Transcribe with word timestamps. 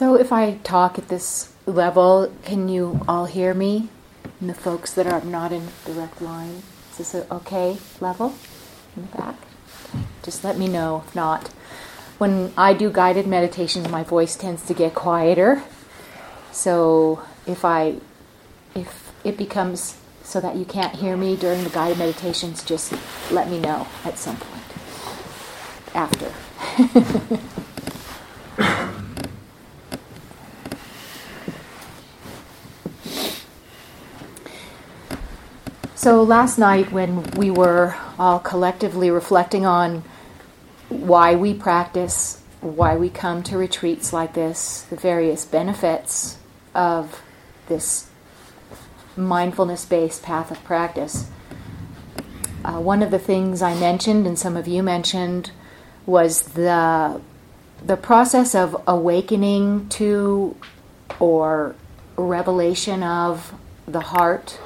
So, 0.00 0.14
if 0.14 0.32
I 0.32 0.54
talk 0.64 0.98
at 0.98 1.08
this 1.08 1.52
level, 1.66 2.32
can 2.42 2.70
you 2.70 3.02
all 3.06 3.26
hear 3.26 3.52
me? 3.52 3.90
And 4.40 4.48
the 4.48 4.54
folks 4.54 4.94
that 4.94 5.06
are 5.06 5.20
not 5.20 5.52
in 5.52 5.68
direct 5.84 6.22
line, 6.22 6.62
is 6.90 6.96
this 6.96 7.14
a 7.14 7.30
okay 7.34 7.76
level 8.00 8.34
in 8.96 9.02
the 9.02 9.08
back? 9.18 9.36
Just 10.22 10.42
let 10.42 10.56
me 10.56 10.68
know 10.68 11.04
if 11.06 11.14
not. 11.14 11.48
When 12.16 12.54
I 12.56 12.72
do 12.72 12.90
guided 12.90 13.26
meditations, 13.26 13.90
my 13.90 14.02
voice 14.02 14.36
tends 14.36 14.64
to 14.68 14.72
get 14.72 14.94
quieter. 14.94 15.64
So, 16.50 17.22
if 17.46 17.62
I 17.62 17.96
if 18.74 19.12
it 19.22 19.36
becomes 19.36 19.98
so 20.22 20.40
that 20.40 20.56
you 20.56 20.64
can't 20.64 20.94
hear 20.94 21.14
me 21.14 21.36
during 21.36 21.62
the 21.62 21.68
guided 21.68 21.98
meditations, 21.98 22.64
just 22.64 22.94
let 23.30 23.50
me 23.50 23.60
know 23.60 23.86
at 24.06 24.16
some 24.16 24.38
point 24.38 24.64
after. 25.94 26.32
so 36.00 36.22
last 36.22 36.56
night, 36.56 36.90
when 36.92 37.22
we 37.32 37.50
were 37.50 37.94
all 38.18 38.38
collectively 38.38 39.10
reflecting 39.10 39.66
on 39.66 40.02
why 40.88 41.34
we 41.34 41.52
practice, 41.52 42.42
why 42.62 42.96
we 42.96 43.10
come 43.10 43.42
to 43.42 43.58
retreats 43.58 44.10
like 44.10 44.32
this, 44.32 44.80
the 44.88 44.96
various 44.96 45.44
benefits 45.44 46.38
of 46.74 47.20
this 47.68 48.08
mindfulness 49.14 49.84
based 49.84 50.22
path 50.22 50.50
of 50.50 50.64
practice. 50.64 51.28
Uh, 52.64 52.80
one 52.80 53.02
of 53.02 53.10
the 53.10 53.18
things 53.18 53.60
I 53.60 53.78
mentioned, 53.78 54.26
and 54.26 54.38
some 54.38 54.56
of 54.56 54.66
you 54.66 54.82
mentioned, 54.82 55.50
was 56.06 56.40
the 56.54 57.20
the 57.84 57.98
process 57.98 58.54
of 58.54 58.74
awakening 58.86 59.90
to 59.90 60.56
or 61.18 61.74
revelation 62.16 63.02
of 63.02 63.52
the 63.86 64.00
heart, 64.00 64.58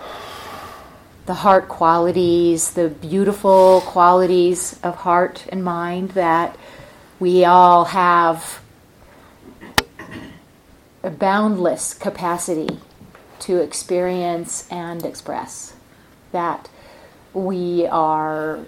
the 1.27 1.34
heart 1.34 1.69
qualities, 1.69 2.72
the 2.72 2.89
beautiful 2.89 3.80
qualities 3.86 4.78
of 4.83 4.97
heart 4.97 5.47
and 5.48 5.64
mind 5.64 6.11
that 6.11 6.56
we 7.19 7.44
all 7.44 7.86
have 7.86 8.61
a 11.03 11.11
boundless 11.11 11.94
capacity 11.94 12.78
to 13.41 13.58
experience 13.58 14.66
and 14.70 15.05
express. 15.05 15.75
That 16.33 16.69
we 17.33 17.86
are 17.86 18.66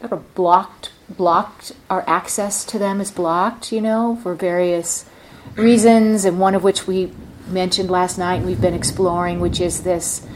sort 0.00 0.12
of 0.12 0.34
blocked, 0.34 0.92
blocked, 1.08 1.72
our 1.88 2.04
access 2.06 2.64
to 2.66 2.78
them 2.78 3.00
is 3.00 3.10
blocked, 3.10 3.72
you 3.72 3.80
know, 3.80 4.18
for 4.22 4.34
various 4.34 5.06
reasons, 5.54 6.24
and 6.24 6.40
one 6.40 6.54
of 6.54 6.62
which 6.62 6.86
we 6.86 7.12
mentioned 7.48 7.90
last 7.90 8.18
night 8.18 8.36
and 8.36 8.46
we've 8.46 8.60
been 8.60 8.74
exploring, 8.74 9.38
which 9.38 9.60
is 9.60 9.82
this 9.82 10.26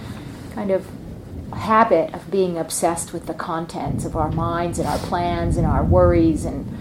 kind 0.55 0.71
of 0.71 0.87
habit 1.53 2.15
of 2.15 2.31
being 2.31 2.59
obsessed 2.59 3.13
with 3.13 3.27
the 3.27 3.35
contents 3.35 4.05
of 4.05 4.17
our 4.17 4.31
minds 4.31 4.79
and 4.79 4.89
our 4.89 4.99
plans 4.99 5.57
and 5.57 5.67
our 5.67 5.85
worries 5.85 6.45
and 6.45 6.79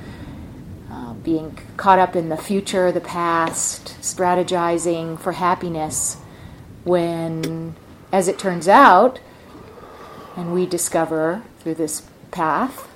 uh, 0.92 1.14
being 1.14 1.58
caught 1.78 2.00
up 2.00 2.16
in 2.16 2.30
the 2.30 2.38
future, 2.38 2.92
the 2.92 3.02
past, 3.02 3.96
strategizing 4.02 5.20
for 5.20 5.34
happiness 5.34 6.18
when, 6.84 7.76
as 8.12 8.28
it 8.28 8.40
turns 8.40 8.68
out, 8.68 9.20
and 10.36 10.54
we 10.54 10.66
discover 10.66 11.44
through 11.60 11.76
this 11.76 12.04
path, 12.32 12.88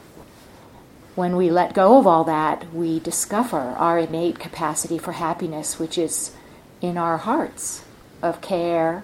when 1.15 1.35
we 1.35 1.51
let 1.51 1.73
go 1.73 1.99
of 1.99 2.07
all 2.07 2.23
that, 2.23 2.73
we 2.73 2.99
discover 2.99 3.59
our 3.59 3.99
innate 3.99 4.39
capacity 4.39 4.97
for 4.97 5.11
happiness, 5.11 5.77
which 5.77 5.97
is 5.97 6.35
in 6.81 6.97
our 6.97 7.17
hearts 7.17 7.83
of 8.21 8.41
care, 8.41 9.03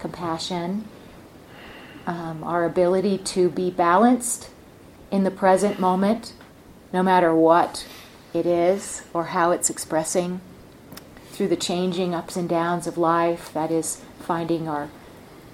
compassion, 0.00 0.88
um, 2.06 2.44
our 2.44 2.64
ability 2.64 3.18
to 3.18 3.48
be 3.48 3.70
balanced 3.70 4.50
in 5.10 5.24
the 5.24 5.30
present 5.30 5.78
moment, 5.78 6.32
no 6.92 7.02
matter 7.02 7.34
what 7.34 7.86
it 8.32 8.46
is 8.46 9.02
or 9.12 9.26
how 9.26 9.50
it's 9.50 9.70
expressing, 9.70 10.40
through 11.30 11.48
the 11.48 11.56
changing 11.56 12.14
ups 12.14 12.36
and 12.36 12.48
downs 12.48 12.86
of 12.86 12.96
life, 12.96 13.52
that 13.52 13.70
is, 13.70 14.02
finding 14.20 14.68
our 14.68 14.88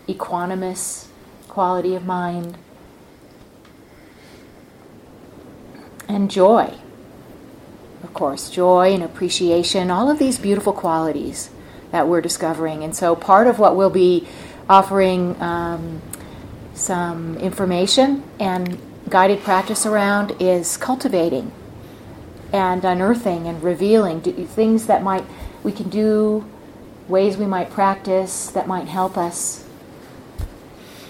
equanimous 0.08 1.08
quality 1.48 1.94
of 1.94 2.04
mind, 2.04 2.56
and 6.08 6.30
joy. 6.30 6.74
Of 8.02 8.14
course, 8.14 8.50
joy 8.50 8.92
and 8.94 9.02
appreciation, 9.02 9.90
all 9.90 10.10
of 10.10 10.18
these 10.18 10.38
beautiful 10.38 10.72
qualities 10.72 11.50
that 11.90 12.08
we're 12.08 12.20
discovering. 12.20 12.82
And 12.82 12.96
so, 12.96 13.14
part 13.14 13.46
of 13.46 13.58
what 13.58 13.76
we'll 13.76 13.90
be 13.90 14.26
offering 14.68 15.40
um, 15.42 16.00
some 16.74 17.36
information 17.38 18.22
and 18.40 18.78
guided 19.08 19.42
practice 19.42 19.84
around 19.84 20.34
is 20.40 20.76
cultivating 20.76 21.52
and 22.52 22.84
unearthing 22.84 23.46
and 23.46 23.62
revealing 23.62 24.20
things 24.20 24.86
that 24.86 25.02
might 25.02 25.24
we 25.62 25.72
can 25.72 25.88
do 25.88 26.44
ways 27.08 27.36
we 27.36 27.46
might 27.46 27.70
practice 27.70 28.48
that 28.50 28.66
might 28.66 28.88
help 28.88 29.16
us 29.16 29.66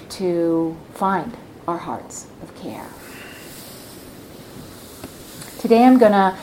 to 0.08 0.76
find 0.94 1.36
our 1.66 1.78
hearts 1.78 2.26
of 2.42 2.54
care. 2.56 2.86
Today 5.58 5.84
I'm 5.84 5.98
going 5.98 6.12
to 6.12 6.36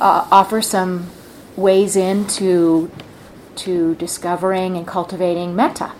uh, 0.00 0.28
offer 0.30 0.62
some 0.62 1.10
ways 1.56 1.94
into 1.94 2.90
to 3.56 3.94
discovering 3.96 4.76
and 4.76 4.86
cultivating 4.86 5.54
metta, 5.54 5.92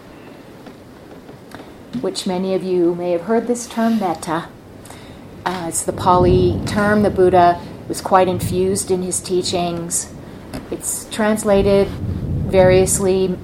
which 2.00 2.26
many 2.26 2.54
of 2.54 2.62
you 2.62 2.94
may 2.94 3.12
have 3.12 3.22
heard 3.22 3.46
this 3.46 3.66
term 3.66 3.98
metta. 3.98 4.48
Uh, 5.44 5.66
it's 5.68 5.82
the 5.82 5.92
Pali 5.92 6.60
term. 6.66 7.02
The 7.02 7.10
Buddha 7.10 7.60
was 7.88 8.00
quite 8.00 8.28
infused 8.28 8.90
in 8.90 9.02
his 9.02 9.20
teachings. 9.20 10.12
It's 10.70 11.08
translated 11.10 11.88
variously. 11.88 13.36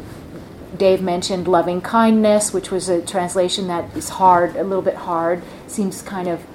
Dave 0.77 1.03
mentioned 1.03 1.49
loving 1.49 1.81
kindness, 1.81 2.53
which 2.53 2.71
was 2.71 2.89
a 2.89 3.03
translation 3.03 3.67
that 3.67 3.97
is 3.97 4.11
hard, 4.11 4.55
a 4.55 4.63
little 4.63 4.83
bit 4.83 4.95
hard, 4.95 5.43
seems 5.67 6.03
kind 6.03 6.29
of 6.29 6.47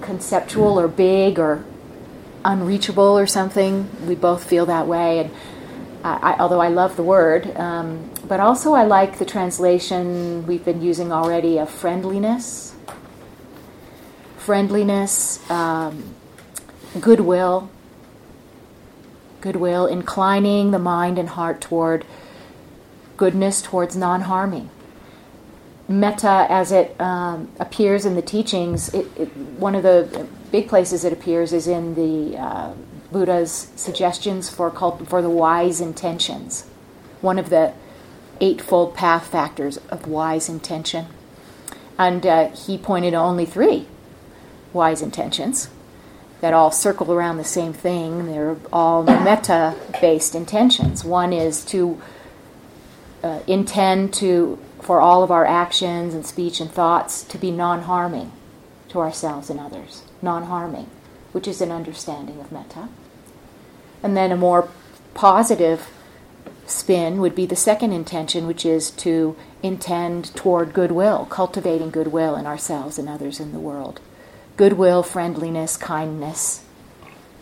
conceptual 0.00 0.78
or 0.78 0.86
big 0.86 1.38
or 1.38 1.64
unreachable 2.44 3.18
or 3.18 3.26
something. 3.26 3.88
We 4.06 4.14
both 4.14 4.44
feel 4.44 4.66
that 4.66 4.86
way, 4.86 5.18
and 5.18 5.30
I, 6.04 6.34
I, 6.34 6.38
although 6.38 6.60
I 6.60 6.68
love 6.68 6.96
the 6.96 7.02
word, 7.02 7.56
um, 7.56 8.08
but 8.28 8.40
also 8.40 8.74
I 8.74 8.84
like 8.84 9.18
the 9.18 9.24
translation 9.24 10.46
we've 10.46 10.64
been 10.64 10.82
using 10.82 11.12
already 11.12 11.58
of 11.58 11.70
friendliness, 11.70 12.74
friendliness, 14.36 15.48
um, 15.50 16.14
goodwill, 17.00 17.70
goodwill, 19.40 19.86
inclining 19.86 20.70
the 20.70 20.78
mind 20.78 21.18
and 21.18 21.30
heart 21.30 21.60
toward 21.60 22.04
goodness, 23.16 23.62
towards 23.62 23.96
non 23.96 24.22
harming. 24.22 24.70
Metta, 25.88 26.46
as 26.48 26.72
it 26.72 27.00
um, 27.00 27.48
appears 27.60 28.04
in 28.04 28.16
the 28.16 28.22
teachings, 28.22 28.92
it, 28.92 29.06
it, 29.16 29.36
one 29.36 29.74
of 29.76 29.84
the 29.84 30.26
big 30.50 30.68
places 30.68 31.04
it 31.04 31.12
appears 31.12 31.52
is 31.52 31.68
in 31.68 31.94
the 31.94 32.36
uh, 32.36 32.72
Buddha's 33.12 33.70
suggestions 33.76 34.50
for 34.50 34.70
cult- 34.70 35.06
for 35.06 35.22
the 35.22 35.30
wise 35.30 35.80
intentions. 35.80 36.64
One 37.20 37.38
of 37.38 37.50
the 37.50 37.72
eightfold 38.40 38.94
path 38.94 39.26
factors 39.26 39.78
of 39.90 40.06
wise 40.06 40.48
intention, 40.48 41.06
and 41.98 42.26
uh, 42.26 42.48
he 42.50 42.78
pointed 42.78 43.14
only 43.14 43.46
three 43.46 43.86
wise 44.72 45.02
intentions 45.02 45.70
that 46.40 46.52
all 46.52 46.70
circle 46.70 47.12
around 47.12 47.38
the 47.38 47.44
same 47.44 47.72
thing. 47.72 48.26
They're 48.26 48.56
all 48.72 49.02
metta 49.02 49.74
based 50.00 50.34
intentions. 50.34 51.04
One 51.04 51.32
is 51.32 51.64
to 51.66 52.00
uh, 53.22 53.40
intend 53.46 54.12
to, 54.14 54.58
for 54.80 55.00
all 55.00 55.22
of 55.22 55.30
our 55.30 55.46
actions 55.46 56.14
and 56.14 56.26
speech 56.26 56.60
and 56.60 56.70
thoughts, 56.70 57.24
to 57.24 57.38
be 57.38 57.50
non 57.50 57.82
harming 57.82 58.32
to 58.88 59.00
ourselves 59.00 59.50
and 59.50 59.58
others. 59.58 60.02
Non 60.22 60.44
harming, 60.44 60.88
which 61.32 61.48
is 61.48 61.60
an 61.60 61.72
understanding 61.72 62.40
of 62.40 62.52
metta. 62.52 62.88
And 64.02 64.16
then 64.16 64.30
a 64.30 64.36
more 64.36 64.68
positive 65.14 65.88
spin 66.66 67.20
would 67.20 67.34
be 67.34 67.46
the 67.46 67.56
second 67.56 67.92
intention, 67.92 68.46
which 68.46 68.66
is 68.66 68.90
to 68.92 69.36
intend 69.62 70.34
toward 70.34 70.72
goodwill, 70.72 71.26
cultivating 71.26 71.90
goodwill 71.90 72.36
in 72.36 72.46
ourselves 72.46 72.98
and 72.98 73.08
others 73.08 73.40
in 73.40 73.52
the 73.52 73.58
world 73.58 74.00
goodwill, 74.56 75.02
friendliness, 75.02 75.76
kindness, 75.76 76.64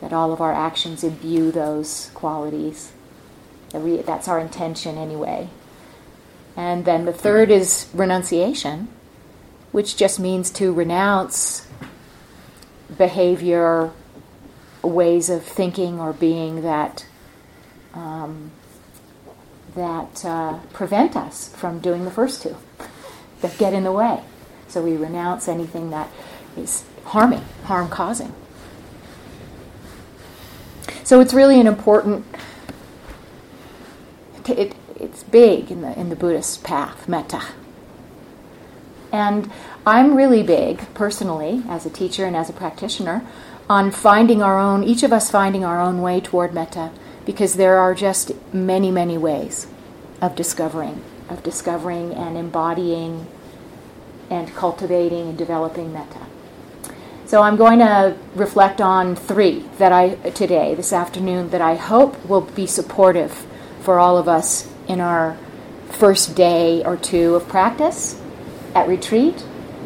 that 0.00 0.12
all 0.12 0.32
of 0.32 0.40
our 0.40 0.52
actions 0.52 1.04
imbue 1.04 1.52
those 1.52 2.10
qualities. 2.12 2.92
That's 3.72 4.28
our 4.28 4.38
intention 4.38 4.98
anyway. 4.98 5.48
And 6.56 6.84
then 6.84 7.04
the 7.04 7.12
third 7.12 7.50
is 7.50 7.88
renunciation, 7.94 8.88
which 9.72 9.96
just 9.96 10.20
means 10.20 10.50
to 10.52 10.72
renounce 10.72 11.66
behavior, 12.96 13.90
ways 14.82 15.30
of 15.30 15.44
thinking 15.44 15.98
or 15.98 16.12
being 16.12 16.62
that 16.62 17.06
um, 17.94 18.50
that 19.74 20.24
uh, 20.24 20.58
prevent 20.72 21.16
us 21.16 21.48
from 21.48 21.80
doing 21.80 22.04
the 22.04 22.10
first 22.10 22.42
two, 22.42 22.56
that 23.40 23.56
get 23.58 23.72
in 23.72 23.84
the 23.84 23.92
way. 23.92 24.22
So 24.68 24.82
we 24.82 24.96
renounce 24.96 25.48
anything 25.48 25.90
that 25.90 26.08
is 26.56 26.84
harming, 27.04 27.42
harm 27.64 27.88
causing. 27.88 28.32
So 31.02 31.20
it's 31.20 31.34
really 31.34 31.60
an 31.60 31.66
important. 31.66 32.24
It, 34.48 34.74
it's 34.98 35.22
big 35.22 35.70
in 35.70 35.82
the 35.82 35.98
in 35.98 36.08
the 36.08 36.16
Buddhist 36.16 36.64
path, 36.64 37.08
metta. 37.08 37.42
And 39.12 39.50
I'm 39.86 40.16
really 40.16 40.42
big 40.42 40.92
personally, 40.94 41.62
as 41.68 41.86
a 41.86 41.90
teacher 41.90 42.24
and 42.24 42.34
as 42.34 42.48
a 42.48 42.52
practitioner, 42.52 43.22
on 43.68 43.90
finding 43.90 44.42
our 44.42 44.58
own. 44.58 44.82
Each 44.82 45.02
of 45.02 45.12
us 45.12 45.30
finding 45.30 45.64
our 45.64 45.80
own 45.80 46.00
way 46.02 46.20
toward 46.20 46.52
metta, 46.54 46.90
because 47.24 47.54
there 47.54 47.78
are 47.78 47.94
just 47.94 48.32
many, 48.52 48.90
many 48.90 49.18
ways 49.18 49.66
of 50.20 50.36
discovering, 50.36 51.02
of 51.28 51.42
discovering 51.42 52.12
and 52.12 52.36
embodying, 52.36 53.26
and 54.30 54.54
cultivating 54.54 55.28
and 55.28 55.38
developing 55.38 55.92
metta. 55.92 56.20
So 57.26 57.42
I'm 57.42 57.56
going 57.56 57.78
to 57.78 58.16
reflect 58.34 58.80
on 58.80 59.16
three 59.16 59.64
that 59.78 59.92
I 59.92 60.14
today, 60.30 60.74
this 60.74 60.92
afternoon, 60.92 61.50
that 61.50 61.60
I 61.60 61.74
hope 61.74 62.24
will 62.26 62.42
be 62.42 62.66
supportive 62.66 63.46
for 63.80 63.98
all 63.98 64.18
of 64.18 64.28
us 64.28 64.70
in 64.88 65.00
our 65.00 65.36
first 65.88 66.36
day 66.36 66.84
or 66.84 66.96
two 66.96 67.34
of 67.34 67.48
practice 67.48 68.20
at 68.74 68.88
retreat, 68.88 69.40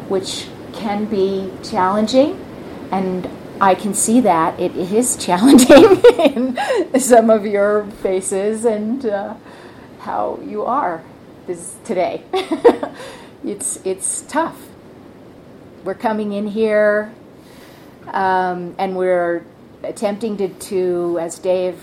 which 0.09 0.47
can 0.73 1.05
be 1.05 1.51
challenging, 1.63 2.39
and 2.91 3.29
I 3.61 3.75
can 3.75 3.93
see 3.93 4.21
that 4.21 4.59
it 4.59 4.75
is 4.75 5.17
challenging 5.25 6.01
in 6.19 6.99
some 6.99 7.29
of 7.29 7.45
your 7.45 7.85
faces 8.01 8.65
and 8.65 9.05
uh, 9.05 9.35
how 9.99 10.39
you 10.45 10.63
are 10.63 11.03
this 11.47 11.75
today. 11.83 12.23
it's 13.43 13.79
it's 13.85 14.21
tough. 14.23 14.67
We're 15.83 15.95
coming 15.95 16.33
in 16.33 16.47
here 16.47 17.13
um, 18.07 18.75
and 18.77 18.95
we're 18.95 19.45
attempting 19.83 20.37
to, 20.37 20.49
to, 20.49 21.17
as 21.19 21.39
Dave 21.39 21.79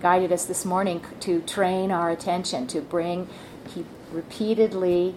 guided 0.00 0.32
us 0.32 0.44
this 0.46 0.64
morning, 0.64 1.04
to 1.20 1.40
train 1.42 1.90
our 1.90 2.10
attention, 2.10 2.66
to 2.68 2.80
bring, 2.80 3.28
keep 3.74 3.86
repeatedly, 4.10 5.14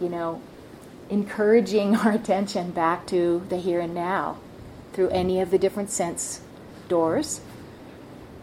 you 0.00 0.08
know, 0.08 0.40
encouraging 1.10 1.96
our 1.98 2.12
attention 2.12 2.70
back 2.70 3.06
to 3.06 3.44
the 3.48 3.56
here 3.58 3.80
and 3.80 3.94
now 3.94 4.38
through 4.94 5.10
any 5.10 5.40
of 5.40 5.50
the 5.50 5.58
different 5.58 5.90
sense 5.90 6.40
doors. 6.88 7.40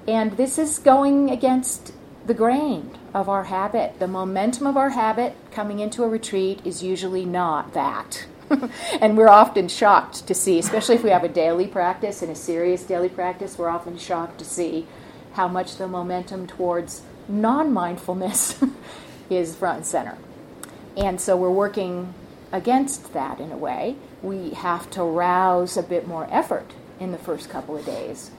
And 0.08 0.38
this 0.38 0.58
is 0.58 0.80
going 0.80 1.30
against 1.30 1.94
the 2.26 2.34
grain 2.34 2.92
of 3.14 3.30
our 3.30 3.46
habit. 3.46 4.00
The 4.00 4.08
momentum 4.08 4.68
of 4.68 4.78
our 4.78 4.92
habit 4.92 5.36
coming 5.52 5.80
into 5.80 6.04
a 6.04 6.08
retreat 6.08 6.62
is 6.66 6.84
usually 6.84 7.26
not 7.26 7.74
that. 7.74 8.26
and 9.02 9.18
we're 9.18 9.30
often 9.30 9.68
shocked 9.68 10.28
to 10.28 10.34
see, 10.34 10.60
especially 10.60 10.96
if 10.96 11.04
we 11.04 11.10
have 11.10 11.24
a 11.24 11.30
daily 11.30 11.68
practice 11.68 12.22
and 12.22 12.32
a 12.32 12.36
serious 12.36 12.84
daily 12.84 13.10
practice, 13.10 13.58
we're 13.58 13.70
often 13.70 13.98
shocked 13.98 14.38
to 14.40 14.46
see 14.46 14.88
how 15.34 15.48
much 15.48 15.78
the 15.78 15.88
momentum 15.88 16.48
towards 16.48 17.02
non 17.28 17.72
mindfulness 17.72 18.62
is 19.30 19.56
front 19.56 19.78
and 19.78 19.86
center. 19.86 20.18
And 20.98 21.22
so 21.22 21.38
we're 21.38 21.50
working 21.50 22.14
against 22.52 23.14
that 23.14 23.40
in 23.40 23.52
a 23.52 23.58
way. 23.58 23.96
We 24.22 24.52
have 24.52 24.90
to 24.92 25.04
rouse 25.04 25.78
a 25.78 25.84
bit 25.84 26.08
more 26.08 26.28
effort 26.30 26.74
in 27.00 27.12
the 27.12 27.18
first 27.18 27.50
couple 27.50 27.78
of 27.78 27.86
days 27.86 28.32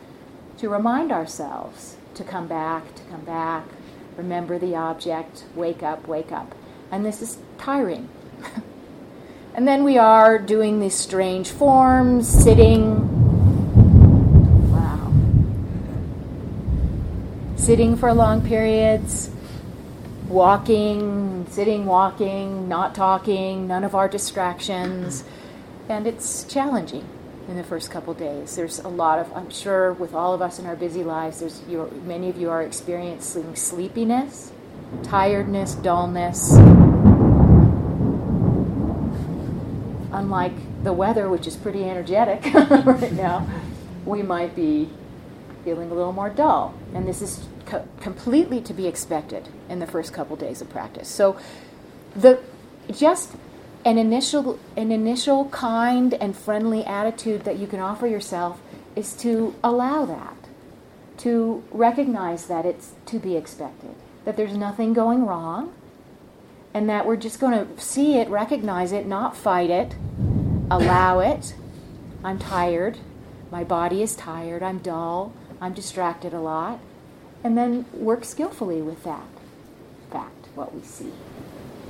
to 0.59 0.69
remind 0.69 1.11
ourselves 1.11 1.97
to 2.15 2.25
come 2.25 2.47
back, 2.47 2.95
to 2.95 3.03
come 3.05 3.25
back, 3.25 3.65
remember 4.17 4.59
the 4.59 4.77
object, 4.77 5.45
wake 5.55 5.83
up, 5.83 6.07
wake 6.07 6.31
up. 6.31 6.55
And 6.91 7.05
this 7.05 7.23
is 7.23 7.39
tiring. 7.59 8.09
And 9.55 9.69
then 9.69 9.85
we 9.85 9.99
are 9.99 10.39
doing 10.39 10.81
these 10.81 10.95
strange 10.95 11.51
forms, 11.51 12.27
sitting. 12.27 12.97
Wow. 14.73 15.13
Sitting 17.57 17.97
for 17.97 18.15
long 18.15 18.41
periods, 18.41 19.31
walking, 20.27 21.47
sitting, 21.51 21.85
walking, 21.85 22.67
not 22.67 22.95
talking, 22.95 23.69
none 23.69 23.85
of 23.85 23.95
our 23.95 24.09
distractions. 24.09 25.23
And 25.93 26.07
it's 26.07 26.45
challenging 26.45 27.07
in 27.49 27.59
the 27.59 27.63
first 27.63 27.91
couple 27.91 28.15
days. 28.15 28.57
There's 28.57 28.79
a 28.79 28.89
lot 28.89 29.19
of, 29.19 29.31
I'm 29.37 29.51
sure, 29.51 29.93
with 29.93 30.15
all 30.15 30.33
of 30.33 30.41
us 30.41 30.59
in 30.59 30.65
our 30.65 30.75
busy 30.75 31.05
lives, 31.05 31.41
there's 31.41 31.61
many 32.07 32.31
of 32.31 32.39
you 32.39 32.49
are 32.49 32.63
experiencing 32.63 33.55
sleepiness, 33.57 34.53
tiredness, 35.03 35.75
dullness 35.75 36.55
unlike 40.13 40.55
the 40.83 40.95
weather, 40.95 41.29
which 41.29 41.47
is 41.47 41.57
pretty 41.57 41.85
energetic 41.85 42.43
right 42.55 43.13
now, 43.13 43.47
we 44.07 44.23
might 44.23 44.57
be 44.57 44.89
feeling 45.63 45.91
a 45.91 45.95
little 45.95 46.13
more 46.15 46.31
dull. 46.31 46.73
And 46.95 47.07
this 47.07 47.21
is 47.21 47.45
co- 47.67 47.87
completely 48.01 48.63
to 48.63 48.73
be 48.73 48.87
expected 48.87 49.51
in 49.69 49.79
the 49.79 49.87
first 49.87 50.15
couple 50.15 50.37
days 50.37 50.63
of 50.63 50.71
practice. 50.71 51.09
So, 51.09 51.39
the 52.17 52.41
just 52.91 53.35
an 53.85 53.99
initial 53.99 54.59
an 54.77 54.93
initial 54.93 55.47
kind 55.47 56.15
and 56.15 56.37
friendly 56.37 56.85
attitude 56.85 57.45
that 57.45 57.59
you 57.59 57.67
can 57.67 57.81
offer 57.81 58.07
yourself 58.07 58.61
is 58.95 59.15
to 59.15 59.55
allow 59.65 60.05
that, 60.05 60.37
to 61.19 61.65
recognize 61.71 62.47
that 62.47 62.65
it's 62.65 62.93
to 63.07 63.19
be 63.19 63.37
expected, 63.37 63.95
that 64.25 64.37
there's 64.37 64.57
nothing 64.57 64.93
going 64.93 65.27
wrong, 65.27 65.73
and 66.75 66.89
that 66.89 67.07
we're 67.07 67.17
just 67.17 67.41
going 67.41 67.53
to 67.53 67.83
see 67.83 68.19
it, 68.19 68.29
recognize 68.29 68.93
it, 68.93 69.07
not 69.07 69.37
fight 69.37 69.71
it, 69.71 69.95
allow 70.71 71.21
it. 71.21 71.55
I'm 72.25 72.39
tired. 72.39 72.99
My 73.51 73.65
body 73.65 74.03
is 74.03 74.15
tired. 74.15 74.63
I'm 74.63 74.79
dull. 74.79 75.33
I'm 75.61 75.75
distracted 75.75 76.33
a 76.33 76.41
lot. 76.41 76.81
And 77.45 77.59
then 77.59 77.85
work 77.93 78.25
skillfully 78.25 78.81
with 78.81 79.03
that 79.05 79.27
fact, 80.11 80.49
what 80.55 80.75
we 80.75 80.83
see. 80.83 81.13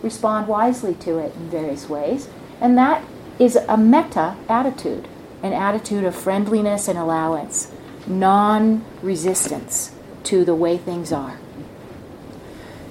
Respond 0.02 0.48
wisely 0.48 0.94
to 0.94 1.18
it 1.18 1.34
in 1.34 1.48
various 1.48 1.88
ways. 1.88 2.28
And 2.60 2.76
that 2.78 3.04
is 3.38 3.56
a 3.56 3.76
metta 3.76 4.36
attitude, 4.48 5.08
an 5.42 5.52
attitude 5.52 6.04
of 6.04 6.14
friendliness 6.14 6.88
and 6.88 6.98
allowance, 6.98 7.70
non 8.06 8.84
resistance 9.02 9.92
to 10.24 10.44
the 10.44 10.54
way 10.54 10.76
things 10.76 11.12
are. 11.12 11.38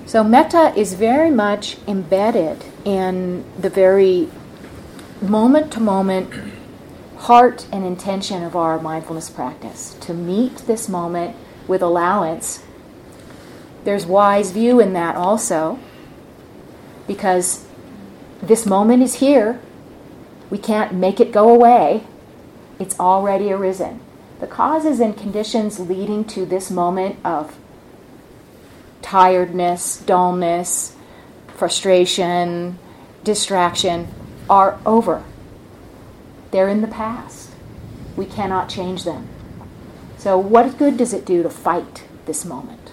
So, 0.06 0.24
metta 0.24 0.74
is 0.76 0.94
very 0.94 1.32
much 1.32 1.78
embedded 1.88 2.66
in 2.84 3.46
the 3.58 3.70
very 3.70 4.30
moment 5.22 5.72
to 5.74 5.80
moment 5.80 6.34
heart 7.18 7.68
and 7.72 7.86
intention 7.86 8.42
of 8.42 8.56
our 8.56 8.80
mindfulness 8.82 9.30
practice 9.30 9.96
to 10.02 10.14
meet 10.14 10.58
this 10.66 10.90
moment 10.90 11.36
with 11.68 11.82
allowance. 11.82 12.64
There's 13.84 14.06
wise 14.06 14.52
view 14.52 14.80
in 14.80 14.94
that 14.94 15.16
also, 15.16 15.80
because 17.08 17.66
this 18.42 18.66
moment 18.66 19.04
is 19.04 19.16
here. 19.16 19.60
We 20.50 20.58
can't 20.58 20.94
make 20.94 21.20
it 21.20 21.32
go 21.32 21.50
away. 21.50 22.04
It's 22.80 23.00
already 23.00 23.52
arisen. 23.52 24.02
The 24.40 24.48
causes 24.48 25.00
and 25.00 25.16
conditions 25.16 25.80
leading 25.80 26.26
to 26.26 26.46
this 26.46 26.72
moment 26.72 27.18
of 27.24 27.56
tiredness, 29.02 29.98
dullness, 29.98 30.96
frustration, 31.56 32.80
distraction 33.24 34.08
are 34.50 34.80
over. 34.86 35.24
They're 36.52 36.70
in 36.70 36.82
the 36.82 36.88
past. 36.88 37.52
We 38.16 38.26
cannot 38.26 38.68
change 38.68 39.04
them. 39.04 39.28
So, 40.18 40.38
what 40.38 40.78
good 40.78 40.98
does 40.98 41.14
it 41.14 41.26
do 41.26 41.44
to 41.44 41.50
fight 41.50 42.04
this 42.26 42.46
moment? 42.46 42.92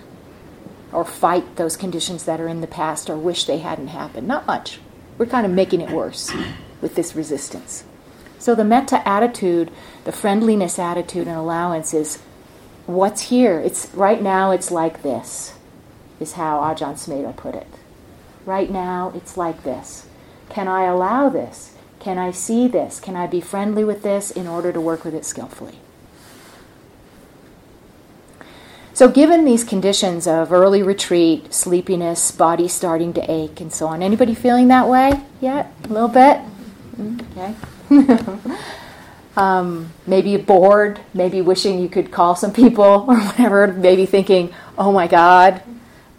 Or 0.93 1.05
fight 1.05 1.57
those 1.57 1.77
conditions 1.77 2.25
that 2.25 2.41
are 2.41 2.49
in 2.49 2.61
the 2.61 2.67
past 2.67 3.11
or 3.11 3.17
wish 3.17 3.45
they 3.45 3.59
hadn't 3.59 3.89
happened? 3.89 4.27
Not 4.27 4.47
much. 4.47 4.81
We're 5.19 5.27
kind 5.27 5.45
of 5.45 5.53
making 5.53 5.81
it 5.81 5.91
worse 5.91 6.33
with 6.81 6.95
this 6.95 7.15
resistance. 7.15 7.85
So, 8.39 8.55
the 8.55 8.65
metta 8.65 9.07
attitude, 9.07 9.71
the 10.05 10.13
friendliness 10.13 10.79
attitude 10.79 11.27
and 11.27 11.37
allowance 11.37 11.93
is 11.93 12.19
what's 12.87 13.23
here. 13.23 13.59
It's 13.59 13.93
right 13.95 14.23
now 14.23 14.51
it's 14.53 14.71
like 14.71 15.03
this 15.03 15.55
is 16.21 16.33
how 16.33 16.61
Ajahn 16.61 16.95
Sumedho 16.95 17.37
put 17.37 17.55
it. 17.55 17.67
Right 18.45 18.71
now, 18.71 19.13
it's 19.15 19.37
like 19.37 19.63
this. 19.63 20.07
Can 20.49 20.69
I 20.69 20.85
allow 20.85 21.29
this? 21.29 21.75
Can 22.01 22.17
I 22.17 22.31
see 22.31 22.69
this? 22.69 22.99
Can 23.01 23.17
I 23.17 23.27
be 23.27 23.41
friendly 23.41 23.85
with 23.85 24.03
this 24.03 24.31
in 24.31 24.47
order 24.47 24.73
to 24.73 24.81
work 24.81 25.05
with 25.05 25.15
it 25.15 25.25
skillfully? 25.25 25.79
So, 28.99 29.09
given 29.09 29.45
these 29.45 29.63
conditions 29.63 30.27
of 30.27 30.53
early 30.53 30.83
retreat, 30.83 31.55
sleepiness, 31.55 32.33
body 32.33 32.67
starting 32.67 33.13
to 33.13 33.31
ache, 33.31 33.61
and 33.61 33.73
so 33.73 33.87
on, 33.87 34.03
anybody 34.03 34.35
feeling 34.35 34.67
that 34.69 34.89
way 34.89 35.13
yet? 35.41 35.73
A 35.85 35.87
little 35.87 36.09
bit? 36.09 36.41
Mm, 36.97 37.25
okay. 37.31 38.57
Um, 39.37 39.93
maybe 40.05 40.37
bored, 40.37 40.99
maybe 41.15 41.43
wishing 41.43 41.79
you 41.79 41.89
could 41.89 42.11
call 42.11 42.35
some 42.35 42.53
people 42.53 42.85
or 43.09 43.21
whatever, 43.21 43.69
maybe 43.69 44.05
thinking, 44.05 44.53
oh 44.77 44.91
my 44.91 45.07
God, 45.07 45.63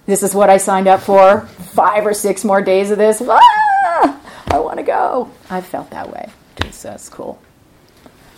this 0.06 0.24
is 0.24 0.34
what 0.34 0.50
I 0.50 0.56
signed 0.56 0.88
up 0.88 1.02
for. 1.02 1.42
Five 1.42 2.06
or 2.06 2.14
six 2.14 2.46
more 2.46 2.62
days 2.62 2.92
of 2.92 2.98
this. 2.98 3.22
Ah, 3.22 4.22
I 4.48 4.60
want 4.60 4.78
to 4.78 4.84
go. 4.84 5.30
I've 5.50 5.66
felt 5.66 5.90
that 5.90 6.10
way. 6.14 6.30
So 6.72 6.92
that's 6.92 7.10
cool. 7.10 7.42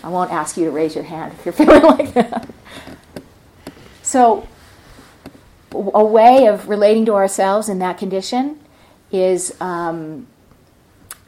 I 0.04 0.10
won't 0.10 0.32
ask 0.32 0.58
you 0.58 0.66
to 0.66 0.72
raise 0.72 0.96
your 0.96 1.04
hand 1.04 1.36
if 1.38 1.46
you're 1.46 1.54
feeling 1.54 1.84
like 1.84 2.16
that. 2.16 2.50
So, 4.12 4.46
a 5.72 6.04
way 6.04 6.48
of 6.48 6.68
relating 6.68 7.06
to 7.06 7.14
ourselves 7.14 7.70
in 7.70 7.80
that 7.80 7.98
condition 7.98 8.60
is, 9.10 9.56
um, 9.62 10.28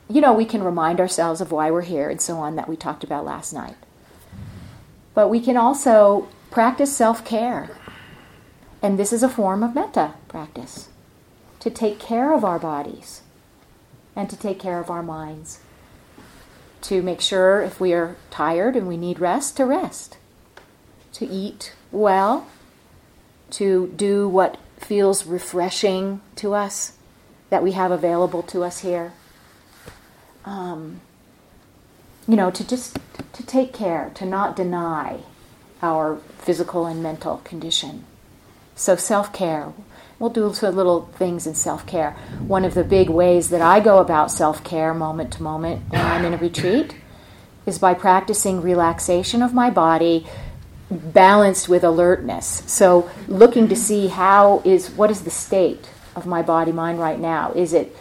you 0.10 0.20
know, 0.20 0.34
we 0.34 0.44
can 0.44 0.62
remind 0.62 1.00
ourselves 1.00 1.40
of 1.40 1.54
why 1.54 1.72
we're 1.72 1.84
here 1.84 2.10
and 2.10 2.20
so 2.20 2.40
on 2.40 2.58
that 2.58 2.68
we 2.68 2.76
talked 2.76 3.06
about 3.06 3.24
last 3.24 3.54
night. 3.54 3.78
But 5.14 5.30
we 5.30 5.40
can 5.40 5.56
also 5.56 6.28
practice 6.52 6.94
self 6.94 7.24
care. 7.24 7.72
And 8.82 9.00
this 9.00 9.14
is 9.14 9.24
a 9.24 9.30
form 9.30 9.64
of 9.64 9.74
metta 9.74 10.16
practice 10.28 10.90
to 11.62 11.70
take 11.70 12.00
care 12.00 12.34
of 12.34 12.44
our 12.44 12.60
bodies 12.60 13.22
and 14.14 14.30
to 14.30 14.36
take 14.36 14.60
care 14.60 14.82
of 14.82 14.90
our 14.90 15.02
minds. 15.02 15.62
To 16.82 17.02
make 17.02 17.22
sure 17.22 17.62
if 17.62 17.80
we 17.80 17.94
are 17.94 18.18
tired 18.30 18.76
and 18.76 18.90
we 18.90 18.98
need 18.98 19.22
rest, 19.22 19.56
to 19.56 19.66
rest. 19.66 20.18
To 21.14 21.26
eat 21.26 21.72
well 21.90 22.46
to 23.54 23.88
do 23.96 24.28
what 24.28 24.58
feels 24.78 25.26
refreshing 25.26 26.22
to 26.36 26.54
us 26.54 26.94
that 27.50 27.64
we 27.64 27.74
have 27.74 27.92
available 27.92 28.42
to 28.42 28.64
us 28.64 28.80
here. 28.80 29.14
Um, 30.44 31.02
you 32.28 32.36
know, 32.36 32.50
to 32.52 32.68
just 32.68 32.98
to 33.34 33.44
take 33.46 33.74
care, 33.74 34.12
to 34.16 34.26
not 34.26 34.56
deny 34.56 35.20
our 35.82 36.18
physical 36.40 36.86
and 36.86 37.04
mental 37.04 37.38
condition. 37.44 38.06
So 38.76 38.96
self 38.96 39.32
care. 39.32 39.72
We'll 40.18 40.30
do 40.30 40.48
little 40.48 41.08
things 41.18 41.46
in 41.46 41.54
self 41.54 41.86
care. 41.86 42.12
One 42.48 42.66
of 42.66 42.74
the 42.74 42.84
big 42.84 43.10
ways 43.10 43.50
that 43.50 43.62
I 43.62 43.80
go 43.80 44.00
about 44.00 44.32
self 44.32 44.64
care 44.64 44.94
moment 44.94 45.34
to 45.34 45.44
moment 45.44 45.84
when 45.90 46.02
I'm 46.02 46.26
in 46.26 46.34
a 46.34 46.38
retreat 46.38 46.96
is 47.66 47.78
by 47.78 47.94
practicing 47.94 48.62
relaxation 48.62 49.42
of 49.42 49.54
my 49.54 49.70
body 49.70 50.26
balanced 50.98 51.70
with 51.70 51.84
alertness. 51.84 52.64
So 52.68 53.10
looking 53.28 53.68
to 53.70 53.76
see 53.76 54.08
how 54.08 54.62
is 54.66 54.90
what 54.92 55.12
is 55.12 55.22
the 55.24 55.30
state 55.30 55.90
of 56.16 56.26
my 56.26 56.42
body 56.42 56.72
mind 56.72 57.00
right 57.00 57.20
now? 57.20 57.52
Is 57.54 57.74
it 57.74 57.96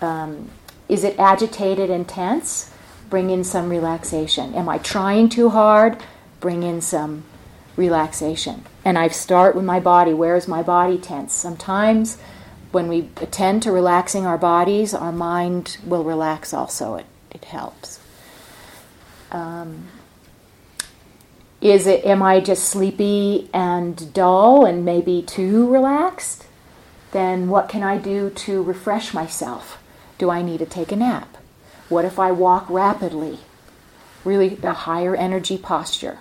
um, 0.00 0.50
is 0.88 1.04
it 1.04 1.18
agitated 1.18 1.90
and 1.90 2.08
tense? 2.08 2.70
Bring 3.08 3.30
in 3.30 3.44
some 3.44 3.68
relaxation. 3.68 4.54
Am 4.54 4.68
I 4.68 4.78
trying 4.78 5.28
too 5.28 5.50
hard? 5.50 6.02
Bring 6.40 6.62
in 6.62 6.80
some 6.80 7.24
relaxation. 7.76 8.64
And 8.84 8.98
I 8.98 9.08
start 9.08 9.54
with 9.54 9.64
my 9.64 9.80
body. 9.80 10.12
Where 10.12 10.36
is 10.36 10.48
my 10.48 10.62
body 10.62 10.98
tense? 10.98 11.32
Sometimes 11.32 12.18
when 12.72 12.88
we 12.88 13.10
attend 13.20 13.62
to 13.62 13.70
relaxing 13.70 14.26
our 14.26 14.38
bodies, 14.38 14.94
our 14.94 15.12
mind 15.12 15.76
will 15.84 16.04
relax 16.04 16.52
also. 16.54 16.96
It, 16.96 17.06
it 17.30 17.44
helps. 17.44 18.00
Um, 19.30 19.88
is 21.62 21.86
it 21.86 22.04
am 22.04 22.22
I 22.22 22.40
just 22.40 22.64
sleepy 22.64 23.48
and 23.54 24.12
dull 24.12 24.66
and 24.66 24.84
maybe 24.84 25.22
too 25.22 25.72
relaxed? 25.72 26.46
Then 27.12 27.48
what 27.48 27.68
can 27.68 27.84
I 27.84 27.98
do 27.98 28.30
to 28.30 28.62
refresh 28.62 29.14
myself? 29.14 29.80
Do 30.18 30.28
I 30.28 30.42
need 30.42 30.58
to 30.58 30.66
take 30.66 30.90
a 30.90 30.96
nap? 30.96 31.36
What 31.88 32.04
if 32.04 32.18
I 32.18 32.32
walk 32.32 32.68
rapidly? 32.68 33.38
Really 34.24 34.58
a 34.62 34.72
higher 34.72 35.14
energy 35.14 35.56
posture. 35.56 36.18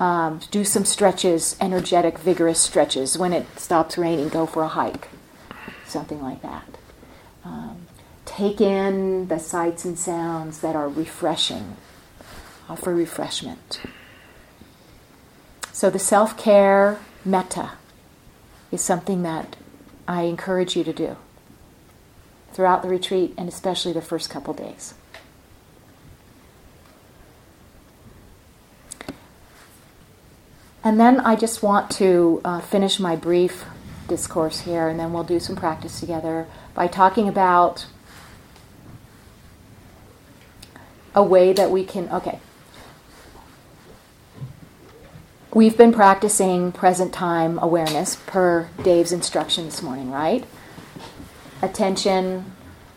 Um, 0.00 0.40
do 0.50 0.64
some 0.64 0.84
stretches, 0.84 1.56
energetic, 1.60 2.18
vigorous 2.18 2.58
stretches. 2.58 3.18
When 3.18 3.32
it 3.32 3.58
stops 3.58 3.98
raining, 3.98 4.30
go 4.30 4.46
for 4.46 4.62
a 4.62 4.68
hike. 4.68 5.08
Something 5.86 6.22
like 6.22 6.42
that. 6.42 6.78
Um, 7.44 7.86
take 8.24 8.60
in 8.60 9.28
the 9.28 9.38
sights 9.38 9.84
and 9.84 9.98
sounds 9.98 10.60
that 10.60 10.74
are 10.74 10.88
refreshing, 10.88 11.76
offer 12.68 12.94
refreshment. 12.94 13.80
So 15.80 15.88
the 15.88 15.98
self 15.98 16.36
care 16.36 16.98
metta 17.24 17.70
is 18.70 18.82
something 18.82 19.22
that 19.22 19.56
I 20.06 20.24
encourage 20.24 20.76
you 20.76 20.84
to 20.84 20.92
do 20.92 21.16
throughout 22.52 22.82
the 22.82 22.88
retreat 22.90 23.32
and 23.38 23.48
especially 23.48 23.94
the 23.94 24.02
first 24.02 24.28
couple 24.28 24.52
days. 24.52 24.92
And 30.84 31.00
then 31.00 31.18
I 31.20 31.34
just 31.34 31.62
want 31.62 31.90
to 31.92 32.42
uh, 32.44 32.60
finish 32.60 33.00
my 33.00 33.16
brief 33.16 33.64
discourse 34.06 34.60
here, 34.60 34.86
and 34.86 35.00
then 35.00 35.14
we'll 35.14 35.24
do 35.24 35.40
some 35.40 35.56
practice 35.56 35.98
together 35.98 36.46
by 36.74 36.88
talking 36.88 37.26
about 37.26 37.86
a 41.14 41.22
way 41.22 41.54
that 41.54 41.70
we 41.70 41.84
can. 41.84 42.06
Okay, 42.10 42.38
We've 45.52 45.76
been 45.76 45.92
practicing 45.92 46.70
present 46.70 47.12
time 47.12 47.58
awareness 47.58 48.14
per 48.14 48.68
Dave's 48.84 49.10
instruction 49.10 49.64
this 49.64 49.82
morning, 49.82 50.12
right? 50.12 50.44
Attention, 51.60 52.52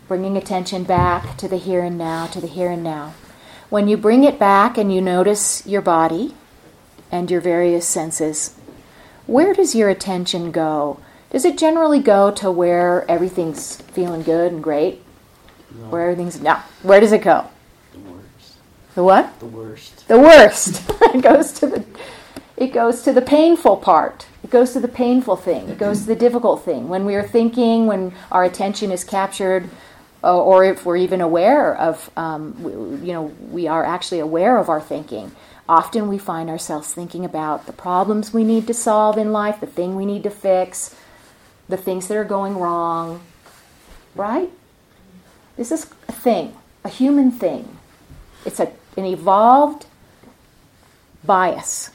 bringing 0.07 0.37
attention 0.37 0.83
back 0.83 1.35
to 1.37 1.47
the 1.47 1.57
here 1.57 1.81
and 1.81 1.97
now, 1.97 2.27
to 2.27 2.39
the 2.39 2.45
here 2.45 2.69
and 2.69 2.83
now. 2.83 3.15
When 3.71 3.87
you 3.87 3.97
bring 3.97 4.23
it 4.23 4.37
back 4.37 4.77
and 4.77 4.93
you 4.93 5.01
notice 5.01 5.65
your 5.65 5.81
body 5.81 6.35
and 7.11 7.31
your 7.31 7.41
various 7.41 7.87
senses, 7.87 8.55
where 9.25 9.55
does 9.55 9.73
your 9.73 9.89
attention 9.89 10.51
go? 10.51 10.99
Does 11.31 11.45
it 11.45 11.57
generally 11.57 12.01
go 12.01 12.29
to 12.29 12.51
where 12.51 13.09
everything's 13.09 13.77
feeling 13.77 14.21
good 14.21 14.51
and 14.51 14.63
great? 14.63 15.01
No. 15.75 15.87
Where 15.87 16.03
everything's 16.03 16.39
no. 16.39 16.57
Where 16.83 16.99
does 16.99 17.13
it 17.13 17.23
go? 17.23 17.47
The 17.93 17.99
worst. 17.99 18.57
The 18.93 19.03
what? 19.03 19.39
The 19.39 19.47
worst. 19.47 20.07
The 20.07 20.19
worst. 20.19 20.83
it 21.01 21.23
goes 21.23 21.51
to 21.53 21.65
the 21.65 21.85
it 22.55 22.67
goes 22.67 23.01
to 23.03 23.13
the 23.13 23.21
painful 23.21 23.77
part. 23.77 24.27
It 24.43 24.49
goes 24.49 24.73
to 24.73 24.79
the 24.79 24.87
painful 24.87 25.35
thing. 25.35 25.69
It 25.69 25.77
goes 25.77 26.01
to 26.01 26.07
the 26.07 26.15
difficult 26.15 26.63
thing. 26.63 26.87
When 26.87 27.05
we 27.05 27.15
are 27.15 27.27
thinking, 27.27 27.87
when 27.87 28.13
our 28.31 28.43
attention 28.43 28.91
is 28.91 29.03
captured, 29.03 29.69
uh, 30.23 30.41
or 30.41 30.63
if 30.63 30.85
we're 30.85 30.97
even 30.97 31.19
aware 31.19 31.75
of, 31.75 32.11
um, 32.15 33.01
you 33.03 33.11
know, 33.11 33.33
we 33.49 33.67
are 33.67 33.83
actually 33.83 34.19
aware 34.19 34.57
of 34.57 34.69
our 34.69 34.79
thinking. 34.79 35.31
Often 35.67 36.07
we 36.09 36.17
find 36.17 36.49
ourselves 36.49 36.93
thinking 36.93 37.25
about 37.25 37.65
the 37.65 37.73
problems 37.73 38.33
we 38.33 38.43
need 38.43 38.67
to 38.67 38.73
solve 38.73 39.17
in 39.17 39.31
life, 39.31 39.59
the 39.59 39.67
thing 39.67 39.95
we 39.95 40.05
need 40.05 40.23
to 40.23 40.29
fix, 40.29 40.95
the 41.67 41.77
things 41.77 42.07
that 42.07 42.17
are 42.17 42.23
going 42.23 42.57
wrong. 42.57 43.21
Right? 44.15 44.51
This 45.57 45.71
is 45.71 45.87
a 46.07 46.11
thing, 46.11 46.53
a 46.83 46.89
human 46.89 47.31
thing. 47.31 47.77
It's 48.45 48.59
a, 48.59 48.71
an 48.95 49.05
evolved 49.05 49.87
bias 51.23 51.89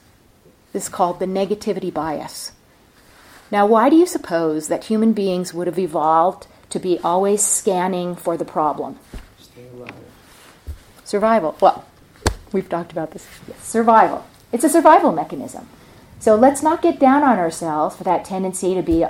is 0.78 0.88
called 0.88 1.18
the 1.18 1.26
negativity 1.26 1.92
bias. 1.92 2.52
Now, 3.50 3.66
why 3.66 3.90
do 3.90 3.96
you 3.96 4.06
suppose 4.06 4.68
that 4.68 4.84
human 4.84 5.12
beings 5.12 5.52
would 5.52 5.66
have 5.66 5.78
evolved 5.78 6.46
to 6.70 6.78
be 6.78 6.98
always 7.04 7.42
scanning 7.42 8.14
for 8.14 8.36
the 8.36 8.44
problem? 8.44 8.98
Survival. 11.04 11.56
Well, 11.60 11.84
we've 12.52 12.68
talked 12.68 12.92
about 12.92 13.12
this. 13.12 13.26
Yes, 13.46 13.62
survival. 13.64 14.26
It's 14.52 14.64
a 14.64 14.68
survival 14.68 15.12
mechanism. 15.12 15.68
So 16.18 16.34
let's 16.34 16.62
not 16.62 16.82
get 16.82 16.98
down 16.98 17.22
on 17.22 17.38
ourselves 17.38 17.96
for 17.96 18.04
that 18.04 18.24
tendency 18.24 18.74
to 18.74 18.82
be, 18.82 19.06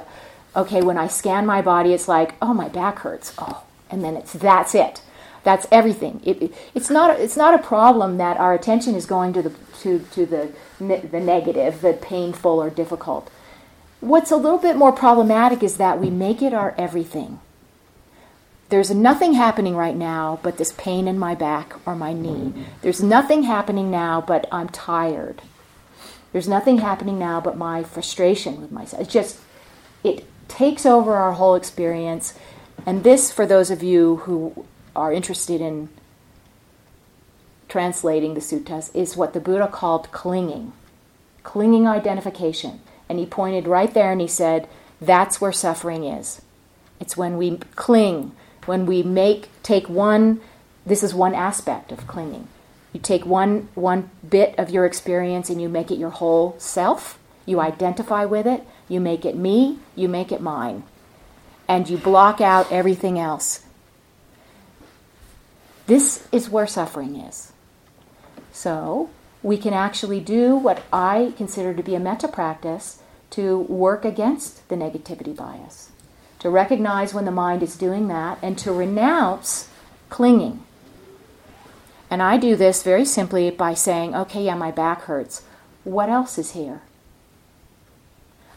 okay, 0.55 0.83
when 0.83 0.99
I 0.99 1.09
scan 1.09 1.47
my 1.47 1.63
body, 1.63 1.93
it's 1.93 2.07
like, 2.09 2.35
oh, 2.41 2.55
my 2.55 2.69
back 2.69 3.01
hurts. 3.01 3.33
Oh, 3.39 3.65
and 3.91 4.05
then 4.05 4.17
it's 4.17 4.33
that's 4.33 4.75
it. 4.75 5.01
That's 5.43 5.67
everything. 5.73 6.21
It, 6.25 6.43
it, 6.43 6.55
it's 6.75 6.91
not. 6.91 7.19
It's 7.19 7.37
not 7.37 7.55
a 7.55 7.63
problem 7.63 8.19
that 8.19 8.37
our 8.37 8.53
attention 8.53 8.95
is 8.95 9.07
going 9.07 9.33
to 9.33 9.43
the 9.43 9.55
to 9.81 10.01
to 10.13 10.27
the 10.27 10.53
the 10.79 11.21
negative, 11.21 11.81
the 11.81 11.93
painful 11.93 12.63
or 12.63 12.71
difficult. 12.71 13.31
What's 14.01 14.31
a 14.31 14.37
little 14.37 14.59
bit 14.59 14.77
more 14.77 14.93
problematic 14.93 15.63
is 15.63 15.77
that 15.77 15.99
we 15.99 16.11
make 16.11 16.41
it 16.41 16.55
our 16.55 16.75
everything. 16.79 17.41
There's 18.69 18.91
nothing 18.91 19.33
happening 19.33 19.75
right 19.75 19.97
now 19.97 20.39
but 20.43 20.59
this 20.59 20.73
pain 20.77 21.09
in 21.09 21.19
my 21.19 21.35
back 21.35 21.75
or 21.87 21.97
my 21.97 22.13
knee. 22.13 22.53
There's 22.83 23.03
nothing 23.03 23.45
happening 23.45 23.91
now 23.91 24.21
but 24.21 24.47
I'm 24.53 24.69
tired. 24.69 25.43
There's 26.33 26.49
nothing 26.49 26.79
happening 26.79 27.19
now 27.19 27.41
but 27.41 27.57
my 27.57 27.83
frustration 27.83 28.61
with 28.61 28.71
myself. 28.71 29.03
It's 29.03 29.13
just, 29.13 29.39
it 30.05 30.27
takes 30.49 30.85
over 30.85 31.17
our 31.17 31.33
whole 31.33 31.55
experience. 31.55 32.35
And 32.87 33.03
this, 33.03 33.33
for 33.33 33.47
those 33.47 33.71
of 33.71 33.83
you 33.83 34.17
who 34.17 34.67
are 34.95 35.13
interested 35.13 35.61
in 35.61 35.89
translating 37.69 38.35
the 38.35 38.41
suttas, 38.41 38.95
is 38.95 39.17
what 39.17 39.33
the 39.33 39.41
Buddha 39.41 39.69
called 39.69 40.11
clinging, 40.11 40.73
clinging 41.43 41.87
identification. 41.87 42.81
And 43.09 43.19
he 43.19 43.27
pointed 43.27 43.67
right 43.67 43.93
there 43.93 44.13
and 44.13 44.21
he 44.21 44.27
said, 44.27 44.69
that's 45.01 45.41
where 45.41 45.53
suffering 45.53 46.05
is. 46.05 46.43
It's 47.01 47.17
when 47.17 47.37
we 47.37 47.59
cling, 47.77 48.33
when 48.67 48.87
we 48.87 49.03
make, 49.03 49.49
take 49.63 49.89
one, 49.89 50.41
this 50.85 51.03
is 51.03 51.15
one 51.15 51.35
aspect 51.35 51.93
of 51.93 52.07
clinging. 52.07 52.49
You 52.93 53.01
take 53.01 53.27
one, 53.27 53.69
one 53.75 54.11
bit 54.29 54.59
of 54.59 54.71
your 54.71 54.87
experience 54.87 55.51
and 55.51 55.61
you 55.61 55.69
make 55.69 55.91
it 55.91 55.99
your 55.99 56.11
whole 56.11 56.57
self. 56.59 57.19
You 57.47 57.61
identify 57.61 58.25
with 58.25 58.47
it. 58.47 58.63
You 58.89 59.01
make 59.01 59.25
it 59.25 59.37
me. 59.37 59.79
You 59.95 60.09
make 60.09 60.33
it 60.33 60.41
mine. 60.41 60.83
And 61.69 61.89
you 61.89 61.99
block 61.99 62.41
out 62.41 62.73
everything 62.73 63.19
else. 63.19 63.65
This 65.87 66.27
is 66.33 66.51
where 66.51 66.67
suffering 66.67 67.17
is. 67.17 67.53
So, 68.53 69.11
we 69.43 69.57
can 69.57 69.73
actually 69.73 70.21
do 70.21 70.57
what 70.57 70.83
I 70.93 71.33
consider 71.37 71.75
to 71.75 71.83
be 71.83 71.95
a 71.95 72.01
metta 72.01 72.29
practice 72.29 73.01
to 73.31 73.61
work 73.61 74.05
against 74.05 74.69
the 74.69 74.77
negativity 74.77 75.37
bias, 75.37 75.91
to 76.41 76.51
recognize 76.51 77.15
when 77.15 77.25
the 77.25 77.31
mind 77.31 77.63
is 77.63 77.77
doing 77.77 78.09
that, 78.09 78.39
and 78.43 78.59
to 78.59 78.73
renounce 78.73 79.69
clinging. 80.09 80.63
And 82.11 82.23
I 82.23 82.39
do 82.39 82.57
this 82.57 82.83
very 82.83 83.05
simply 83.05 83.51
by 83.51 83.75
saying, 83.75 84.15
okay, 84.15 84.45
yeah, 84.45 84.55
my 84.55 84.71
back 84.71 85.03
hurts. 85.03 85.43
What 85.85 86.09
else 86.09 86.39
is 86.39 86.53
here? 86.53 86.83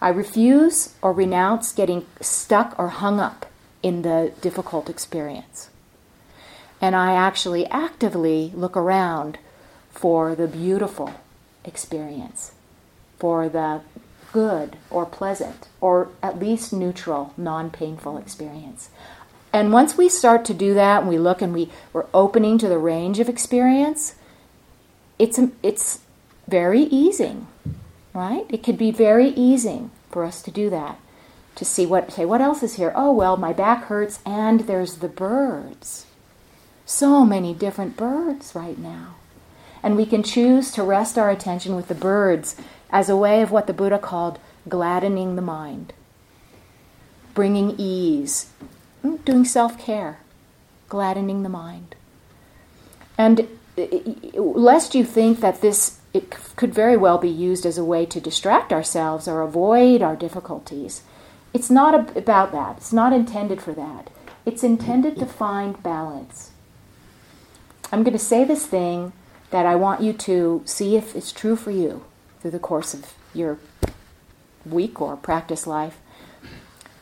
I 0.01 0.09
refuse 0.09 0.95
or 1.01 1.13
renounce 1.13 1.73
getting 1.73 2.05
stuck 2.21 2.73
or 2.79 2.89
hung 2.89 3.19
up 3.19 3.45
in 3.83 4.01
the 4.01 4.31
difficult 4.41 4.89
experience. 4.89 5.69
And 6.79 6.95
I 6.95 7.13
actually 7.13 7.67
actively 7.67 8.51
look 8.55 8.75
around 8.75 9.37
for 9.91 10.35
the 10.35 10.47
beautiful 10.47 11.13
experience, 11.63 12.53
for 13.19 13.47
the 13.49 13.81
good 14.31 14.77
or 14.89 15.05
pleasant 15.05 15.67
or 15.79 16.09
at 16.23 16.39
least 16.39 16.71
neutral, 16.71 17.33
non 17.37 17.69
painful 17.69 18.17
experience. 18.17 18.89
And 19.53 19.73
once 19.73 19.97
we 19.97 20.07
start 20.07 20.45
to 20.45 20.53
do 20.53 20.73
that 20.73 21.01
and 21.01 21.09
we 21.09 21.17
look 21.17 21.41
and 21.41 21.53
we, 21.53 21.69
we're 21.91 22.05
opening 22.13 22.57
to 22.59 22.69
the 22.69 22.77
range 22.77 23.19
of 23.19 23.27
experience, 23.27 24.15
it's, 25.19 25.39
it's 25.61 25.99
very 26.47 26.83
easing, 26.83 27.47
right? 28.13 28.45
It 28.49 28.63
could 28.63 28.77
be 28.77 28.91
very 28.91 29.29
easing 29.29 29.91
for 30.09 30.23
us 30.23 30.41
to 30.43 30.51
do 30.51 30.69
that. 30.69 30.99
To 31.55 31.65
see 31.65 31.85
what, 31.85 32.13
say, 32.13 32.23
what 32.23 32.39
else 32.39 32.63
is 32.63 32.75
here? 32.75 32.93
Oh, 32.95 33.11
well, 33.11 33.35
my 33.35 33.51
back 33.51 33.85
hurts 33.85 34.19
and 34.25 34.61
there's 34.61 34.97
the 34.97 35.09
birds. 35.09 36.05
So 36.85 37.25
many 37.25 37.53
different 37.53 37.97
birds 37.97 38.55
right 38.55 38.77
now. 38.77 39.15
And 39.83 39.95
we 39.95 40.05
can 40.05 40.23
choose 40.23 40.71
to 40.71 40.83
rest 40.83 41.17
our 41.17 41.29
attention 41.29 41.75
with 41.75 41.87
the 41.87 41.95
birds 41.95 42.55
as 42.91 43.09
a 43.09 43.17
way 43.17 43.41
of 43.41 43.51
what 43.51 43.67
the 43.67 43.73
Buddha 43.73 43.97
called 43.97 44.39
gladdening 44.69 45.35
the 45.35 45.41
mind, 45.41 45.93
bringing 47.33 47.75
ease, 47.77 48.51
hmm, 49.01 49.15
doing 49.17 49.45
self 49.45 49.79
care, 49.79 50.19
gladdening 50.87 51.43
the 51.43 51.49
mind. 51.49 51.95
And 53.17 53.47
lest 54.35 54.95
you 54.95 55.03
think 55.05 55.39
that 55.39 55.61
this 55.61 55.99
it 56.13 56.29
could 56.57 56.73
very 56.73 56.97
well 56.97 57.17
be 57.17 57.29
used 57.29 57.65
as 57.65 57.77
a 57.77 57.85
way 57.85 58.05
to 58.05 58.19
distract 58.19 58.73
ourselves 58.73 59.27
or 59.27 59.41
avoid 59.41 60.01
our 60.01 60.15
difficulties. 60.15 61.03
It's 61.53 61.69
not 61.69 62.17
about 62.17 62.51
that. 62.51 62.77
It's 62.77 62.93
not 62.93 63.13
intended 63.13 63.61
for 63.61 63.71
that. 63.73 64.09
It's 64.45 64.63
intended 64.63 65.17
to 65.19 65.25
find 65.25 65.81
balance. 65.81 66.51
I'm 67.91 68.03
going 68.03 68.17
to 68.17 68.19
say 68.19 68.43
this 68.43 68.65
thing 68.65 69.13
that 69.51 69.65
I 69.65 69.75
want 69.75 70.01
you 70.01 70.13
to 70.13 70.63
see 70.65 70.95
if 70.95 71.15
it's 71.15 71.31
true 71.31 71.55
for 71.55 71.71
you 71.71 72.03
through 72.39 72.51
the 72.51 72.59
course 72.59 72.93
of 72.93 73.13
your 73.33 73.59
week 74.65 74.99
or 75.01 75.15
practice 75.15 75.67
life. 75.67 75.99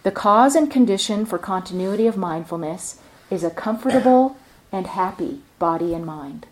The 0.04 0.12
cause 0.12 0.56
and 0.56 0.70
condition 0.72 1.26
for 1.26 1.38
continuity 1.38 2.08
of 2.08 2.18
mindfulness 2.18 3.00
is 3.30 3.44
a 3.44 3.50
comfortable 3.50 4.38
and 4.72 4.88
happy 4.88 5.42
body 5.60 5.94
and 5.94 6.06
mind. 6.06 6.48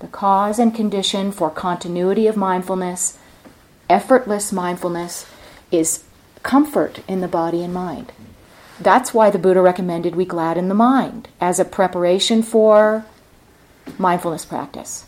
The 0.00 0.08
cause 0.08 0.58
and 0.58 0.74
condition 0.74 1.32
for 1.32 1.48
continuity 1.48 2.26
of 2.26 2.36
mindfulness, 2.36 3.18
effortless 3.88 4.52
mindfulness, 4.52 5.26
is 5.70 6.04
comfort 6.42 7.00
in 7.08 7.22
the 7.22 7.28
body 7.28 7.62
and 7.64 7.72
mind. 7.72 8.12
That's 8.80 9.14
why 9.14 9.30
the 9.30 9.38
Buddha 9.38 9.60
recommended 9.60 10.14
we 10.14 10.24
gladden 10.24 10.68
the 10.68 10.74
mind 10.74 11.28
as 11.40 11.58
a 11.58 11.64
preparation 11.64 12.42
for 12.42 13.04
mindfulness 13.98 14.44
practice. 14.44 15.06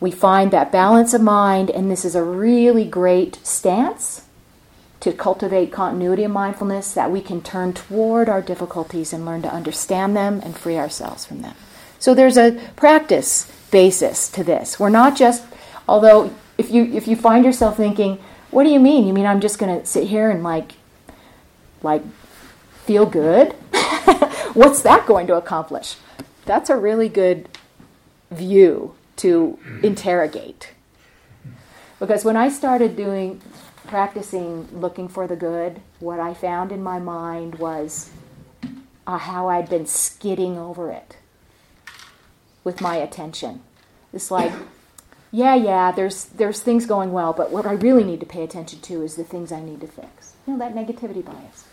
We 0.00 0.10
find 0.10 0.50
that 0.50 0.72
balance 0.72 1.14
of 1.14 1.22
mind, 1.22 1.70
and 1.70 1.90
this 1.90 2.04
is 2.04 2.14
a 2.14 2.22
really 2.22 2.84
great 2.84 3.44
stance 3.46 4.22
to 5.00 5.12
cultivate 5.12 5.72
continuity 5.72 6.24
of 6.24 6.30
mindfulness 6.30 6.92
that 6.94 7.10
we 7.10 7.20
can 7.20 7.42
turn 7.42 7.72
toward 7.72 8.28
our 8.28 8.42
difficulties 8.42 9.12
and 9.12 9.24
learn 9.24 9.42
to 9.42 9.52
understand 9.52 10.16
them 10.16 10.40
and 10.42 10.56
free 10.56 10.76
ourselves 10.76 11.24
from 11.24 11.42
them. 11.42 11.54
So 11.98 12.14
there's 12.14 12.36
a 12.36 12.60
practice 12.76 13.50
basis 13.70 14.28
to 14.30 14.44
this. 14.44 14.78
We're 14.80 14.90
not 14.90 15.16
just, 15.16 15.44
although 15.88 16.34
if 16.58 16.70
you 16.70 16.84
if 16.84 17.06
you 17.06 17.16
find 17.16 17.44
yourself 17.44 17.76
thinking, 17.76 18.18
what 18.50 18.64
do 18.64 18.70
you 18.70 18.80
mean? 18.80 19.06
You 19.06 19.12
mean 19.12 19.26
I'm 19.26 19.40
just 19.40 19.58
going 19.58 19.78
to 19.78 19.86
sit 19.86 20.08
here 20.08 20.30
and 20.30 20.42
like 20.42 20.72
like 21.82 22.02
feel 22.86 23.04
good? 23.04 23.52
What's 24.54 24.82
that 24.82 25.06
going 25.06 25.26
to 25.26 25.34
accomplish? 25.34 25.96
That's 26.44 26.70
a 26.70 26.76
really 26.76 27.08
good 27.08 27.48
view 28.30 28.94
to 29.16 29.58
interrogate. 29.82 30.72
Because 31.98 32.24
when 32.24 32.36
I 32.36 32.48
started 32.48 32.96
doing 32.96 33.42
practicing 33.86 34.68
looking 34.72 35.08
for 35.08 35.26
the 35.26 35.36
good, 35.36 35.80
what 35.98 36.20
I 36.20 36.32
found 36.32 36.70
in 36.70 36.82
my 36.82 36.98
mind 36.98 37.56
was 37.56 38.10
uh, 39.06 39.18
how 39.18 39.48
I'd 39.48 39.68
been 39.68 39.86
skidding 39.86 40.56
over 40.56 40.90
it 40.92 41.16
with 42.62 42.80
my 42.80 42.96
attention. 42.96 43.62
It's 44.12 44.30
like, 44.30 44.52
yeah, 45.32 45.54
yeah, 45.54 45.92
there's 45.92 46.26
there's 46.26 46.60
things 46.60 46.86
going 46.86 47.12
well, 47.12 47.32
but 47.32 47.50
what 47.50 47.66
I 47.66 47.72
really 47.72 48.04
need 48.04 48.20
to 48.20 48.26
pay 48.26 48.42
attention 48.42 48.80
to 48.82 49.02
is 49.02 49.16
the 49.16 49.24
things 49.24 49.50
I 49.50 49.60
need 49.60 49.80
to 49.80 49.86
fix. 49.86 50.34
You 50.46 50.54
know, 50.54 50.58
that 50.60 50.74
negativity 50.74 51.24
bias 51.24 51.65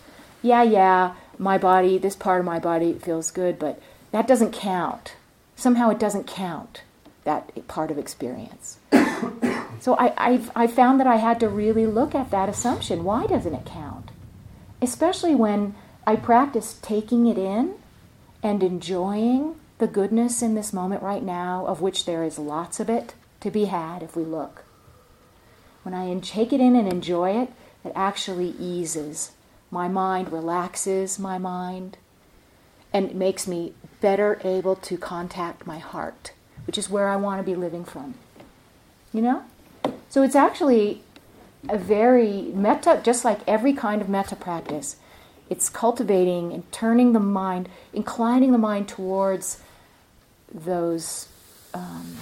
yeah, 0.43 0.61
yeah, 0.61 1.15
my 1.39 1.57
body, 1.57 1.97
this 1.97 2.15
part 2.15 2.39
of 2.39 2.45
my 2.45 2.59
body 2.59 2.93
feels 2.93 3.31
good, 3.31 3.57
but 3.57 3.81
that 4.11 4.27
doesn't 4.27 4.51
count. 4.51 5.15
Somehow 5.55 5.89
it 5.89 5.99
doesn't 5.99 6.27
count, 6.27 6.83
that 7.23 7.67
part 7.67 7.89
of 7.89 7.97
experience. 7.97 8.77
so 9.79 9.95
I, 9.95 10.13
I've, 10.17 10.51
I 10.55 10.67
found 10.67 10.99
that 10.99 11.07
I 11.07 11.15
had 11.15 11.39
to 11.39 11.49
really 11.49 11.87
look 11.87 12.13
at 12.13 12.29
that 12.31 12.49
assumption. 12.49 13.03
Why 13.03 13.25
doesn't 13.25 13.53
it 13.53 13.65
count? 13.65 14.11
Especially 14.81 15.33
when 15.33 15.75
I 16.05 16.17
practice 16.17 16.77
taking 16.81 17.25
it 17.25 17.37
in 17.37 17.75
and 18.43 18.61
enjoying 18.61 19.55
the 19.77 19.87
goodness 19.87 20.41
in 20.41 20.55
this 20.55 20.73
moment 20.73 21.01
right 21.01 21.23
now, 21.23 21.65
of 21.65 21.81
which 21.81 22.05
there 22.05 22.23
is 22.23 22.37
lots 22.37 22.79
of 22.79 22.89
it 22.89 23.13
to 23.39 23.49
be 23.49 23.65
had 23.65 24.03
if 24.03 24.15
we 24.15 24.23
look. 24.23 24.65
When 25.83 25.93
I 25.93 26.17
take 26.19 26.53
it 26.53 26.61
in 26.61 26.75
and 26.75 26.91
enjoy 26.91 27.41
it, 27.41 27.49
it 27.83 27.91
actually 27.95 28.55
eases 28.59 29.31
my 29.73 29.87
mind 29.87 30.31
relaxes 30.31 31.17
my 31.17 31.37
mind 31.37 31.97
and 32.93 33.09
it 33.09 33.15
makes 33.15 33.47
me 33.47 33.73
better 34.01 34.39
able 34.43 34.75
to 34.75 34.97
contact 34.97 35.65
my 35.65 35.79
heart, 35.79 36.31
which 36.67 36.77
is 36.77 36.89
where 36.89 37.09
I 37.09 37.15
want 37.15 37.39
to 37.39 37.43
be 37.43 37.55
living 37.55 37.83
from. 37.83 38.13
You 39.11 39.23
know? 39.23 39.43
So 40.09 40.21
it's 40.21 40.35
actually 40.35 41.01
a 41.67 41.77
very 41.77 42.51
metta, 42.53 43.01
just 43.03 43.25
like 43.25 43.39
every 43.47 43.73
kind 43.73 43.99
of 44.01 44.09
metta 44.09 44.35
practice, 44.35 44.97
it's 45.49 45.69
cultivating 45.69 46.53
and 46.53 46.71
turning 46.71 47.13
the 47.13 47.19
mind, 47.19 47.67
inclining 47.93 48.51
the 48.51 48.57
mind 48.59 48.87
towards 48.87 49.59
those 50.53 51.27
um, 51.73 52.17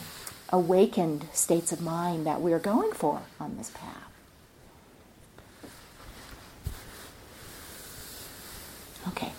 awakened 0.49 1.27
states 1.33 1.73
of 1.73 1.81
mind 1.81 2.25
that 2.25 2.39
we're 2.39 2.59
going 2.59 2.93
for 2.93 3.23
on 3.39 3.57
this 3.57 3.71
path. 3.71 4.11
Okay. 9.09 9.31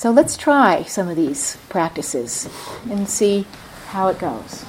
So 0.00 0.10
let's 0.10 0.34
try 0.34 0.84
some 0.84 1.08
of 1.08 1.16
these 1.16 1.58
practices 1.68 2.48
and 2.88 3.06
see 3.06 3.44
how 3.88 4.08
it 4.08 4.18
goes. 4.18 4.64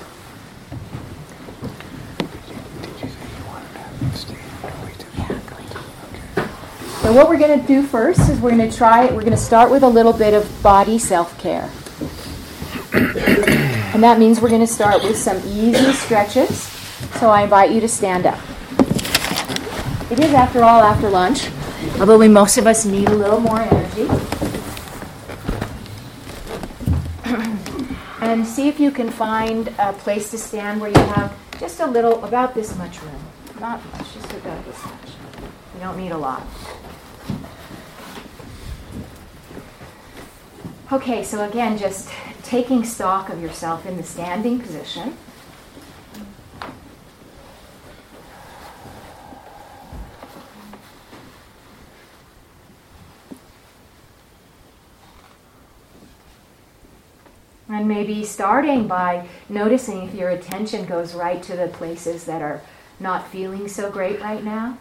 So 7.00 7.14
what 7.14 7.30
we're 7.30 7.40
going 7.40 7.62
to 7.62 7.66
do 7.66 7.82
first 7.82 8.20
is 8.30 8.42
we're 8.42 8.58
going 8.58 8.70
to 8.70 8.78
try 8.78 9.06
we're 9.06 9.22
going 9.22 9.32
to 9.32 9.38
start 9.38 9.72
with 9.72 9.84
a 9.84 9.88
little 9.88 10.12
bit 10.12 10.34
of 10.34 10.62
body 10.62 11.00
self-care. 11.00 11.72
and 13.94 14.04
that 14.04 14.20
means 14.20 14.42
we're 14.42 14.50
going 14.50 14.60
to 14.60 14.68
start 14.68 15.02
with 15.02 15.16
some 15.16 15.38
easy 15.46 15.94
stretches. 15.94 16.60
So 17.22 17.30
I 17.30 17.44
invite 17.44 17.72
you 17.72 17.80
to 17.80 17.88
stand 17.88 18.26
up. 18.26 18.42
It 20.12 20.20
is 20.20 20.34
after 20.34 20.62
all 20.62 20.82
after 20.82 21.10
lunch 21.10 21.48
although 22.00 22.18
we, 22.18 22.28
most 22.28 22.58
of 22.58 22.68
us 22.68 22.86
need 22.86 23.08
a 23.08 23.16
little 23.16 23.40
more 23.40 23.62
energy. 23.62 24.10
And 28.32 28.48
see 28.48 28.70
if 28.70 28.80
you 28.80 28.92
can 28.92 29.10
find 29.10 29.68
a 29.78 29.92
place 29.92 30.32
to 30.32 30.38
stand 30.38 30.80
where 30.80 30.90
you 30.90 31.00
have 31.00 31.36
just 31.60 31.82
a 31.82 31.86
little, 31.86 32.24
about 32.24 32.56
this 32.56 32.78
much 32.78 33.02
room. 33.02 33.22
Not 33.60 33.84
much, 33.92 34.14
just 34.14 34.32
about 34.32 34.64
this 34.66 34.82
much. 34.86 35.10
You 35.74 35.82
don't 35.82 35.98
need 35.98 36.14
a 36.14 36.18
lot. 36.18 36.42
Okay, 40.94 41.26
so 41.26 41.46
again, 41.46 41.78
just 41.78 42.10
taking 42.44 42.86
stock 42.86 43.28
of 43.28 43.42
yourself 43.42 43.86
in 43.86 43.98
the 43.98 44.04
standing 44.04 44.62
position. 44.62 45.18
And 57.72 57.88
maybe 57.88 58.26
starting 58.26 58.86
by 58.86 59.30
noticing 59.48 60.04
if 60.04 60.14
your 60.14 60.30
attention 60.30 60.86
goes 60.86 61.14
right 61.14 61.42
to 61.44 61.56
the 61.56 61.70
places 61.70 62.26
that 62.26 62.42
are 62.42 62.62
not 63.00 63.30
feeling 63.30 63.70
so 63.70 63.90
great 63.90 64.20
right 64.20 64.44
now. 64.44 64.78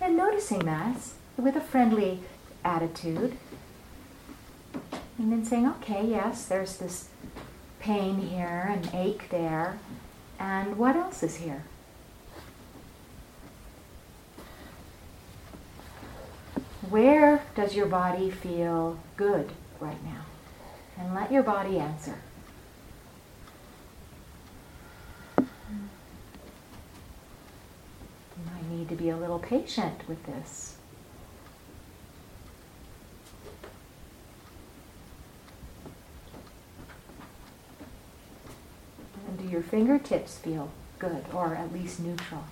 And 0.00 0.16
noticing 0.16 0.60
that 0.60 0.96
with 1.36 1.56
a 1.56 1.60
friendly 1.60 2.20
attitude. 2.64 3.36
And 5.18 5.32
then 5.32 5.44
saying, 5.44 5.66
okay, 5.66 6.06
yes, 6.06 6.44
there's 6.44 6.76
this 6.76 7.08
pain 7.80 8.28
here 8.28 8.70
and 8.70 8.88
ache 8.94 9.28
there. 9.30 9.80
And 10.38 10.78
what 10.78 10.94
else 10.94 11.24
is 11.24 11.38
here? 11.38 11.64
Where 16.88 17.42
does 17.56 17.74
your 17.74 17.86
body 17.86 18.30
feel 18.30 19.00
good 19.16 19.50
right 19.80 20.02
now? 20.04 20.27
And 20.98 21.14
let 21.14 21.30
your 21.30 21.42
body 21.42 21.78
answer. 21.78 22.18
You 25.38 25.46
might 28.52 28.68
need 28.70 28.88
to 28.88 28.94
be 28.96 29.10
a 29.10 29.16
little 29.16 29.38
patient 29.38 30.08
with 30.08 30.24
this. 30.26 30.76
And 39.28 39.38
do 39.38 39.44
your 39.44 39.62
fingertips 39.62 40.38
feel 40.38 40.70
good 40.98 41.24
or 41.32 41.54
at 41.54 41.72
least 41.72 42.00
neutral? 42.00 42.44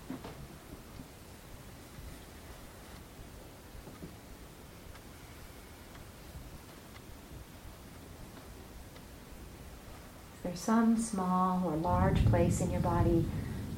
There's 10.57 10.65
some 10.65 10.97
small 10.97 11.63
or 11.67 11.77
large 11.77 12.25
place 12.27 12.63
in 12.63 12.71
your 12.71 12.81
body 12.81 13.27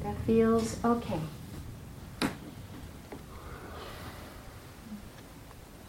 that 0.01 0.15
feels 0.25 0.83
okay. 0.85 1.19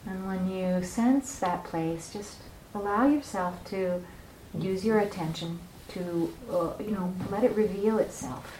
And 0.04 0.26
when 0.26 0.50
you 0.50 0.82
sense 0.82 1.38
that 1.38 1.62
place, 1.62 2.12
just 2.12 2.38
allow 2.74 3.06
yourself 3.06 3.64
to 3.66 4.02
use 4.58 4.84
your 4.84 4.98
attention 4.98 5.60
to, 5.90 6.32
uh, 6.50 6.72
you 6.82 6.90
know, 6.90 7.14
let 7.30 7.44
it 7.44 7.54
reveal 7.54 7.98
itself. 7.98 8.58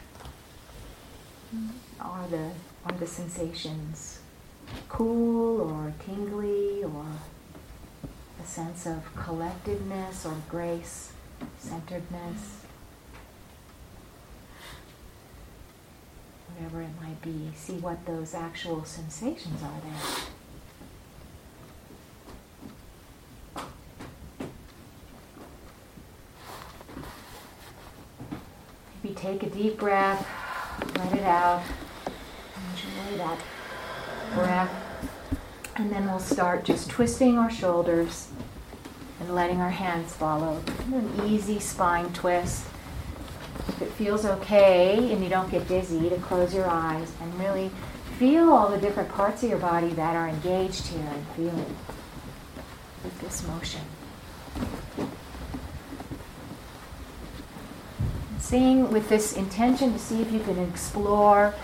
Are 2.00 2.28
the 2.28 2.50
are 2.86 2.96
the 2.96 3.06
sensations 3.08 4.20
cool 4.88 5.60
or 5.60 5.92
tingly 6.06 6.84
or 6.84 7.06
a 8.40 8.46
sense 8.46 8.86
of 8.86 9.02
collectedness 9.16 10.24
or 10.24 10.36
grace? 10.48 11.12
Centeredness, 11.58 12.64
whatever 16.54 16.82
it 16.82 16.90
might 17.00 17.20
be, 17.22 17.50
see 17.54 17.74
what 17.74 18.04
those 18.06 18.34
actual 18.34 18.84
sensations 18.84 19.62
are 19.62 19.80
there. 19.82 19.94
Maybe 29.02 29.14
take 29.14 29.42
a 29.42 29.50
deep 29.50 29.78
breath, 29.78 30.26
let 30.98 31.12
it 31.14 31.24
out, 31.24 31.62
enjoy 32.72 33.16
that 33.18 33.38
breath, 34.34 34.70
and 35.76 35.90
then 35.90 36.04
we'll 36.06 36.18
start 36.18 36.64
just 36.64 36.90
twisting 36.90 37.38
our 37.38 37.50
shoulders 37.50 38.28
and 39.20 39.34
letting 39.34 39.60
our 39.60 39.70
hands 39.70 40.12
follow. 40.12 40.60
An 40.92 41.12
easy 41.26 41.60
spine 41.60 42.12
twist. 42.12 42.64
If 43.68 43.82
it 43.82 43.92
feels 43.92 44.24
okay 44.24 45.12
and 45.12 45.22
you 45.22 45.28
don't 45.28 45.50
get 45.50 45.68
dizzy, 45.68 46.08
to 46.08 46.16
close 46.16 46.54
your 46.54 46.66
eyes 46.66 47.12
and 47.20 47.38
really 47.38 47.70
feel 48.18 48.50
all 48.50 48.68
the 48.70 48.78
different 48.78 49.10
parts 49.10 49.42
of 49.42 49.50
your 49.50 49.58
body 49.58 49.90
that 49.90 50.16
are 50.16 50.28
engaged 50.28 50.88
here 50.88 51.00
and 51.00 51.26
feeling 51.28 51.76
with 53.04 53.20
this 53.20 53.46
motion. 53.46 53.82
Seeing 58.38 58.90
with 58.90 59.08
this 59.08 59.36
intention 59.36 59.92
to 59.92 59.98
see 59.98 60.20
if 60.22 60.32
you 60.32 60.40
can 60.40 60.58
explore 60.58 61.54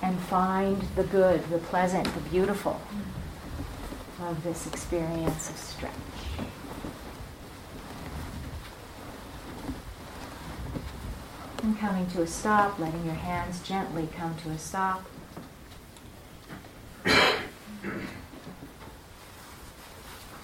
and 0.00 0.18
find 0.18 0.80
the 0.96 1.04
good, 1.04 1.48
the 1.50 1.58
pleasant, 1.58 2.04
the 2.14 2.20
beautiful 2.30 2.80
of 4.20 4.42
this 4.42 4.66
experience 4.66 5.50
of 5.50 5.56
stretch. 5.56 5.92
Coming 11.64 12.06
to 12.08 12.20
a 12.20 12.26
stop, 12.26 12.78
letting 12.78 13.06
your 13.06 13.14
hands 13.14 13.60
gently 13.62 14.06
come 14.14 14.36
to 14.44 14.50
a 14.50 14.58
stop. 14.58 15.02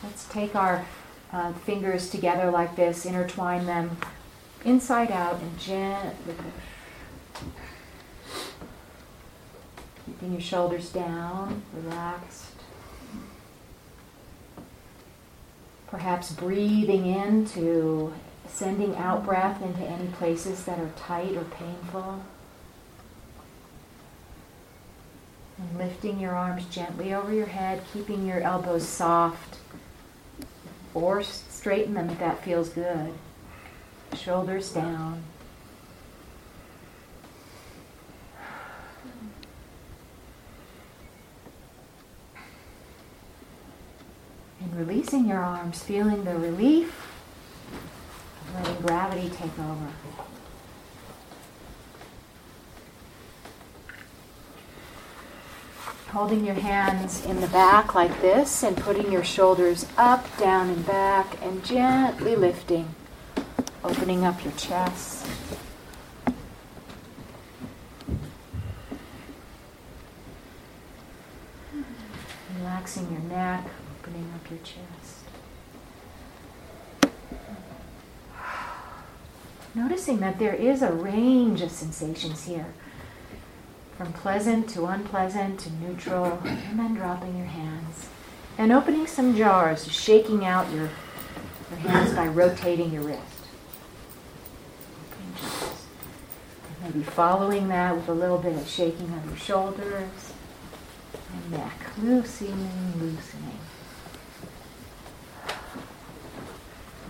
Let's 0.03 0.25
take 0.31 0.57
our 0.57 0.87
uh, 1.31 1.53
fingers 1.53 2.09
together 2.09 2.51
like 2.51 2.75
this, 2.75 3.05
intertwine 3.05 3.67
them 3.67 3.99
inside 4.65 5.13
out, 5.13 5.41
and 5.41 5.59
gently 5.59 6.35
keeping 10.07 10.33
your 10.33 10.41
shoulders 10.41 10.91
down, 10.91 11.63
relaxed. 11.75 12.47
Perhaps 15.87 16.33
breathing 16.33 17.05
into 17.05 18.15
Sending 18.53 18.97
out 18.97 19.25
breath 19.25 19.63
into 19.63 19.81
any 19.81 20.09
places 20.09 20.65
that 20.65 20.79
are 20.79 20.91
tight 20.97 21.35
or 21.37 21.45
painful. 21.45 22.23
And 25.57 25.79
lifting 25.79 26.21
your 26.21 26.35
arms 26.35 26.67
gently 26.67 27.15
over 27.15 27.33
your 27.33 27.47
head, 27.47 27.83
keeping 27.93 28.27
your 28.27 28.41
elbows 28.41 28.87
soft. 28.87 29.57
Or 30.93 31.23
straighten 31.23 31.95
them 31.95 32.11
if 32.11 32.19
that 32.19 32.45
feels 32.45 32.69
good. 32.69 33.15
Shoulders 34.15 34.73
down. 34.73 35.23
And 44.61 44.77
releasing 44.77 45.27
your 45.27 45.43
arms, 45.43 45.83
feeling 45.83 46.25
the 46.25 46.37
relief 46.37 47.10
letting 48.55 48.81
gravity 48.83 49.29
take 49.29 49.59
over. 49.59 49.89
Holding 56.09 56.45
your 56.45 56.57
hands 56.57 57.25
in 57.25 57.41
the 57.41 57.47
back 57.47 57.95
like 57.95 58.21
this 58.21 58.65
and 58.65 58.77
putting 58.77 59.13
your 59.13 59.23
shoulders 59.23 59.87
up, 59.97 60.27
down, 60.39 60.69
and 60.69 60.85
back, 60.85 61.41
and 61.41 61.65
gently 61.65 62.35
lifting, 62.35 62.97
opening 63.85 64.25
up 64.25 64.43
your 64.43 64.53
chest. 64.55 65.25
Relaxing 72.59 73.13
your 73.13 73.23
neck, 73.23 73.65
opening 74.01 74.33
up 74.35 74.51
your 74.51 74.59
chest. 74.61 74.90
Noticing 79.75 80.19
that 80.21 80.39
there 80.39 80.55
is 80.55 80.83
a 80.83 80.93
range 80.93 81.63
of 81.63 81.71
sensations 81.71 82.45
here 82.45 82.67
from 83.97 84.13
pleasant 84.15 84.69
to 84.71 84.87
unpleasant 84.87 85.61
to 85.61 85.71
neutral, 85.75 86.41
and 86.45 86.79
then 86.79 86.95
dropping 86.95 87.37
your 87.37 87.47
hands 87.47 88.09
and 88.57 88.73
opening 88.73 89.07
some 89.07 89.37
jars, 89.37 89.91
shaking 89.93 90.45
out 90.45 90.71
your, 90.73 90.89
your 91.71 91.79
hands 91.81 92.15
by 92.15 92.27
rotating 92.27 92.93
your 92.93 93.03
wrist. 93.03 93.21
Maybe 96.83 97.03
following 97.03 97.69
that 97.69 97.95
with 97.95 98.09
a 98.09 98.15
little 98.15 98.39
bit 98.39 98.57
of 98.57 98.67
shaking 98.67 99.13
of 99.13 99.27
your 99.27 99.37
shoulders 99.37 100.33
and 101.33 101.51
neck, 101.51 101.79
loosening, 102.03 102.93
loosening. 102.99 103.59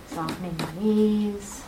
Softening 0.07 0.57
the 0.57 0.71
knees. 0.81 1.63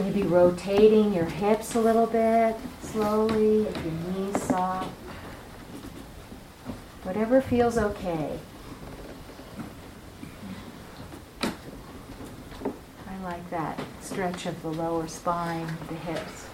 Maybe 0.00 0.22
rotating 0.22 1.12
your 1.12 1.26
hips 1.26 1.74
a 1.74 1.80
little 1.80 2.06
bit 2.06 2.56
slowly 2.80 3.66
if 3.66 3.76
your 3.84 3.92
knees 3.92 4.42
soft. 4.44 4.88
Whatever 7.02 7.42
feels 7.42 7.76
okay. 7.76 8.38
I 11.42 13.22
like 13.22 13.50
that 13.50 13.78
stretch 14.00 14.46
of 14.46 14.62
the 14.62 14.72
lower 14.72 15.06
spine, 15.06 15.68
the 15.88 15.94
hips. 15.96 16.46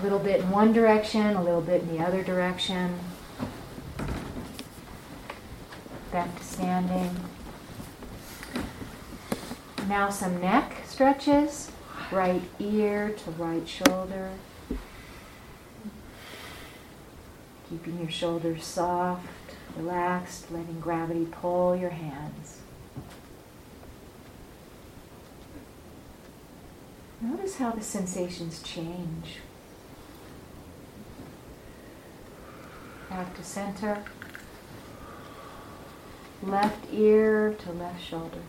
A 0.00 0.02
little 0.02 0.18
bit 0.18 0.40
in 0.40 0.50
one 0.50 0.72
direction, 0.72 1.36
a 1.36 1.44
little 1.44 1.60
bit 1.60 1.82
in 1.82 1.96
the 1.96 2.04
other 2.04 2.24
direction. 2.24 2.98
Back 6.10 6.36
to 6.36 6.44
standing. 6.44 7.16
Now 9.88 10.10
some 10.10 10.40
neck 10.40 10.78
stretches, 10.84 11.70
right 12.10 12.42
ear 12.58 13.10
to 13.10 13.30
right 13.32 13.68
shoulder. 13.68 14.32
Keeping 17.70 18.00
your 18.00 18.10
shoulders 18.10 18.64
soft, 18.64 19.28
relaxed, 19.76 20.50
letting 20.50 20.80
gravity 20.80 21.26
pull 21.26 21.76
your 21.76 21.90
hands. 21.90 22.62
Notice 27.20 27.56
how 27.56 27.70
the 27.70 27.82
sensations 27.82 28.62
change. 28.62 29.36
Back 33.08 33.36
to 33.36 33.44
center. 33.44 34.02
Left 36.42 36.92
ear 36.92 37.54
to 37.60 37.72
left 37.72 38.02
shoulder. 38.02 38.42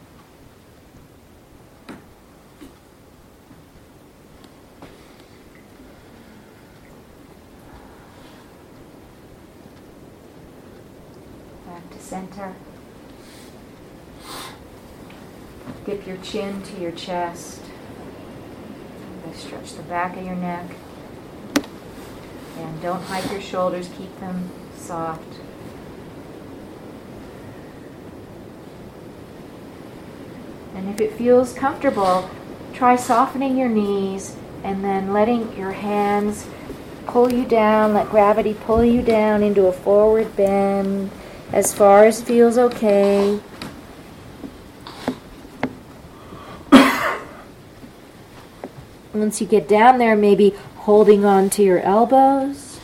Back 11.78 11.92
to 11.92 12.00
center. 12.00 12.56
Dip 15.86 16.08
your 16.08 16.18
chin 16.18 16.64
to 16.64 16.82
your 16.82 16.92
chest. 16.92 17.62
Stretch 19.36 19.74
the 19.76 19.84
back 19.84 20.18
of 20.18 20.26
your 20.26 20.36
neck. 20.36 20.72
And 22.58 22.82
don't 22.82 23.04
hike 23.04 23.32
your 23.32 23.42
shoulders, 23.42 23.92
keep 23.96 24.20
them 24.20 24.50
soft. 24.76 25.36
And 30.74 30.90
if 30.90 31.00
it 31.00 31.14
feels 31.14 31.54
comfortable, 31.54 32.28
try 32.74 32.96
softening 32.96 33.56
your 33.56 33.70
knees 33.70 34.36
and 34.64 34.84
then 34.84 35.14
letting 35.14 35.56
your 35.56 35.74
hands 35.74 36.48
pull 37.06 37.32
you 37.32 37.46
down, 37.46 37.94
let 37.94 38.10
gravity 38.10 38.56
pull 38.56 38.84
you 38.84 39.04
down 39.04 39.44
into 39.44 39.68
a 39.68 39.72
forward 39.72 40.36
bend 40.36 41.12
as 41.52 41.74
far 41.74 42.06
as 42.06 42.22
feels 42.22 42.58
okay. 42.58 43.40
Once 49.14 49.42
you 49.42 49.48
get 49.48 49.68
down 49.68 49.98
there, 49.98 50.16
maybe 50.16 50.54
holding 50.76 51.26
on 51.26 51.50
to 51.50 51.64
your 51.64 51.80
elbows. 51.80 52.80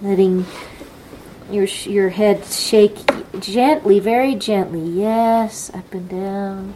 Letting 0.00 0.46
your 1.50 1.64
your 1.64 2.08
head 2.10 2.44
shake 2.46 2.98
gently, 3.40 3.98
very 3.98 4.34
gently. 4.34 4.80
Yes, 4.80 5.70
up 5.74 5.92
and 5.92 6.08
down. 6.08 6.74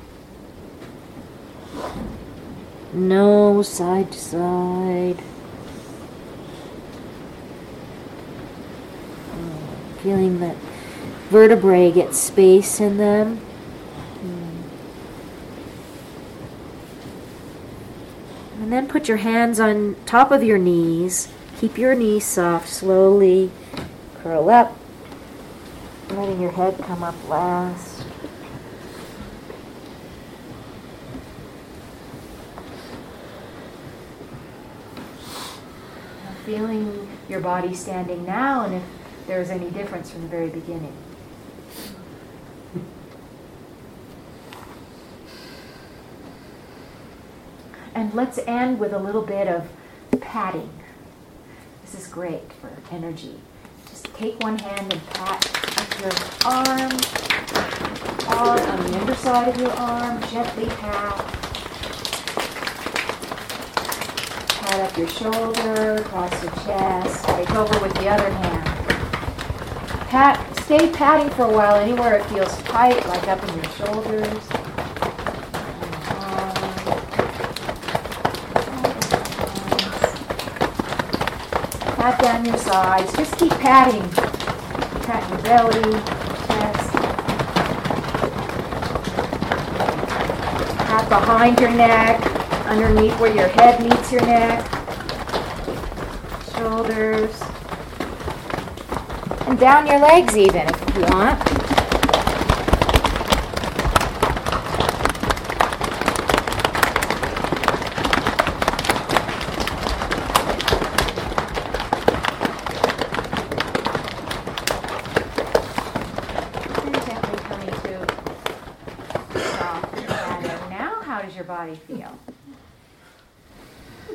No, 2.93 3.63
side 3.63 4.13
to 4.13 4.19
side. 4.19 5.23
Oh, 9.35 9.97
feeling 10.03 10.41
that 10.41 10.57
vertebrae 11.31 11.91
get 11.91 12.15
space 12.15 12.81
in 12.81 12.99
them. 12.99 13.39
Hmm. 13.39 14.63
And 18.63 18.71
then 18.71 18.87
put 18.87 19.09
your 19.09 19.17
hands 19.17 19.59
on 19.59 19.97
top 20.05 20.31
of 20.31 20.43
your 20.43 20.59
knees. 20.59 21.29
Keep 21.59 21.79
your 21.79 21.95
knees 21.95 22.27
soft. 22.27 22.69
Slowly 22.69 23.51
curl 24.23 24.51
up. 24.51 24.77
Letting 26.11 26.43
your 26.43 26.51
head 26.51 26.77
come 26.79 27.03
up 27.03 27.15
last. 27.27 28.02
Feeling 36.53 37.09
your 37.31 37.41
body 37.41 37.73
standing 37.73 38.27
now, 38.27 38.67
and 38.67 38.75
if 38.75 38.83
there's 39.27 39.49
any 39.49 39.71
difference 39.71 40.11
from 40.11 40.21
the 40.21 40.29
very 40.29 40.51
beginning. 40.51 40.93
And 47.95 48.13
let's 48.13 48.39
end 48.47 48.79
with 48.79 48.93
a 48.93 48.99
little 48.99 49.23
bit 49.23 49.49
of 49.49 49.67
patting. 50.21 50.69
This 51.81 51.95
is 51.99 52.07
great 52.07 52.53
for 52.61 52.71
energy. 52.91 53.41
Just 53.89 54.13
take 54.15 54.39
one 54.41 54.59
hand 54.59 54.93
and 54.93 55.07
pat 55.07 55.51
your 56.03 56.13
arm, 56.45 56.93
on 58.29 58.91
the 58.91 59.01
underside 59.01 59.49
of 59.49 59.57
your 59.59 59.71
arm, 59.71 60.21
gently 60.29 60.67
pat. 60.67 61.52
Up 64.73 64.97
your 64.97 65.09
shoulder, 65.09 65.97
across 65.97 66.43
your 66.43 66.51
chest, 66.65 67.25
take 67.27 67.51
over 67.51 67.79
with 67.81 67.93
the 67.95 68.09
other 68.09 68.31
hand. 68.31 68.65
Pat, 70.09 70.59
stay 70.65 70.91
patting 70.91 71.29
for 71.31 71.43
a 71.43 71.53
while 71.53 71.77
anywhere 71.77 72.17
it 72.17 72.25
feels 72.25 72.57
tight, 72.63 73.07
like 73.07 73.29
up 73.29 73.43
in 73.49 73.55
your 73.55 73.71
shoulders. 73.73 74.49
pat 81.97 82.21
down 82.21 82.45
your 82.45 82.57
sides. 82.57 83.13
Just 83.15 83.39
keep 83.39 83.53
patting. 83.53 84.03
Pat 85.03 85.29
your 85.31 85.39
belly, 85.43 85.93
chest. 86.49 86.93
Pat 90.79 91.09
behind 91.09 91.61
your 91.61 91.71
neck, 91.71 92.42
underneath 92.73 93.21
where 93.21 93.35
your 93.35 93.49
head 93.49 93.83
meets 93.83 94.11
your 94.11 94.23
neck. 94.23 94.67
Shoulders. 96.57 97.39
And 99.47 99.59
down 99.59 99.87
your 99.87 99.99
legs 99.99 100.35
even 100.39 100.63
if 100.69 100.97
you 100.97 101.03
want. 101.15 101.53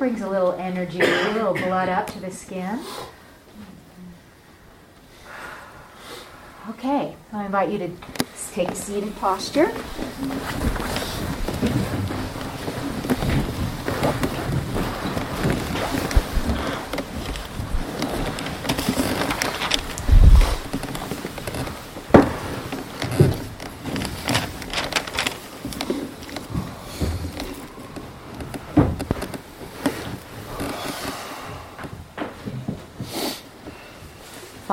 brings 0.07 0.21
a 0.21 0.29
little 0.29 0.53
energy, 0.77 0.99
a 0.99 1.33
little 1.33 1.53
blood 1.53 1.89
up 1.89 2.05
to 2.05 2.19
the 2.19 2.29
skin. 2.29 2.79
Okay, 6.69 7.15
I 7.33 7.45
invite 7.45 7.71
you 7.71 7.79
to 7.79 7.89
take 8.53 8.69
a 8.69 8.75
seated 8.75 9.15
posture. 9.15 9.71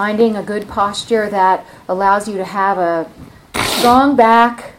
Finding 0.05 0.37
a 0.37 0.43
good 0.43 0.69
posture 0.69 1.31
that 1.31 1.64
allows 1.88 2.29
you 2.29 2.37
to 2.37 2.45
have 2.45 2.77
a 2.77 3.11
strong 3.79 4.14
back 4.14 4.75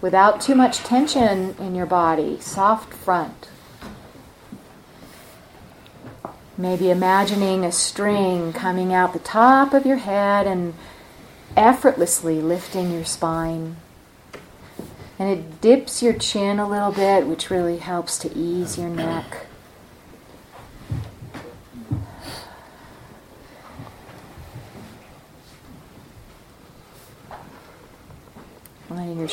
without 0.00 0.40
too 0.40 0.54
much 0.54 0.78
tension 0.84 1.56
in 1.58 1.74
your 1.74 1.84
body, 1.84 2.38
soft 2.38 2.94
front. 2.94 3.48
Maybe 6.56 6.92
imagining 6.92 7.64
a 7.64 7.72
string 7.72 8.52
coming 8.52 8.94
out 8.94 9.14
the 9.14 9.18
top 9.18 9.74
of 9.74 9.84
your 9.84 9.96
head 9.96 10.46
and 10.46 10.74
effortlessly 11.56 12.40
lifting 12.40 12.92
your 12.92 13.04
spine. 13.04 13.74
And 15.18 15.28
it 15.28 15.60
dips 15.60 16.04
your 16.04 16.12
chin 16.12 16.60
a 16.60 16.68
little 16.68 16.92
bit, 16.92 17.26
which 17.26 17.50
really 17.50 17.78
helps 17.78 18.16
to 18.20 18.32
ease 18.32 18.78
your 18.78 18.90
neck. 18.90 19.45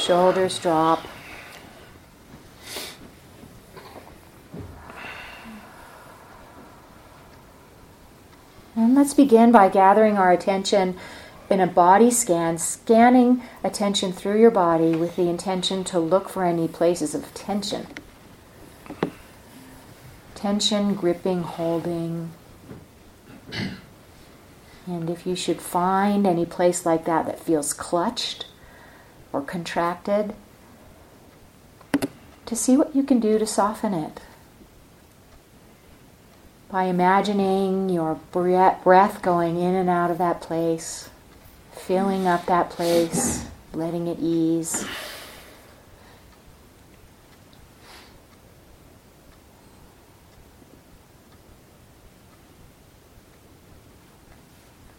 Shoulders 0.04 0.60
drop. 0.60 1.08
And 8.76 8.96
let's 8.96 9.14
begin 9.14 9.52
by 9.52 9.70
gathering 9.70 10.18
our 10.18 10.32
attention 10.32 10.98
in 11.50 11.60
a 11.60 11.68
body 11.68 12.10
scan, 12.10 12.58
scanning 12.58 13.44
attention 13.64 14.12
through 14.12 14.40
your 14.42 14.52
body 14.52 14.96
with 14.96 15.16
the 15.16 15.30
intention 15.30 15.84
to 15.86 16.00
look 16.00 16.28
for 16.28 16.44
any 16.44 16.68
places 16.68 17.14
of 17.14 17.34
tension. 17.34 17.88
Tension, 20.36 20.96
gripping, 20.96 21.44
holding. 21.44 22.32
And 24.88 25.10
if 25.10 25.26
you 25.26 25.36
should 25.36 25.62
find 25.62 26.26
any 26.26 26.46
place 26.46 26.86
like 26.86 27.06
that 27.06 27.26
that 27.28 27.40
feels 27.40 27.72
clutched 27.72 28.48
or 29.34 29.42
contracted, 29.42 30.34
to 32.46 32.56
see 32.56 32.78
what 32.78 32.96
you 32.96 33.04
can 33.04 33.20
do 33.20 33.38
to 33.38 33.46
soften 33.46 33.94
it 33.94 34.22
by 36.74 36.86
imagining 36.86 37.88
your 37.88 38.16
breath 38.32 39.22
going 39.22 39.60
in 39.60 39.76
and 39.76 39.88
out 39.88 40.10
of 40.10 40.18
that 40.18 40.42
place, 40.42 41.08
filling 41.72 42.26
up 42.26 42.48
that 42.48 42.68
place, 42.72 43.46
letting 43.74 44.08
it 44.08 44.18
ease. 44.20 44.84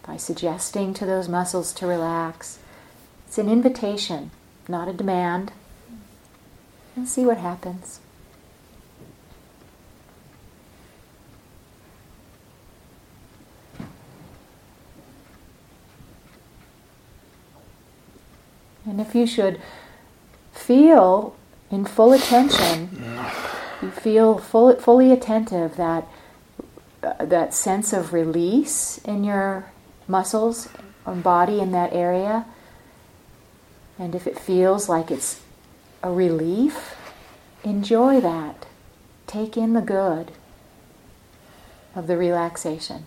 By 0.07 0.17
suggesting 0.17 0.95
to 0.95 1.05
those 1.05 1.29
muscles 1.29 1.73
to 1.73 1.89
relax. 1.89 2.61
It's 3.35 3.39
an 3.41 3.51
invitation, 3.51 4.31
not 4.69 4.87
a 4.87 4.93
demand. 4.93 5.51
And 6.95 7.09
see 7.09 7.27
what 7.27 7.39
happens. 7.39 7.99
And 18.87 19.01
if 19.01 19.17
you 19.17 19.27
should 19.27 19.61
feel 20.53 21.35
in 21.73 21.87
full 21.87 22.13
attention, 22.13 22.89
you 23.83 23.91
feel 23.91 24.39
full, 24.39 24.77
fully 24.77 25.11
attentive 25.11 25.75
that 25.75 26.07
uh, 27.03 27.25
that 27.25 27.53
sense 27.53 27.93
of 27.93 28.13
release 28.13 28.99
in 28.99 29.25
your 29.25 29.73
muscles 30.07 30.69
and 31.05 31.21
body 31.21 31.59
in 31.59 31.73
that 31.73 31.93
area. 31.93 32.47
And 33.99 34.15
if 34.15 34.27
it 34.27 34.39
feels 34.39 34.89
like 34.89 35.11
it's 35.11 35.41
a 36.03 36.11
relief, 36.11 36.97
enjoy 37.63 38.21
that. 38.21 38.67
Take 39.27 39.57
in 39.57 39.73
the 39.73 39.81
good 39.81 40.33
of 41.95 42.07
the 42.07 42.17
relaxation. 42.17 43.07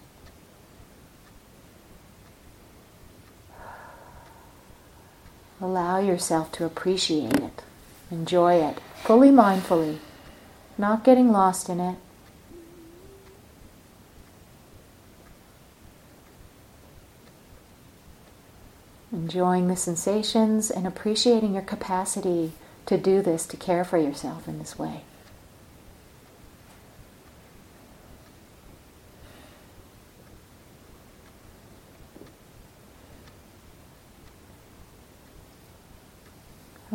Allow 5.59 5.99
yourself 5.99 6.51
to 6.53 6.65
appreciate 6.65 7.39
it, 7.39 7.63
enjoy 8.11 8.55
it, 8.61 8.77
fully 9.03 9.29
mindfully, 9.29 9.97
not 10.77 11.03
getting 11.03 11.31
lost 11.31 11.67
in 11.67 11.79
it. 11.79 11.97
Enjoying 19.17 19.67
the 19.67 19.75
sensations 19.75 20.69
and 20.69 20.85
appreciating 20.85 21.55
your 21.55 21.63
capacity 21.63 22.51
to 22.85 22.99
do 22.99 23.19
this, 23.23 23.47
to 23.47 23.57
care 23.57 23.83
for 23.83 23.97
yourself 23.97 24.47
in 24.47 24.59
this 24.59 24.77
way. 24.77 25.01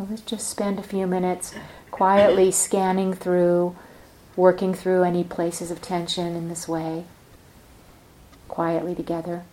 let's 0.09 0.21
just 0.21 0.49
spend 0.49 0.79
a 0.79 0.83
few 0.83 1.05
minutes 1.07 1.53
quietly 1.91 2.51
scanning 2.51 3.13
through, 3.13 3.75
working 4.37 4.73
through 4.73 5.03
any 5.03 5.25
places 5.25 5.71
of 5.71 5.81
tension 5.81 6.35
in 6.35 6.47
this 6.47 6.69
way, 6.69 7.03
quietly 8.47 8.95
together. 8.95 9.43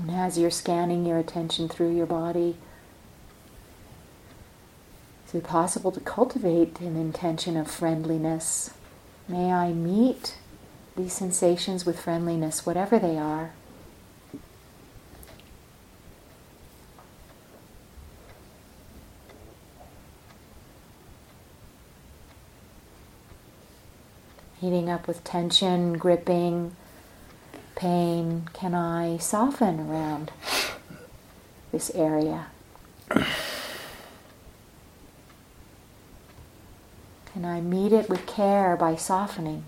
And 0.00 0.10
as 0.30 0.38
you're 0.38 0.48
scanning 0.48 1.04
your 1.04 1.18
attention 1.18 1.68
through 1.68 1.92
your 1.92 2.06
body, 2.06 2.54
is 5.26 5.34
it 5.34 5.42
possible 5.42 5.90
to 5.90 5.98
cultivate 5.98 6.78
an 6.78 6.94
intention 6.94 7.56
of 7.56 7.68
friendliness? 7.68 8.70
May 9.26 9.52
I 9.52 9.72
meet 9.72 10.38
these 10.96 11.14
sensations 11.14 11.84
with 11.84 12.00
friendliness, 12.00 12.64
whatever 12.64 12.96
they 13.00 13.18
are. 13.18 13.50
Heating 24.60 24.88
up 24.88 25.08
with 25.08 25.24
tension, 25.24 25.94
gripping, 25.94 26.76
pain 27.80 28.46
can 28.52 28.74
I 28.74 29.16
soften 29.16 29.80
around 29.80 30.30
this 31.72 31.90
area? 31.94 32.48
Can 33.08 33.24
I 37.46 37.62
meet 37.62 37.92
it 37.92 38.10
with 38.10 38.26
care 38.26 38.76
by 38.76 38.96
softening? 38.96 39.64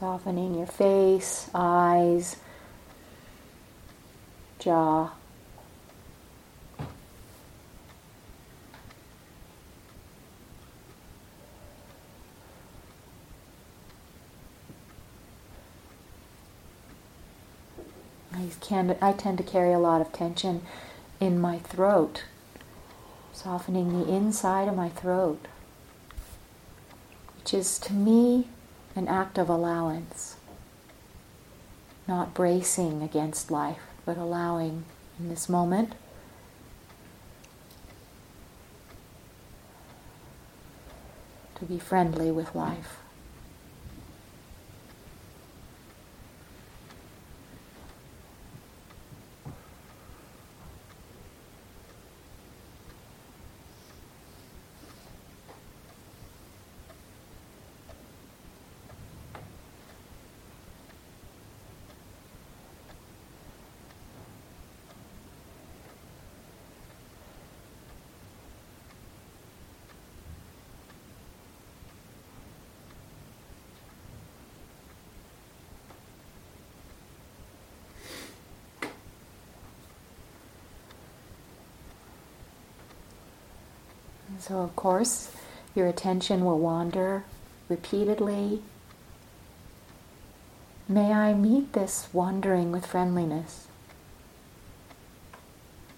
Softening 0.00 0.54
your 0.54 0.66
face, 0.66 1.50
eyes, 1.54 2.36
jaw. 4.58 5.10
I, 18.32 18.48
can, 18.62 18.96
I 19.02 19.12
tend 19.12 19.36
to 19.36 19.44
carry 19.44 19.74
a 19.74 19.78
lot 19.78 20.00
of 20.00 20.14
tension 20.14 20.62
in 21.20 21.38
my 21.38 21.58
throat, 21.58 22.24
softening 23.34 23.92
the 23.92 24.10
inside 24.10 24.66
of 24.66 24.74
my 24.74 24.88
throat, 24.88 25.46
which 27.36 27.52
is 27.52 27.78
to 27.80 27.92
me 27.92 28.48
an 28.94 29.08
act 29.08 29.38
of 29.38 29.48
allowance, 29.48 30.36
not 32.08 32.34
bracing 32.34 33.02
against 33.02 33.50
life, 33.50 33.82
but 34.04 34.16
allowing 34.16 34.84
in 35.18 35.28
this 35.28 35.48
moment. 35.48 35.92
To 41.56 41.64
be 41.66 41.78
friendly 41.78 42.30
with 42.30 42.54
life. 42.54 42.99
So, 84.40 84.60
of 84.60 84.74
course, 84.74 85.30
your 85.74 85.86
attention 85.86 86.46
will 86.46 86.58
wander 86.58 87.24
repeatedly. 87.68 88.62
May 90.88 91.12
I 91.12 91.34
meet 91.34 91.74
this 91.74 92.08
wandering 92.12 92.72
with 92.72 92.86
friendliness, 92.86 93.68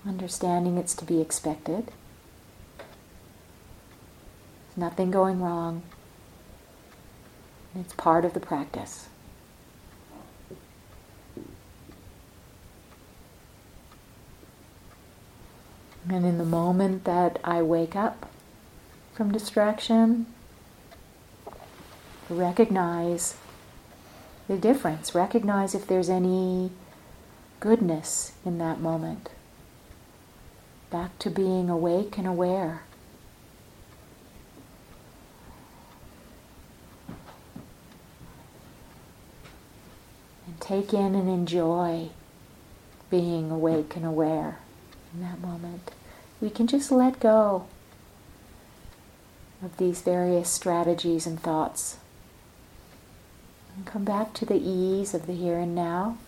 understanding 0.05 0.77
it's 0.77 0.95
to 0.97 1.05
be 1.05 1.21
expected. 1.21 1.93
There's 4.67 4.77
nothing 4.77 5.13
going 5.13 5.41
wrong. 5.41 5.83
It's 7.77 7.95
part 7.95 8.25
of 8.25 8.35
the 8.35 8.41
practice. 8.41 9.09
And 16.09 16.27
in 16.27 16.39
the 16.39 16.45
moment 16.45 17.05
that 17.05 17.39
I 17.45 17.63
wake 17.63 17.95
up 17.95 18.32
from 19.13 19.31
distraction, 19.33 20.27
recognize 22.29 23.37
the 24.49 24.57
difference. 24.57 25.15
Recognize 25.15 25.75
if 25.75 25.87
there's 25.87 26.09
any 26.09 26.71
goodness 27.61 28.33
in 28.45 28.59
that 28.59 28.81
moment. 28.81 29.31
Back 30.91 31.19
to 31.21 31.31
being 31.31 31.71
awake 31.71 32.19
and 32.19 32.27
aware. 32.27 32.83
And 40.47 40.61
take 40.61 40.93
in 40.93 41.15
and 41.15 41.29
enjoy 41.29 42.11
being 43.11 43.51
awake 43.51 43.95
and 43.95 44.05
aware 44.05 44.59
in 45.15 45.21
that 45.21 45.41
moment. 45.41 45.93
We 46.41 46.51
can 46.51 46.67
just 46.67 46.91
let 46.91 47.21
go 47.21 47.67
of 49.63 49.77
these 49.77 50.03
various 50.03 50.51
strategies 50.51 51.27
and 51.27 51.41
thoughts. 51.41 51.97
And 53.77 53.87
come 53.87 54.05
back 54.05 54.35
to 54.35 54.45
the 54.45 54.61
ease 54.61 55.15
of 55.15 55.27
the 55.27 55.35
here 55.35 55.59
and 55.59 55.75
now. 55.75 56.19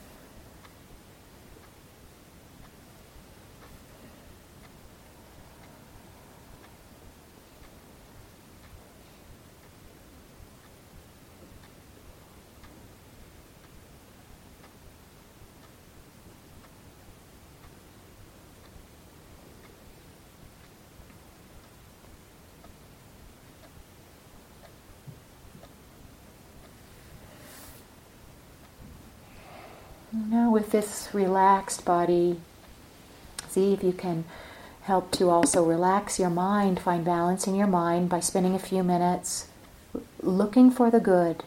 Now, 30.15 30.49
with 30.49 30.71
this 30.71 31.09
relaxed 31.13 31.85
body, 31.85 32.41
see 33.49 33.73
if 33.73 33.83
you 33.83 33.93
can 33.93 34.25
help 34.83 35.11
to 35.13 35.29
also 35.29 35.65
relax 35.65 36.21
your 36.21 36.31
mind, 36.31 36.79
find 36.79 37.05
balance 37.05 37.49
in 37.49 37.57
your 37.57 37.67
mind 37.67 38.11
by 38.11 38.21
spending 38.21 38.55
a 38.55 38.61
few 38.61 38.85
minutes 38.85 39.49
looking 40.23 40.71
for 40.71 40.89
the 40.89 41.01
good, 41.01 41.43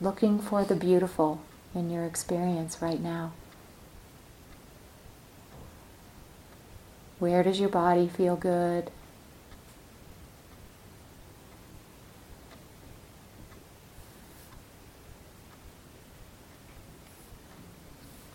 looking 0.00 0.40
for 0.40 0.64
the 0.64 0.74
beautiful 0.74 1.42
in 1.76 1.90
your 1.90 2.04
experience 2.04 2.82
right 2.82 3.00
now. 3.00 3.32
Where 7.20 7.44
does 7.44 7.60
your 7.60 7.68
body 7.68 8.08
feel 8.08 8.34
good? 8.34 8.90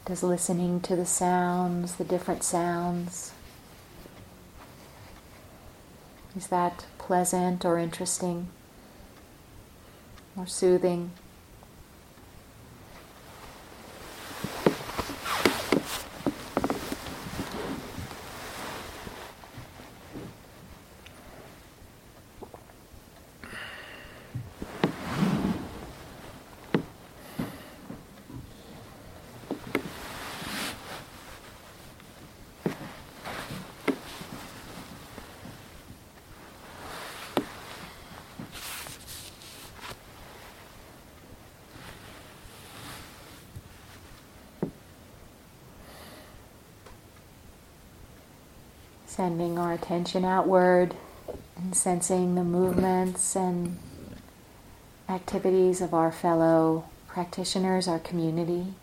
Does 0.08 0.24
listening 0.24 0.80
to 0.82 0.96
the 0.96 1.06
sounds, 1.06 1.98
the 1.98 2.06
different 2.06 2.42
sounds, 2.42 3.34
is 6.34 6.48
that 6.48 6.86
pleasant 6.98 7.66
or 7.66 7.78
interesting 7.78 8.48
or 10.38 10.48
soothing? 10.48 11.12
Sending 49.18 49.58
our 49.58 49.74
attention 49.74 50.24
outward 50.24 50.94
and 51.56 51.76
sensing 51.76 52.36
the 52.36 52.44
movements 52.44 53.36
and 53.36 53.80
activities 55.10 55.82
of 55.82 55.92
our 55.92 56.12
fellow 56.12 56.86
practitioners, 57.08 57.88
our 57.88 57.98
community. 57.98 58.76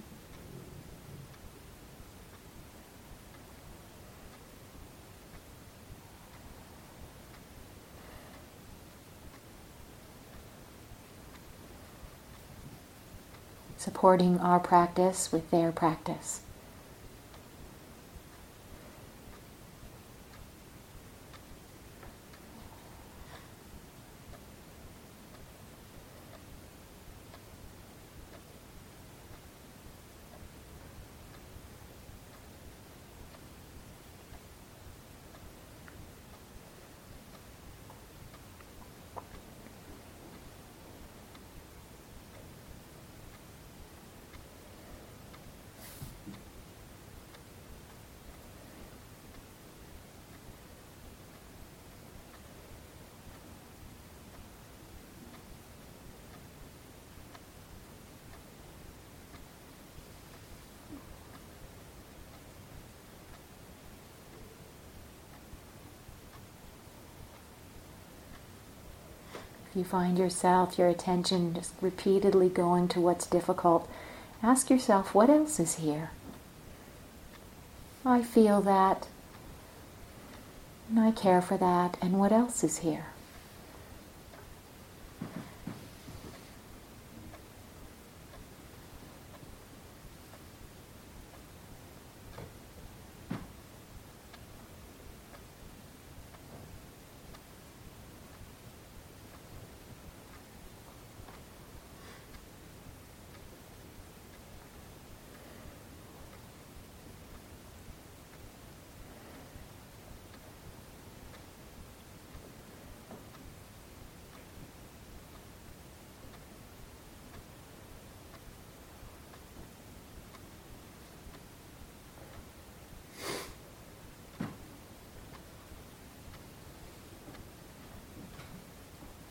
Supporting 13.76 14.40
our 14.40 14.58
practice 14.58 15.30
with 15.30 15.48
their 15.52 15.70
practice. 15.70 16.40
You 69.74 69.84
find 69.84 70.18
yourself, 70.18 70.78
your 70.78 70.88
attention 70.88 71.54
just 71.54 71.72
repeatedly 71.80 72.48
going 72.48 72.88
to 72.88 73.00
what's 73.00 73.26
difficult, 73.26 73.88
ask 74.42 74.70
yourself, 74.70 75.14
what 75.14 75.30
else 75.30 75.58
is 75.58 75.76
here? 75.76 76.10
I 78.04 78.22
feel 78.22 78.60
that, 78.62 79.08
and 80.88 81.00
I 81.00 81.10
care 81.10 81.40
for 81.40 81.56
that, 81.56 81.96
and 82.02 82.18
what 82.18 82.32
else 82.32 82.62
is 82.62 82.78
here? 82.78 83.06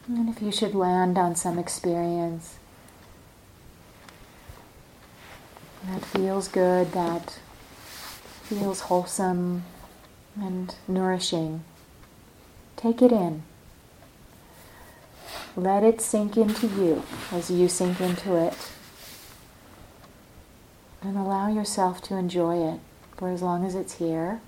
And 0.08 0.28
if 0.30 0.42
you 0.42 0.52
should 0.52 0.76
land 0.76 1.18
on 1.18 1.36
some 1.36 1.58
experience 1.58 2.58
that 5.86 6.04
feels 6.04 6.48
good, 6.48 6.92
that 6.92 7.40
feels 8.44 8.82
wholesome 8.82 9.64
and 10.36 10.76
nourishing, 10.88 11.64
take 12.76 13.02
it 13.02 13.12
in. 13.12 13.44
Let 15.56 15.84
it 15.84 16.02
sink 16.02 16.36
into 16.36 16.68
you 16.68 17.04
as 17.32 17.50
you 17.50 17.70
sink 17.70 18.02
into 18.02 18.36
it. 18.36 18.72
And 21.02 21.18
allow 21.18 21.48
yourself 21.48 22.02
to 22.04 22.16
enjoy 22.16 22.74
it 22.74 22.80
for 23.18 23.30
as 23.30 23.42
long 23.42 23.66
as 23.66 23.76
it's 23.76 23.96
here. 23.96 24.42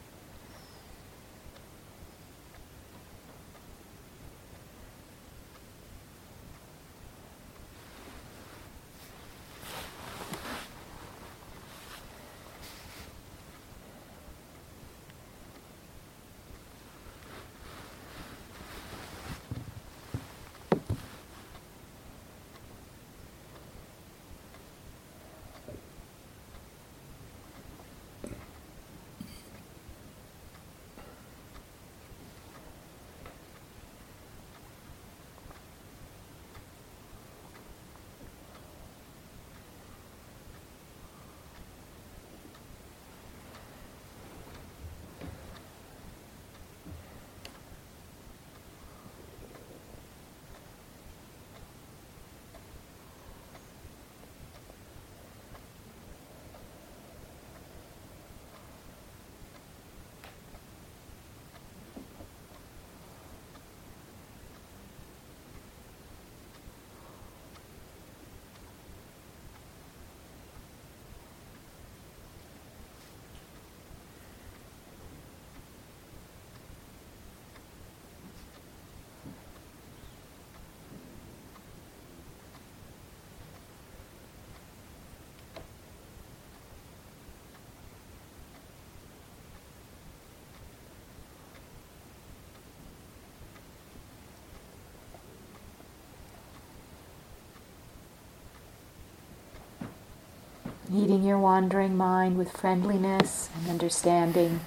Meeting 100.96 101.24
your 101.24 101.38
wandering 101.38 101.98
mind 101.98 102.38
with 102.38 102.50
friendliness 102.56 103.50
and 103.58 103.70
understanding. 103.70 104.62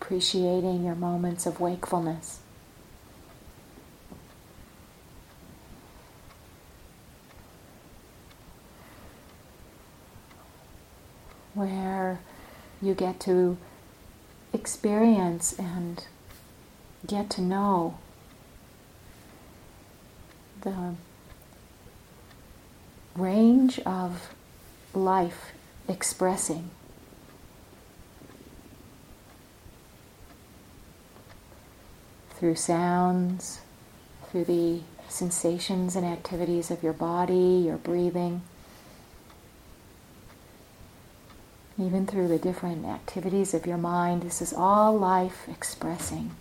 Appreciating 0.00 0.84
your 0.84 0.96
moments 0.96 1.46
of 1.46 1.60
wakefulness. 1.60 2.40
Where 11.54 12.18
you 12.82 12.94
get 12.94 13.20
to 13.20 13.56
experience 14.52 15.52
and 15.58 16.06
get 17.06 17.30
to 17.30 17.40
know 17.40 17.98
the 20.62 20.94
range 23.16 23.78
of 23.80 24.34
life 24.94 25.52
expressing. 25.88 26.70
Through 32.30 32.56
sounds, 32.56 33.60
through 34.30 34.44
the 34.44 34.80
sensations 35.08 35.96
and 35.96 36.06
activities 36.06 36.70
of 36.70 36.82
your 36.82 36.92
body, 36.92 37.62
your 37.66 37.76
breathing. 37.76 38.42
Even 41.80 42.06
through 42.06 42.28
the 42.28 42.38
different 42.38 42.84
activities 42.84 43.54
of 43.54 43.66
your 43.66 43.78
mind. 43.78 44.22
This 44.22 44.42
is 44.42 44.52
all 44.52 44.96
life 44.96 45.46
expressing. 45.48 46.32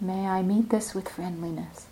May 0.00 0.26
I 0.26 0.42
meet 0.42 0.70
this 0.70 0.94
with 0.94 1.08
friendliness. 1.08 1.86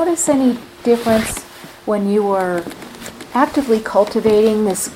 Notice 0.00 0.30
any 0.30 0.56
difference 0.82 1.42
when 1.84 2.08
you 2.08 2.22
were 2.22 2.64
actively 3.34 3.78
cultivating 3.80 4.64
this, 4.64 4.90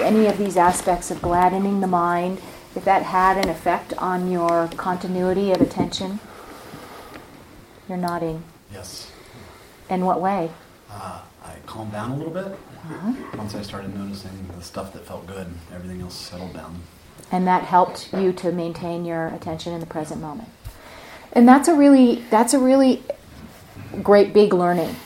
any 0.00 0.26
of 0.26 0.38
these 0.38 0.56
aspects 0.56 1.10
of 1.10 1.20
gladdening 1.20 1.80
the 1.80 1.88
mind? 1.88 2.40
If 2.76 2.84
that 2.84 3.02
had 3.02 3.36
an 3.36 3.48
effect 3.48 3.94
on 3.94 4.30
your 4.30 4.68
continuity 4.76 5.50
of 5.50 5.60
attention? 5.60 6.20
You're 7.88 7.98
nodding. 7.98 8.44
Yes. 8.72 9.10
In 9.90 10.04
what 10.04 10.20
way? 10.20 10.50
Uh, 10.88 11.20
I 11.44 11.56
calmed 11.66 11.90
down 11.90 12.12
a 12.12 12.16
little 12.16 12.32
bit. 12.32 12.46
Uh-huh. 12.46 13.12
Once 13.36 13.56
I 13.56 13.62
started 13.62 13.92
noticing 13.96 14.48
the 14.56 14.62
stuff 14.62 14.92
that 14.92 15.04
felt 15.04 15.26
good, 15.26 15.48
everything 15.74 16.00
else 16.00 16.14
settled 16.14 16.54
down. 16.54 16.80
And 17.32 17.44
that 17.48 17.64
helped 17.64 18.12
you 18.12 18.32
to 18.34 18.52
maintain 18.52 19.04
your 19.04 19.26
attention 19.28 19.72
in 19.72 19.80
the 19.80 19.86
present 19.86 20.20
moment. 20.20 20.48
And 21.32 21.48
that's 21.48 21.66
a 21.66 21.74
really 21.74 22.24
that's 22.30 22.54
a 22.54 22.60
really 22.60 23.02
great 24.02 24.32
big 24.32 24.52
learning 24.52 24.96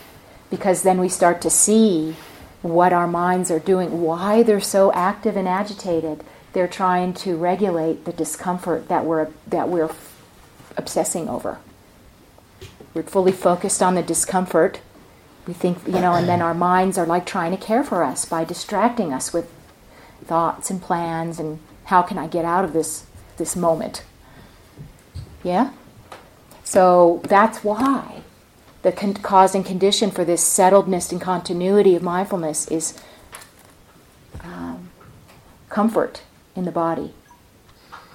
because 0.50 0.82
then 0.82 1.00
we 1.00 1.08
start 1.08 1.40
to 1.42 1.50
see 1.50 2.16
what 2.62 2.92
our 2.92 3.06
minds 3.06 3.50
are 3.50 3.58
doing, 3.58 4.02
why 4.02 4.42
they're 4.42 4.60
so 4.60 4.92
active 4.92 5.36
and 5.36 5.48
agitated. 5.48 6.24
They're 6.52 6.68
trying 6.68 7.14
to 7.14 7.36
regulate 7.36 8.04
the 8.04 8.12
discomfort 8.12 8.88
that 8.88 9.04
we're 9.04 9.28
that 9.46 9.68
we're 9.68 9.90
obsessing 10.76 11.28
over. 11.28 11.58
We're 12.94 13.02
fully 13.02 13.32
focused 13.32 13.82
on 13.82 13.94
the 13.94 14.02
discomfort. 14.02 14.80
We 15.46 15.54
think, 15.54 15.86
you 15.86 16.00
know, 16.00 16.14
and 16.14 16.28
then 16.28 16.42
our 16.42 16.54
minds 16.54 16.98
are 16.98 17.06
like 17.06 17.26
trying 17.26 17.56
to 17.56 17.62
care 17.62 17.84
for 17.84 18.02
us 18.02 18.24
by 18.24 18.44
distracting 18.44 19.12
us 19.12 19.32
with 19.32 19.50
thoughts 20.24 20.70
and 20.70 20.82
plans 20.82 21.38
and 21.38 21.60
how 21.84 22.02
can 22.02 22.18
I 22.18 22.26
get 22.26 22.44
out 22.44 22.64
of 22.64 22.72
this 22.72 23.06
this 23.36 23.54
moment? 23.54 24.04
Yeah? 25.42 25.72
So 26.64 27.22
that's 27.24 27.62
why 27.64 28.22
the 28.88 28.96
con- 28.96 29.14
cause 29.14 29.54
and 29.54 29.66
condition 29.66 30.10
for 30.10 30.24
this 30.24 30.42
settledness 30.42 31.12
and 31.12 31.20
continuity 31.20 31.94
of 31.94 32.02
mindfulness 32.02 32.66
is 32.68 32.98
um, 34.42 34.88
comfort 35.68 36.22
in 36.56 36.64
the 36.64 36.70
body 36.70 37.12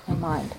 and 0.08 0.20
mind. 0.20 0.56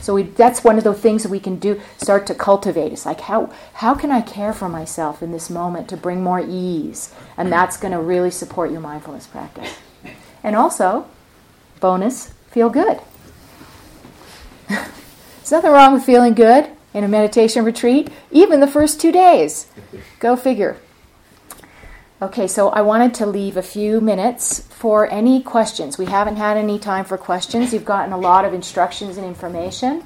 So 0.00 0.14
we, 0.14 0.22
that's 0.22 0.64
one 0.64 0.78
of 0.78 0.84
the 0.84 0.94
things 0.94 1.22
that 1.24 1.28
we 1.28 1.38
can 1.38 1.56
do, 1.56 1.78
start 1.98 2.26
to 2.28 2.34
cultivate. 2.34 2.92
It's 2.92 3.04
like, 3.04 3.20
how, 3.20 3.52
how 3.74 3.94
can 3.94 4.10
I 4.10 4.22
care 4.22 4.54
for 4.54 4.70
myself 4.70 5.22
in 5.22 5.32
this 5.32 5.50
moment 5.50 5.90
to 5.90 5.98
bring 5.98 6.22
more 6.22 6.40
ease? 6.40 7.14
And 7.36 7.52
that's 7.52 7.76
going 7.76 7.92
to 7.92 8.00
really 8.00 8.30
support 8.30 8.70
your 8.70 8.80
mindfulness 8.80 9.26
practice. 9.26 9.76
And 10.42 10.56
also, 10.56 11.06
bonus, 11.80 12.32
feel 12.48 12.70
good. 12.70 13.00
There's 14.68 15.52
nothing 15.52 15.72
wrong 15.72 15.92
with 15.92 16.04
feeling 16.04 16.32
good 16.32 16.75
in 16.96 17.04
a 17.04 17.08
meditation 17.08 17.62
retreat, 17.62 18.08
even 18.30 18.60
the 18.60 18.66
first 18.66 18.98
two 18.98 19.12
days. 19.12 19.66
Go 20.18 20.34
figure. 20.34 20.78
Okay, 22.22 22.46
so 22.48 22.70
I 22.70 22.80
wanted 22.80 23.12
to 23.16 23.26
leave 23.26 23.58
a 23.58 23.62
few 23.62 24.00
minutes 24.00 24.60
for 24.70 25.06
any 25.12 25.42
questions. 25.42 25.98
We 25.98 26.06
haven't 26.06 26.36
had 26.36 26.56
any 26.56 26.78
time 26.78 27.04
for 27.04 27.18
questions. 27.18 27.74
You've 27.74 27.84
gotten 27.84 28.14
a 28.14 28.18
lot 28.18 28.46
of 28.46 28.54
instructions 28.54 29.18
and 29.18 29.26
information, 29.26 30.04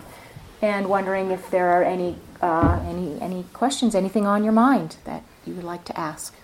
and 0.61 0.91
wondering 0.91 1.31
if 1.31 1.49
there 1.53 1.69
are 1.69 1.85
any 1.85 2.17
uh, 2.43 2.81
any 2.89 3.21
any 3.21 3.45
questions, 3.53 3.95
anything 3.95 4.27
on 4.27 4.43
your 4.43 4.53
mind 4.53 4.97
that 5.05 5.23
you 5.47 5.55
would 5.55 5.65
like 5.65 5.85
to 5.85 5.97
ask. 5.97 6.35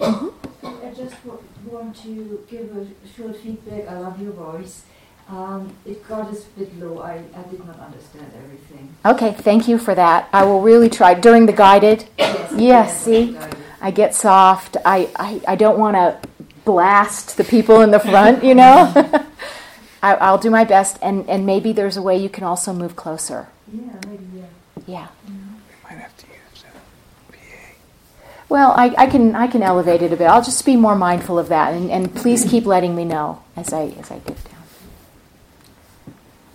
I 0.00 0.92
just 0.96 1.14
want 1.64 1.94
to 2.02 2.44
give 2.50 2.76
a 2.76 2.86
short 3.16 3.36
feedback. 3.36 3.86
I 3.86 4.00
love 4.00 4.20
your 4.20 4.32
voice. 4.32 4.82
Um, 5.28 5.74
it 5.84 6.06
got 6.08 6.32
a 6.32 6.36
bit 6.58 6.78
low. 6.78 7.00
I, 7.00 7.22
I 7.36 7.42
did 7.50 7.64
not 7.66 7.78
understand 7.78 8.32
everything. 8.42 8.88
Okay, 9.04 9.32
thank 9.32 9.68
you 9.68 9.78
for 9.78 9.94
that. 9.94 10.28
I 10.32 10.44
will 10.44 10.62
really 10.62 10.88
try. 10.88 11.12
During 11.14 11.44
the 11.44 11.52
guided? 11.52 12.06
Yes, 12.18 12.52
yes 12.56 13.02
see? 13.02 13.32
Guided. 13.32 13.58
I 13.80 13.90
get 13.90 14.14
soft. 14.14 14.78
I, 14.84 15.10
I, 15.16 15.40
I 15.48 15.56
don't 15.56 15.78
want 15.78 15.96
to 15.96 16.18
blast 16.64 17.36
the 17.36 17.44
people 17.44 17.82
in 17.82 17.90
the 17.90 18.00
front, 18.00 18.42
you 18.42 18.54
know? 18.54 18.92
I, 20.02 20.14
I'll 20.14 20.38
do 20.38 20.50
my 20.50 20.64
best, 20.64 20.98
and, 21.02 21.28
and 21.28 21.44
maybe 21.44 21.72
there's 21.72 21.96
a 21.96 22.02
way 22.02 22.16
you 22.16 22.28
can 22.28 22.44
also 22.44 22.72
move 22.72 22.96
closer. 22.96 23.48
Yeah, 23.72 23.80
maybe, 24.06 24.24
yeah. 24.34 24.44
Yeah. 24.86 25.08
Mm-hmm. 25.26 25.54
Might 25.84 25.98
have 25.98 26.16
to 26.16 26.26
use 26.26 26.64
a 26.64 27.32
PA. 27.32 27.38
Well, 28.48 28.72
I, 28.76 28.94
I, 28.96 29.06
can, 29.06 29.34
I 29.34 29.46
can 29.46 29.62
elevate 29.62 30.00
it 30.02 30.12
a 30.12 30.16
bit. 30.16 30.26
I'll 30.26 30.42
just 30.42 30.64
be 30.64 30.76
more 30.76 30.96
mindful 30.96 31.38
of 31.38 31.48
that, 31.48 31.74
and, 31.74 31.90
and 31.90 32.14
please 32.14 32.44
keep 32.48 32.64
letting 32.64 32.96
me 32.96 33.04
know 33.04 33.42
as 33.56 33.72
I, 33.72 33.86
as 33.98 34.10
I 34.10 34.20
get 34.20 34.42
down. 34.44 34.57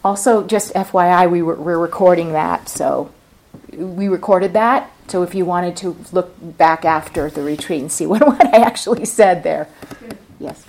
Also, 0.03 0.45
just 0.45 0.73
FYI, 0.73 1.29
we 1.31 1.41
were, 1.41 1.55
we're 1.55 1.77
recording 1.77 2.33
that, 2.33 2.67
so 2.67 3.11
we 3.71 4.07
recorded 4.07 4.53
that. 4.53 4.91
So 5.07 5.23
if 5.23 5.33
you 5.35 5.45
wanted 5.45 5.77
to 5.77 5.97
look 6.11 6.35
back 6.41 6.85
after 6.85 7.29
the 7.29 7.41
retreat 7.41 7.81
and 7.81 7.91
see 7.91 8.05
what, 8.07 8.25
what 8.25 8.53
I 8.53 8.61
actually 8.61 9.05
said 9.05 9.43
there. 9.43 9.67
Good. 9.99 10.17
Yes. 10.39 10.65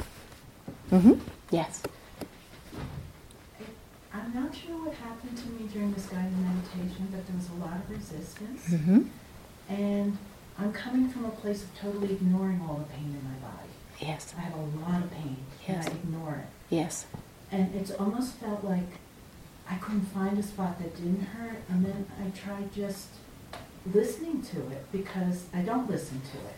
Mm-hmm. 0.90 1.14
Yes. 1.50 1.82
I'm 4.12 4.32
not 4.34 4.54
sure 4.54 4.76
what 4.84 4.94
happened 4.94 5.36
to 5.36 5.46
me 5.48 5.68
during 5.72 5.92
this 5.92 6.06
guided 6.06 6.32
meditation, 6.38 7.08
but 7.10 7.26
there 7.26 7.36
was 7.36 7.48
a 7.48 7.64
lot 7.64 7.76
of 7.76 7.90
resistance. 7.90 8.68
Mm-hmm. 8.68 9.02
And 9.68 10.18
I'm 10.58 10.72
coming 10.72 11.08
from 11.08 11.24
a 11.24 11.30
place 11.30 11.64
of 11.64 11.74
totally 11.76 12.12
ignoring 12.12 12.60
all 12.60 12.76
the 12.76 12.94
pain 12.94 13.06
in 13.06 13.24
my 13.24 13.48
body. 13.48 13.68
Yes. 14.00 14.34
I 14.36 14.42
have 14.42 14.54
a 14.54 14.88
lot 14.88 15.02
of 15.02 15.10
pain. 15.10 15.38
Yes. 15.66 15.86
And 15.86 15.94
I 15.94 15.98
ignore 15.98 16.34
it. 16.34 16.74
Yes. 16.74 17.06
And 17.50 17.74
it's 17.74 17.90
almost 17.92 18.34
felt 18.34 18.64
like 18.64 18.86
I 19.70 19.76
couldn't 19.76 20.06
find 20.06 20.38
a 20.38 20.42
spot 20.42 20.78
that 20.78 20.94
didn't 20.96 21.22
hurt, 21.22 21.62
and 21.68 21.84
then 21.84 22.06
I 22.20 22.30
tried 22.36 22.72
just 22.74 23.08
listening 23.92 24.42
to 24.42 24.58
it 24.70 24.86
because 24.92 25.44
I 25.54 25.62
don't 25.62 25.88
listen 25.90 26.20
to 26.32 26.38
it. 26.38 26.56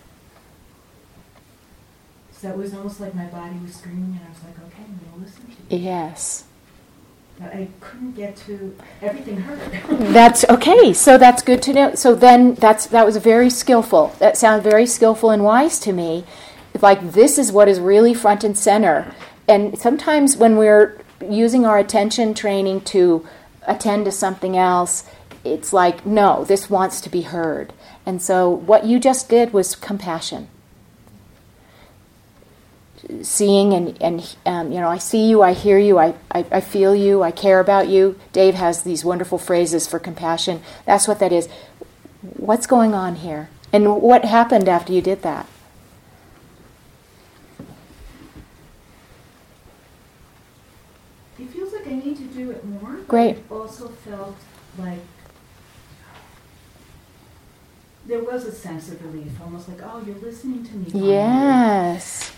So 2.32 2.50
it 2.50 2.56
was 2.56 2.74
almost 2.74 3.00
like 3.00 3.14
my 3.14 3.26
body 3.26 3.56
was 3.62 3.74
screaming, 3.74 4.18
and 4.18 4.20
I 4.26 4.28
was 4.28 4.42
like, 4.44 4.58
okay, 4.66 4.82
I'm 4.82 4.98
going 4.98 5.12
to 5.12 5.26
listen 5.26 5.46
to 5.46 5.76
you. 5.76 5.82
Yes. 5.82 6.44
But 7.38 7.54
I 7.54 7.68
couldn't 7.80 8.12
get 8.12 8.36
to 8.46 8.76
everything 9.02 9.40
hurt. 9.40 9.60
that's 10.12 10.44
okay. 10.48 10.92
So 10.92 11.18
that's 11.18 11.42
good 11.42 11.62
to 11.62 11.72
know. 11.72 11.94
So 11.94 12.14
then 12.14 12.54
that's 12.54 12.86
that 12.86 13.04
was 13.04 13.18
very 13.18 13.50
skillful. 13.50 14.14
That 14.18 14.38
sounds 14.38 14.62
very 14.62 14.86
skillful 14.86 15.30
and 15.30 15.44
wise 15.44 15.78
to 15.80 15.92
me. 15.92 16.24
Like 16.80 17.12
this 17.12 17.36
is 17.36 17.52
what 17.52 17.68
is 17.68 17.78
really 17.78 18.14
front 18.14 18.42
and 18.42 18.56
center. 18.56 19.14
And 19.48 19.78
sometimes 19.78 20.36
when 20.38 20.56
we're 20.56 20.98
using 21.20 21.64
our 21.64 21.78
attention 21.78 22.34
training 22.34 22.82
to 22.82 23.26
attend 23.66 24.04
to 24.04 24.12
something 24.12 24.56
else, 24.56 25.04
it's 25.44 25.72
like, 25.72 26.04
no, 26.04 26.44
this 26.44 26.68
wants 26.68 27.00
to 27.02 27.08
be 27.08 27.22
heard. 27.22 27.72
And 28.04 28.20
so 28.20 28.50
what 28.50 28.84
you 28.84 28.98
just 28.98 29.28
did 29.28 29.52
was 29.52 29.74
compassion. 29.74 30.48
Seeing 33.22 33.72
and, 33.72 34.00
and 34.02 34.36
um, 34.44 34.72
you 34.72 34.80
know, 34.80 34.88
I 34.88 34.98
see 34.98 35.28
you, 35.28 35.42
I 35.42 35.52
hear 35.52 35.78
you, 35.78 35.98
I, 35.98 36.14
I, 36.30 36.44
I 36.50 36.60
feel 36.60 36.94
you, 36.94 37.22
I 37.22 37.30
care 37.30 37.60
about 37.60 37.88
you. 37.88 38.18
Dave 38.32 38.54
has 38.54 38.82
these 38.82 39.04
wonderful 39.04 39.38
phrases 39.38 39.86
for 39.86 39.98
compassion. 39.98 40.60
That's 40.84 41.06
what 41.06 41.20
that 41.20 41.32
is. 41.32 41.48
What's 42.36 42.66
going 42.66 42.94
on 42.94 43.16
here? 43.16 43.48
And 43.72 44.02
what 44.02 44.24
happened 44.24 44.68
after 44.68 44.92
you 44.92 45.00
did 45.00 45.22
that? 45.22 45.46
Great. 53.08 53.36
It 53.36 53.44
also 53.50 53.88
felt 53.88 54.36
like 54.78 54.98
there 58.06 58.22
was 58.22 58.44
a 58.44 58.52
sense 58.52 58.88
of 58.88 59.02
relief, 59.04 59.32
almost 59.40 59.68
like, 59.68 59.78
oh, 59.82 60.02
you're 60.06 60.16
listening 60.16 60.64
to 60.64 60.74
me. 60.74 61.08
Yes. 61.08 62.32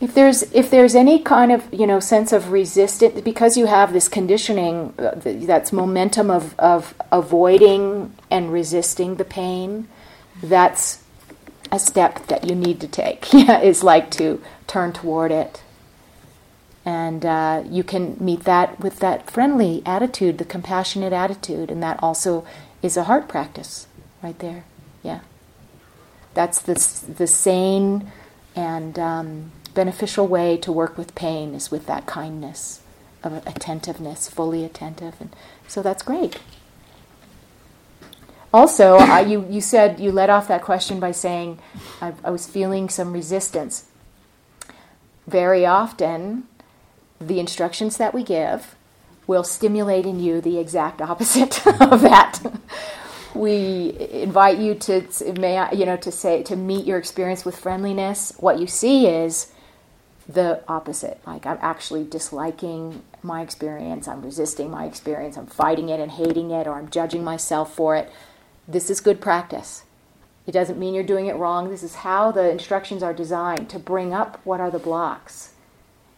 If 0.00 0.14
there's 0.14 0.42
if 0.52 0.68
there's 0.70 0.96
any 0.96 1.20
kind 1.20 1.52
of 1.52 1.72
you 1.72 1.86
know 1.86 2.00
sense 2.00 2.32
of 2.32 2.50
resistance 2.50 3.20
because 3.20 3.56
you 3.56 3.66
have 3.66 3.92
this 3.92 4.08
conditioning 4.08 4.92
uh, 4.98 5.12
that's 5.14 5.72
momentum 5.72 6.28
of 6.28 6.58
of 6.58 6.94
avoiding 7.12 8.12
and 8.28 8.52
resisting 8.52 9.14
the 9.14 9.24
pain, 9.24 9.86
that's 10.42 11.04
a 11.70 11.78
step 11.78 12.26
that 12.26 12.44
you 12.44 12.56
need 12.56 12.80
to 12.80 12.88
take. 12.88 13.28
Yeah, 13.32 13.60
is 13.60 13.84
like 13.84 14.10
to 14.12 14.42
turn 14.66 14.92
toward 14.92 15.30
it 15.30 15.62
and 16.84 17.24
uh, 17.24 17.62
you 17.68 17.84
can 17.84 18.16
meet 18.18 18.44
that 18.44 18.80
with 18.80 18.98
that 18.98 19.30
friendly 19.30 19.82
attitude, 19.86 20.38
the 20.38 20.44
compassionate 20.44 21.12
attitude, 21.12 21.70
and 21.70 21.82
that 21.82 22.02
also 22.02 22.44
is 22.82 22.96
a 22.96 23.04
heart 23.04 23.28
practice 23.28 23.86
right 24.22 24.38
there. 24.38 24.64
Yeah. 25.02 25.20
That's 26.34 26.60
the, 26.60 26.74
the 27.12 27.26
sane 27.26 28.10
and 28.56 28.98
um, 28.98 29.52
beneficial 29.74 30.26
way 30.26 30.56
to 30.58 30.72
work 30.72 30.98
with 30.98 31.14
pain 31.14 31.54
is 31.54 31.70
with 31.70 31.86
that 31.86 32.06
kindness 32.06 32.80
of 33.22 33.46
attentiveness, 33.46 34.28
fully 34.28 34.64
attentive. 34.64 35.14
And 35.20 35.34
so 35.68 35.82
that's 35.82 36.02
great. 36.02 36.38
Also, 38.52 38.98
you, 39.20 39.46
you 39.48 39.60
said 39.60 39.98
you 39.98 40.12
led 40.12 40.28
off 40.28 40.48
that 40.48 40.62
question 40.62 41.00
by 41.00 41.12
saying, 41.12 41.58
I, 42.00 42.12
I 42.22 42.30
was 42.30 42.46
feeling 42.46 42.88
some 42.88 43.12
resistance. 43.12 43.86
Very 45.26 45.64
often, 45.64 46.44
the 47.28 47.40
instructions 47.40 47.96
that 47.96 48.14
we 48.14 48.22
give 48.22 48.74
will 49.26 49.44
stimulate 49.44 50.06
in 50.06 50.20
you 50.20 50.40
the 50.40 50.58
exact 50.58 51.00
opposite 51.00 51.66
of 51.80 52.02
that. 52.02 52.40
we 53.34 53.96
invite 54.10 54.58
you 54.58 54.74
to 54.74 55.06
may 55.38 55.58
I, 55.58 55.72
you 55.72 55.86
know 55.86 55.96
to 55.98 56.12
say 56.12 56.42
to 56.44 56.56
meet 56.56 56.86
your 56.86 56.98
experience 56.98 57.44
with 57.44 57.56
friendliness. 57.56 58.32
What 58.38 58.58
you 58.58 58.66
see 58.66 59.06
is 59.06 59.52
the 60.28 60.62
opposite. 60.68 61.20
Like 61.26 61.46
I'm 61.46 61.58
actually 61.60 62.04
disliking 62.04 63.02
my 63.22 63.42
experience. 63.42 64.08
I'm 64.08 64.22
resisting 64.22 64.70
my 64.70 64.84
experience. 64.84 65.36
I'm 65.36 65.46
fighting 65.46 65.88
it 65.88 66.00
and 66.00 66.10
hating 66.10 66.50
it, 66.50 66.66
or 66.66 66.74
I'm 66.74 66.90
judging 66.90 67.24
myself 67.24 67.74
for 67.74 67.96
it. 67.96 68.10
This 68.66 68.90
is 68.90 69.00
good 69.00 69.20
practice. 69.20 69.84
It 70.46 70.52
doesn't 70.52 70.78
mean 70.78 70.94
you're 70.94 71.04
doing 71.04 71.26
it 71.26 71.36
wrong. 71.36 71.70
This 71.70 71.82
is 71.82 71.96
how 71.96 72.32
the 72.32 72.50
instructions 72.50 73.02
are 73.02 73.14
designed 73.14 73.70
to 73.70 73.78
bring 73.78 74.12
up 74.12 74.40
what 74.44 74.60
are 74.60 74.70
the 74.70 74.78
blocks. 74.78 75.51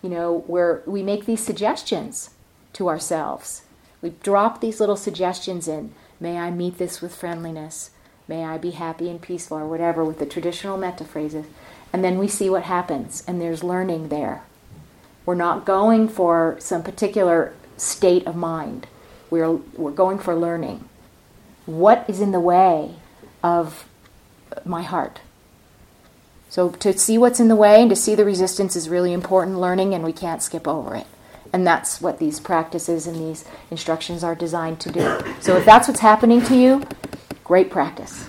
You 0.05 0.11
know, 0.11 0.45
where 0.47 0.83
we 0.85 1.03
make 1.03 1.25
these 1.25 1.43
suggestions 1.43 2.29
to 2.75 2.91
ourselves. 2.91 3.63
We 4.03 4.11
drop 4.23 4.61
these 4.61 4.79
little 4.79 4.99
suggestions 4.99 5.67
in. 5.67 5.95
May 6.21 6.37
I 6.37 6.51
meet 6.51 6.77
this 6.77 7.01
with 7.01 7.15
friendliness. 7.15 7.89
May 8.29 8.45
I 8.45 8.59
be 8.59 8.73
happy 8.73 9.09
and 9.09 9.23
peaceful, 9.23 9.57
or 9.57 9.67
whatever, 9.67 10.05
with 10.05 10.19
the 10.19 10.27
traditional 10.27 10.77
metta 10.77 11.07
phrases. 11.07 11.47
And 11.91 12.05
then 12.05 12.19
we 12.19 12.29
see 12.29 12.51
what 12.51 12.65
happens, 12.65 13.25
and 13.27 13.41
there's 13.41 13.65
learning 13.65 14.11
there. 14.11 14.43
We're 15.25 15.37
not 15.37 15.65
going 15.65 16.11
for 16.11 16.57
some 16.59 16.83
particular 16.83 17.55
state 17.79 18.27
of 18.27 18.37
mind. 18.37 18.87
We're, 19.31 19.53
we're 19.53 19.91
going 19.91 20.19
for 20.19 20.35
learning. 20.35 20.87
What 21.65 22.05
is 22.09 22.21
in 22.21 22.33
the 22.33 22.41
way 22.41 22.97
of 23.43 23.89
my 24.67 24.83
heart? 24.83 25.21
So 26.55 26.71
to 26.71 26.97
see 26.97 27.19
what's 27.19 27.41
in 27.41 27.49
the 27.49 27.57
way 27.57 27.81
and 27.81 27.91
to 27.91 27.97
see 27.97 28.15
the 28.15 28.25
resistance 28.25 28.77
is 28.77 28.89
really 28.89 29.13
important 29.13 29.59
learning, 29.59 29.93
and 29.93 30.05
we 30.05 30.13
can't 30.13 30.41
skip 30.41 30.69
over 30.69 30.95
it. 30.95 31.09
And 31.53 31.67
that's 31.67 32.01
what 32.01 32.21
these 32.21 32.39
practices 32.39 33.09
and 33.09 33.17
these 33.17 33.45
instructions 33.73 34.23
are 34.23 34.37
designed 34.37 34.79
to 34.83 34.93
do. 34.93 35.19
So 35.41 35.57
if 35.57 35.65
that's 35.65 35.89
what's 35.89 35.99
happening 35.99 36.43
to 36.43 36.57
you, 36.57 36.85
great 37.43 37.73
practice. 37.73 38.29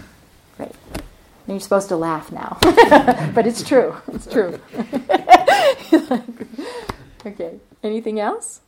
Great. 0.58 0.72
And 0.96 1.50
you're 1.50 1.60
supposed 1.60 1.88
to 1.90 1.98
laugh 1.98 2.32
now. 2.32 2.58
but 3.36 3.46
it's 3.46 3.62
true. 3.62 3.96
It's 4.12 4.26
true. 4.26 4.60
okay. 7.28 7.60
Anything 7.84 8.20
else? 8.20 8.62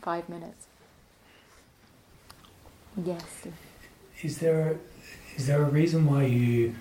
Five 0.00 0.30
minutes. 0.30 0.66
Yes. 2.96 3.48
Is 4.22 4.38
there 4.38 4.78
is 5.36 5.46
there 5.46 5.62
a 5.62 5.68
reason 5.68 6.06
why 6.06 6.24
you 6.24 6.74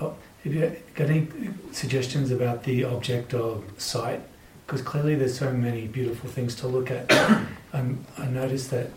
oh, 0.00 0.10
you 0.10 0.27
got 0.44 1.08
any 1.08 1.28
suggestions 1.72 2.30
about 2.30 2.64
the 2.64 2.84
object 2.84 3.34
of 3.34 3.64
sight? 3.78 4.22
because 4.68 4.82
clearly 4.82 5.14
there's 5.14 5.36
so 5.36 5.50
many 5.50 5.86
beautiful 5.86 6.28
things 6.28 6.54
to 6.54 6.68
look 6.68 6.90
at. 6.90 7.10
um, 7.72 8.04
I 8.18 8.26
noticed 8.26 8.70
that 8.70 8.90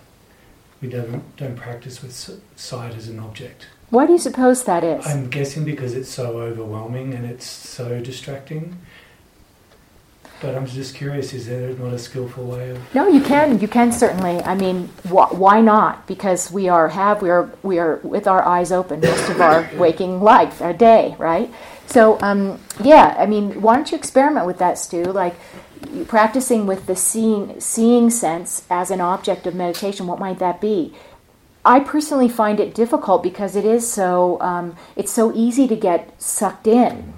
we 0.82 0.90
don't, 0.90 1.24
don't 1.38 1.56
practice 1.56 2.02
with 2.04 2.12
sight 2.58 2.94
as 2.94 3.08
an 3.08 3.20
object. 3.20 3.68
Why 3.90 4.06
do 4.06 4.12
you 4.12 4.20
suppose 4.20 4.66
that 4.66 4.84
is? 4.84 5.08
I'm 5.08 5.30
guessing 5.30 5.64
because 5.64 5.94
it's 5.94 6.10
so 6.10 6.40
overwhelming 6.40 7.14
and 7.14 7.26
it's 7.26 7.46
so 7.46 8.02
distracting. 8.02 8.80
But 10.42 10.56
I'm 10.56 10.66
just 10.66 10.96
curious: 10.96 11.34
is 11.34 11.48
there 11.48 11.70
not 11.74 11.94
a 11.94 12.00
skillful 12.00 12.46
way 12.46 12.72
of? 12.72 12.96
No, 12.96 13.08
you 13.08 13.22
can. 13.22 13.60
You 13.60 13.68
can 13.68 13.92
certainly. 13.92 14.40
I 14.44 14.56
mean, 14.56 14.88
wh- 15.08 15.34
why 15.34 15.62
not? 15.62 16.08
Because 16.08 16.52
we 16.52 16.68
are 16.70 16.90
have 16.90 17.22
we 17.22 17.30
are 17.30 17.50
we 17.64 17.80
are 17.80 17.98
with 17.98 18.28
our 18.28 18.44
eyes 18.44 18.72
open 18.72 19.02
most 19.02 19.30
of 19.30 19.40
our 19.40 19.70
waking 19.78 20.22
life, 20.22 20.62
our 20.62 20.74
day, 20.74 21.16
right? 21.20 21.52
So, 21.86 22.18
um, 22.22 22.60
yeah, 22.82 23.16
I 23.20 23.26
mean, 23.26 23.62
why 23.62 23.76
don't 23.76 23.92
you 23.92 23.98
experiment 23.98 24.46
with 24.46 24.60
that, 24.60 24.78
Stu? 24.78 25.04
Like 25.04 25.36
practicing 26.08 26.66
with 26.66 26.86
the 26.86 26.96
seeing, 26.96 27.60
seeing 27.60 28.10
sense 28.10 28.64
as 28.70 28.92
an 28.92 29.02
object 29.02 29.46
of 29.46 29.56
meditation, 29.56 30.08
what 30.08 30.20
might 30.20 30.40
that 30.40 30.62
be? 30.62 30.94
I 31.64 31.80
personally 31.80 32.30
find 32.30 32.60
it 32.60 32.74
difficult 32.74 33.22
because 33.22 33.56
it 33.56 33.66
is 33.66 33.92
so 33.92 34.42
um, 34.42 34.76
it's 34.96 35.12
so 35.12 35.32
easy 35.36 35.68
to 35.68 35.76
get 35.76 36.20
sucked 36.22 36.66
in 36.66 37.14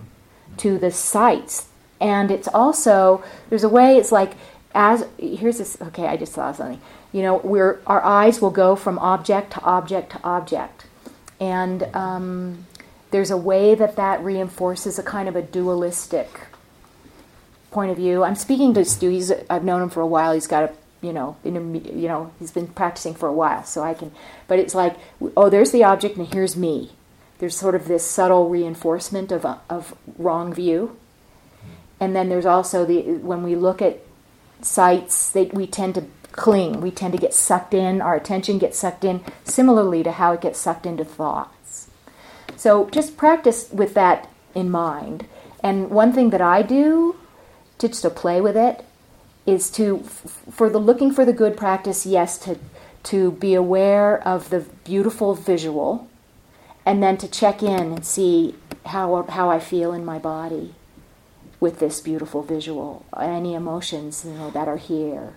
to 0.58 0.78
the 0.78 0.92
sights, 0.92 1.68
and 2.04 2.30
it's 2.30 2.50
also 2.50 3.24
there's 3.50 3.64
a 3.64 3.70
way 3.70 3.98
it's 3.98 4.12
like 4.12 4.34
as 4.76 5.06
here's 5.18 5.58
this. 5.58 5.78
Okay, 5.82 6.06
I 6.06 6.18
just 6.18 6.34
saw 6.34 6.52
something. 6.52 6.82
You 7.12 7.22
know, 7.22 7.38
we're 7.38 7.80
our 7.88 8.04
eyes 8.04 8.42
will 8.42 8.52
go 8.52 8.76
from 8.76 9.00
object 9.00 9.54
to 9.54 9.62
object 9.62 10.12
to 10.12 10.24
object, 10.24 10.86
and 11.40 11.84
um, 11.96 12.68
there's 13.12 13.32
a 13.32 13.38
way 13.38 13.74
that 13.76 13.96
that 13.96 14.24
reinforces 14.24 15.00
a 15.00 15.04
kind 15.04 15.30
of 15.30 15.36
a 15.36 15.42
dualistic 15.42 16.30
point 17.72 17.90
of 17.92 17.98
view. 17.98 18.24
I'm 18.24 18.36
speaking 18.36 18.74
to 18.76 18.86
Stu. 18.86 19.10
He's, 19.10 19.32
I've 19.50 19.64
known 19.64 19.82
him 19.82 19.90
for 19.90 20.02
a 20.02 20.08
while. 20.08 20.34
He's 20.34 20.48
got 20.48 20.64
a 20.64 20.74
you 21.02 21.12
know, 21.12 21.36
you 21.44 21.52
know, 21.52 22.32
he's 22.40 22.52
been 22.52 22.68
practicing 22.68 23.14
for 23.14 23.28
a 23.28 23.34
while, 23.34 23.66
so 23.66 23.84
I 23.84 23.94
can. 23.94 24.12
But 24.48 24.60
it's 24.60 24.74
like, 24.74 24.96
oh, 25.36 25.50
there's 25.50 25.72
the 25.72 25.84
object, 25.84 26.16
and 26.16 26.34
here's 26.34 26.56
me. 26.56 26.94
There's 27.40 27.58
sort 27.58 27.76
of 27.76 27.88
this 27.90 28.10
subtle 28.10 28.50
reinforcement 28.50 29.32
of 29.32 29.46
of 29.70 29.96
wrong 30.18 30.54
view, 30.54 30.98
and 32.00 32.16
then 32.16 32.30
there's 32.30 32.46
also 32.46 32.86
the 32.86 33.02
when 33.18 33.44
we 33.44 33.56
look 33.56 33.82
at 33.82 34.00
sights, 34.62 35.30
they, 35.30 35.46
we 35.46 35.68
tend 35.68 35.96
to 35.96 36.06
cling. 36.32 36.82
We 36.82 36.92
tend 36.92 37.14
to 37.14 37.20
get 37.20 37.34
sucked 37.34 37.74
in. 37.74 38.02
Our 38.02 38.16
attention 38.16 38.58
gets 38.58 38.78
sucked 38.78 39.04
in, 39.04 39.24
similarly 39.44 40.04
to 40.04 40.12
how 40.12 40.34
it 40.34 40.42
gets 40.42 40.60
sucked 40.60 40.86
into 40.86 41.06
thoughts. 41.06 41.90
So 42.56 42.90
just 42.90 43.18
practice 43.18 43.70
with 43.72 43.94
that 43.94 44.30
in 44.56 44.70
mind. 44.70 45.28
And 45.62 45.90
one 45.90 46.12
thing 46.14 46.32
that 46.32 46.42
I 46.42 46.62
do 46.62 47.16
to 47.78 47.88
just 47.88 48.02
to 48.02 48.10
play 48.10 48.42
with 48.42 48.58
it 48.58 48.84
is 49.46 49.70
to 49.72 50.00
for 50.00 50.70
the 50.70 50.80
looking 50.80 51.12
for 51.12 51.26
the 51.26 51.34
good 51.34 51.56
practice, 51.56 52.06
yes, 52.06 52.38
to 52.40 52.60
to 53.04 53.32
be 53.32 53.54
aware 53.54 54.26
of 54.28 54.50
the 54.50 54.62
beautiful 54.84 55.36
visual 55.36 56.08
and 56.86 57.04
then 57.04 57.18
to 57.18 57.28
check 57.28 57.62
in 57.62 57.94
and 57.94 58.06
see 58.06 58.56
how 58.86 59.24
how 59.24 59.50
I 59.50 59.60
feel 59.60 59.94
in 59.94 60.04
my 60.06 60.20
body 60.20 60.74
with 61.64 61.80
this 61.80 62.02
beautiful 62.02 62.44
visual. 62.44 63.06
Any 63.20 63.56
emotions, 63.56 64.24
you 64.26 64.34
know, 64.34 64.52
that 64.52 64.68
are 64.68 64.78
here. 64.78 65.34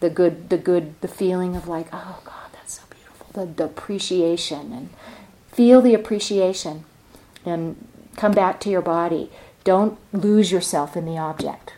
The 0.00 0.10
good 0.10 0.50
the 0.50 0.58
good 0.58 1.00
the 1.00 1.08
feeling 1.08 1.56
of 1.56 1.68
like, 1.68 1.88
oh 1.92 2.20
God, 2.24 2.50
that's 2.52 2.74
so 2.74 2.82
beautiful. 2.90 3.26
The, 3.32 3.46
the 3.52 3.64
appreciation 3.64 4.72
and 4.72 4.90
Feel 5.52 5.82
the 5.82 5.94
appreciation 5.94 6.84
and 7.44 7.76
come 8.16 8.32
back 8.32 8.60
to 8.60 8.70
your 8.70 8.82
body. 8.82 9.30
Don't 9.64 9.98
lose 10.12 10.52
yourself 10.52 10.96
in 10.96 11.04
the 11.04 11.18
object. 11.18 11.74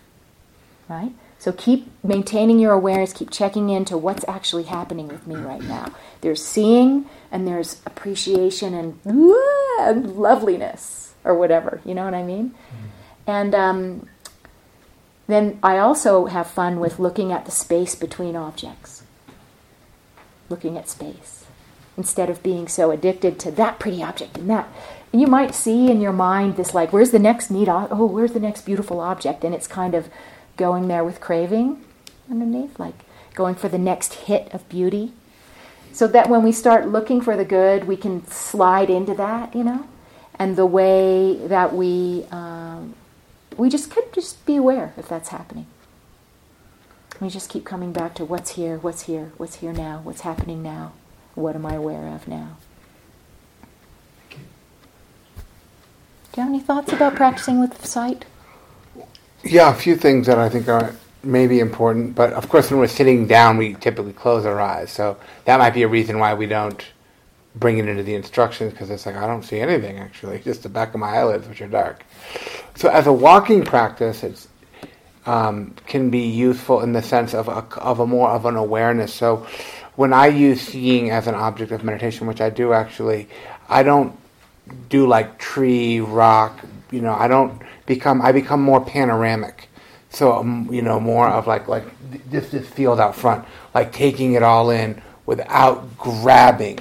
Right? 0.89 1.13
So 1.39 1.53
keep 1.53 1.91
maintaining 2.05 2.61
your 2.61 2.73
awareness, 2.73 3.13
keep 3.13 3.31
checking 3.31 3.71
into 3.71 3.97
what's 3.97 4.25
actually 4.29 4.65
happening 4.65 5.09
with 5.09 5.27
me 5.27 5.35
right 5.37 5.63
now. 5.63 5.93
There's 6.21 6.45
seeing 6.45 7.07
and 7.33 7.49
there's 7.49 7.81
appreciation 7.87 8.75
and, 8.75 9.01
and 9.05 10.17
loveliness 10.17 11.15
or 11.25 11.35
whatever. 11.35 11.81
You 11.85 11.95
know 11.95 12.05
what 12.05 12.15
I 12.15 12.23
mean? 12.23 12.55
And 13.27 13.55
um, 13.55 14.09
then 15.27 15.59
I 15.63 15.79
also 15.79 16.27
have 16.27 16.47
fun 16.47 16.81
with 16.81 16.99
looking 16.99 17.33
at 17.33 17.45
the 17.45 17.51
space 17.51 17.95
between 17.95 18.37
objects, 18.37 19.03
looking 20.49 20.77
at 20.77 20.89
space 20.89 21.45
instead 21.97 22.31
of 22.31 22.43
being 22.43 22.67
so 22.69 22.91
addicted 22.91 23.39
to 23.39 23.51
that 23.51 23.79
pretty 23.79 24.03
object 24.03 24.39
and 24.39 24.49
that. 24.49 24.69
And 25.13 25.21
you 25.21 25.27
might 25.27 25.55
see 25.55 25.91
in 25.91 26.01
your 26.01 26.13
mind 26.13 26.57
this 26.57 26.75
like, 26.75 26.93
where's 26.93 27.11
the 27.11 27.19
next 27.19 27.51
neat, 27.51 27.69
oh, 27.69 28.07
where's 28.07 28.33
the 28.33 28.41
next 28.41 28.63
beautiful 28.63 29.01
object? 29.01 29.45
And 29.45 29.55
it's 29.55 29.67
kind 29.67 29.95
of 29.95 30.09
going 30.57 30.89
there 30.89 31.05
with 31.05 31.21
craving 31.21 31.85
underneath, 32.31 32.79
like 32.79 32.95
going 33.35 33.55
for 33.55 33.69
the 33.69 33.79
next 33.79 34.15
hit 34.15 34.53
of 34.55 34.67
beauty. 34.69 35.13
So 35.93 36.07
that 36.09 36.31
when 36.31 36.43
we 36.43 36.53
start 36.53 36.89
looking 36.89 37.21
for 37.21 37.37
the 37.37 37.45
good, 37.45 37.85
we 37.85 37.99
can 37.99 38.27
slide 38.27 38.89
into 38.89 39.15
that, 39.15 39.55
you 39.55 39.63
know? 39.63 39.87
And 40.39 40.57
the 40.57 40.65
way 40.65 41.47
that 41.47 41.75
we, 41.75 42.25
um, 42.31 42.95
we 43.57 43.69
just 43.69 43.91
could 43.91 44.13
just 44.13 44.45
be 44.47 44.57
aware 44.57 44.95
if 44.97 45.09
that's 45.09 45.31
happening. 45.31 45.67
We 47.21 47.29
just 47.29 47.49
keep 47.49 47.65
coming 47.65 47.93
back 47.93 48.15
to 48.17 48.25
what's 48.25 48.53
here, 48.53 48.79
what's 48.79 49.03
here, 49.03 49.33
what's 49.37 49.57
here 49.57 49.73
now, 49.73 50.01
what's 50.03 50.23
happening 50.23 50.63
now. 50.63 50.93
What 51.35 51.55
am 51.55 51.65
I 51.65 51.75
aware 51.75 52.09
of 52.09 52.27
now? 52.27 52.57
Do 56.33 56.41
you 56.41 56.43
have 56.45 56.49
any 56.49 56.61
thoughts 56.61 56.93
about 56.93 57.15
practicing 57.15 57.61
with 57.61 57.85
sight? 57.85 58.25
Yeah, 59.45 59.71
a 59.71 59.75
few 59.75 59.97
things 59.97 60.27
that 60.27 60.39
I 60.39 60.49
think 60.49 60.69
are 60.69 60.95
maybe 61.23 61.61
important, 61.61 62.15
but 62.15 62.33
of 62.33 62.49
course, 62.49 62.71
when 62.71 62.81
we're 62.81 62.87
sitting 62.87 63.27
down, 63.27 63.57
we 63.57 63.75
typically 63.75 64.13
close 64.13 64.45
our 64.47 64.61
eyes. 64.61 64.91
So 64.91 65.17
that 65.45 65.59
might 65.59 65.75
be 65.75 65.83
a 65.83 65.89
reason 65.89 66.19
why 66.19 66.35
we 66.35 66.47
don't 66.47 66.85
bring 67.55 67.79
it 67.79 67.89
into 67.89 68.03
the 68.03 68.15
instructions 68.15 68.73
because 68.73 68.91
it's 68.91 69.07
like 69.07 69.17
I 69.17 69.27
don't 69.27 69.43
see 69.43 69.61
anything 69.61 69.99
actually, 69.99 70.39
just 70.45 70.63
the 70.63 70.69
back 70.69 70.95
of 70.95 71.01
my 71.01 71.19
eyelids, 71.19 71.49
which 71.49 71.61
are 71.61 71.69
dark. 71.69 72.05
So 72.77 72.89
as 72.89 73.07
a 73.07 73.13
walking 73.13 73.65
practice, 73.65 74.23
it's 74.23 74.49
um, 75.27 75.75
can 75.87 76.11
be 76.11 76.27
useful 76.27 76.81
in 76.81 76.93
the 76.93 77.03
sense 77.03 77.35
of 77.35 77.49
a, 77.49 77.65
of 77.79 78.01
a 78.01 78.07
more 78.07 78.31
of 78.31 78.45
an 78.45 78.57
awareness. 78.57 79.15
So 79.15 79.47
when 79.95 80.13
I 80.13 80.27
use 80.27 80.61
seeing 80.61 81.11
as 81.11 81.27
an 81.27 81.35
object 81.35 81.71
of 81.73 81.85
meditation, 81.85 82.27
which 82.27 82.41
I 82.41 82.51
do 82.51 82.73
actually, 82.73 83.29
I 83.69 83.83
don't 83.83 84.19
do 84.89 85.07
like 85.07 85.39
tree, 85.39 86.01
rock, 86.01 86.65
you 86.91 87.01
know, 87.01 87.15
I 87.15 87.29
don't 87.29 87.63
become, 87.87 88.23
I 88.23 88.33
become 88.33 88.63
more 88.63 88.85
panoramic. 88.85 89.69
So, 90.11 90.33
um, 90.33 90.69
you 90.71 90.83
know, 90.83 91.01
more 91.01 91.29
of 91.29 91.47
like, 91.47 91.69
like 91.69 91.85
this, 92.31 92.51
this 92.51 92.69
field 92.69 93.01
out 93.01 93.15
front, 93.15 93.47
like 93.75 93.93
taking 93.93 94.33
it 94.35 94.43
all 94.43 94.71
in 94.71 95.01
without 95.25 95.97
grabbing. 95.97 96.79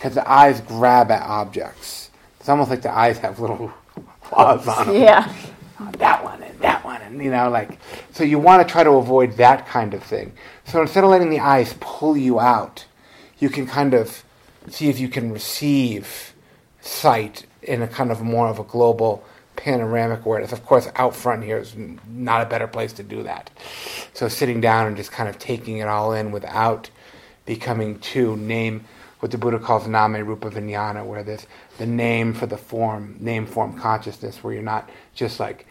Because 0.00 0.14
the 0.14 0.30
eyes 0.30 0.62
grab 0.62 1.10
at 1.10 1.20
objects. 1.20 2.08
It's 2.38 2.48
almost 2.48 2.70
like 2.70 2.80
the 2.80 2.90
eyes 2.90 3.18
have 3.18 3.38
little 3.38 3.70
claws 4.22 4.66
on 4.66 4.86
them. 4.86 4.96
Yeah. 4.96 5.30
Oh, 5.78 5.90
that 5.98 6.24
one 6.24 6.42
and 6.42 6.58
that 6.60 6.82
one 6.84 7.02
and 7.02 7.22
you 7.22 7.30
know 7.30 7.48
like 7.48 7.78
so 8.12 8.22
you 8.22 8.38
want 8.38 8.66
to 8.66 8.70
try 8.70 8.84
to 8.84 8.90
avoid 8.90 9.38
that 9.38 9.66
kind 9.66 9.94
of 9.94 10.02
thing 10.02 10.34
so 10.66 10.82
instead 10.82 11.04
of 11.04 11.08
letting 11.08 11.30
the 11.30 11.40
eyes 11.40 11.74
pull 11.80 12.18
you 12.18 12.38
out 12.38 12.84
you 13.38 13.48
can 13.48 13.66
kind 13.66 13.94
of 13.94 14.22
see 14.68 14.90
if 14.90 15.00
you 15.00 15.08
can 15.08 15.32
receive 15.32 16.34
sight 16.82 17.46
in 17.62 17.80
a 17.80 17.88
kind 17.88 18.10
of 18.10 18.20
more 18.20 18.48
of 18.48 18.58
a 18.58 18.64
global 18.64 19.24
panoramic 19.56 20.22
awareness 20.26 20.52
of 20.52 20.66
course 20.66 20.86
out 20.96 21.16
front 21.16 21.42
here 21.44 21.56
is 21.56 21.74
not 22.06 22.42
a 22.42 22.46
better 22.46 22.66
place 22.66 22.92
to 22.92 23.02
do 23.02 23.22
that 23.22 23.48
so 24.12 24.28
sitting 24.28 24.60
down 24.60 24.86
and 24.86 24.98
just 24.98 25.10
kind 25.10 25.30
of 25.30 25.38
taking 25.38 25.78
it 25.78 25.88
all 25.88 26.12
in 26.12 26.30
without 26.30 26.90
becoming 27.46 27.98
too 28.00 28.36
name 28.36 28.84
what 29.20 29.30
the 29.30 29.38
Buddha 29.38 29.58
calls 29.58 29.86
nama 29.86 30.24
rupa 30.24 30.50
vijnana, 30.50 31.04
where 31.04 31.22
there's 31.22 31.46
the 31.78 31.86
name 31.86 32.34
for 32.34 32.46
the 32.46 32.56
form, 32.56 33.16
name 33.20 33.46
form 33.46 33.78
consciousness, 33.78 34.42
where 34.42 34.54
you're 34.54 34.62
not 34.62 34.88
just 35.14 35.38
like 35.38 35.66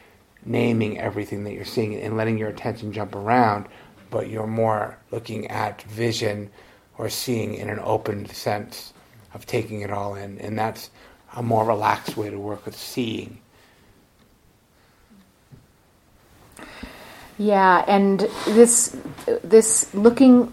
naming 0.45 0.99
everything 0.99 1.43
that 1.43 1.53
you're 1.53 1.65
seeing 1.65 1.95
and 1.95 2.15
letting 2.15 2.37
your 2.37 2.49
attention 2.49 2.93
jump 2.93 3.15
around, 3.15 3.67
but 4.09 4.29
you're 4.29 4.47
more 4.47 4.97
looking 5.11 5.47
at 5.47 5.81
vision 5.83 6.49
or 6.97 7.09
seeing 7.09 7.55
in 7.55 7.69
an 7.69 7.79
open 7.83 8.25
sense 8.27 8.93
of 9.33 9.45
taking 9.45 9.81
it 9.81 9.91
all 9.91 10.15
in. 10.15 10.37
And 10.39 10.57
that's 10.57 10.89
a 11.35 11.43
more 11.43 11.65
relaxed 11.65 12.17
way 12.17 12.29
to 12.29 12.39
work 12.39 12.65
with 12.65 12.75
seeing. 12.75 13.39
Yeah, 17.37 17.85
and 17.87 18.27
this 18.45 18.95
this 19.43 19.93
looking 19.93 20.51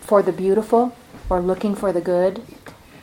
for 0.00 0.22
the 0.22 0.32
beautiful 0.32 0.94
or 1.30 1.40
looking 1.40 1.74
for 1.74 1.92
the 1.92 2.00
good 2.00 2.42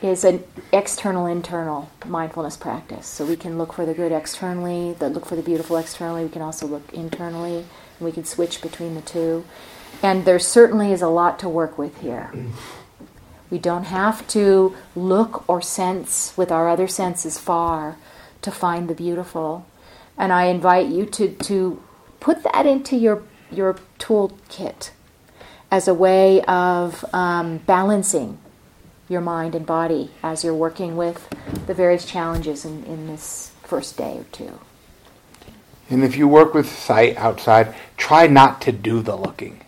is 0.02 0.24
an 0.24 0.44
external 0.72 1.26
internal 1.26 1.90
mindfulness 2.04 2.56
practice. 2.56 3.06
So 3.06 3.24
we 3.24 3.36
can 3.36 3.56
look 3.56 3.72
for 3.72 3.86
the 3.86 3.94
good 3.94 4.12
externally, 4.12 4.94
the 4.94 5.08
look 5.08 5.24
for 5.26 5.36
the 5.36 5.42
beautiful 5.42 5.76
externally. 5.76 6.24
We 6.24 6.30
can 6.30 6.42
also 6.42 6.66
look 6.66 6.92
internally, 6.92 7.58
and 7.58 8.00
we 8.00 8.12
can 8.12 8.24
switch 8.24 8.60
between 8.60 8.94
the 8.94 9.00
two. 9.00 9.44
And 10.02 10.24
there 10.24 10.38
certainly 10.38 10.92
is 10.92 11.02
a 11.02 11.08
lot 11.08 11.38
to 11.40 11.48
work 11.48 11.78
with 11.78 12.00
here. 12.00 12.30
We 13.48 13.58
don't 13.58 13.84
have 13.84 14.26
to 14.28 14.76
look 14.94 15.48
or 15.48 15.62
sense 15.62 16.36
with 16.36 16.50
our 16.50 16.68
other 16.68 16.88
senses 16.88 17.38
far 17.38 17.96
to 18.42 18.50
find 18.50 18.88
the 18.88 18.94
beautiful. 18.94 19.66
And 20.18 20.32
I 20.32 20.46
invite 20.46 20.88
you 20.88 21.06
to, 21.06 21.30
to 21.30 21.82
put 22.20 22.42
that 22.42 22.66
into 22.66 22.96
your, 22.96 23.22
your 23.50 23.76
toolkit 23.98 24.90
as 25.70 25.88
a 25.88 25.94
way 25.94 26.42
of 26.42 27.04
um, 27.12 27.58
balancing 27.58 28.38
your 29.08 29.20
mind 29.20 29.54
and 29.54 29.66
body 29.66 30.10
as 30.22 30.44
you're 30.44 30.54
working 30.54 30.96
with 30.96 31.28
the 31.66 31.74
various 31.74 32.04
challenges 32.04 32.64
in, 32.64 32.84
in 32.84 33.06
this 33.06 33.52
first 33.62 33.96
day 33.96 34.18
or 34.18 34.24
two. 34.32 34.58
And 35.88 36.02
if 36.02 36.16
you 36.16 36.26
work 36.26 36.54
with 36.54 36.68
sight 36.68 37.16
outside, 37.16 37.74
try 37.96 38.26
not 38.26 38.60
to 38.62 38.72
do 38.72 39.02
the 39.02 39.16
looking. 39.16 39.60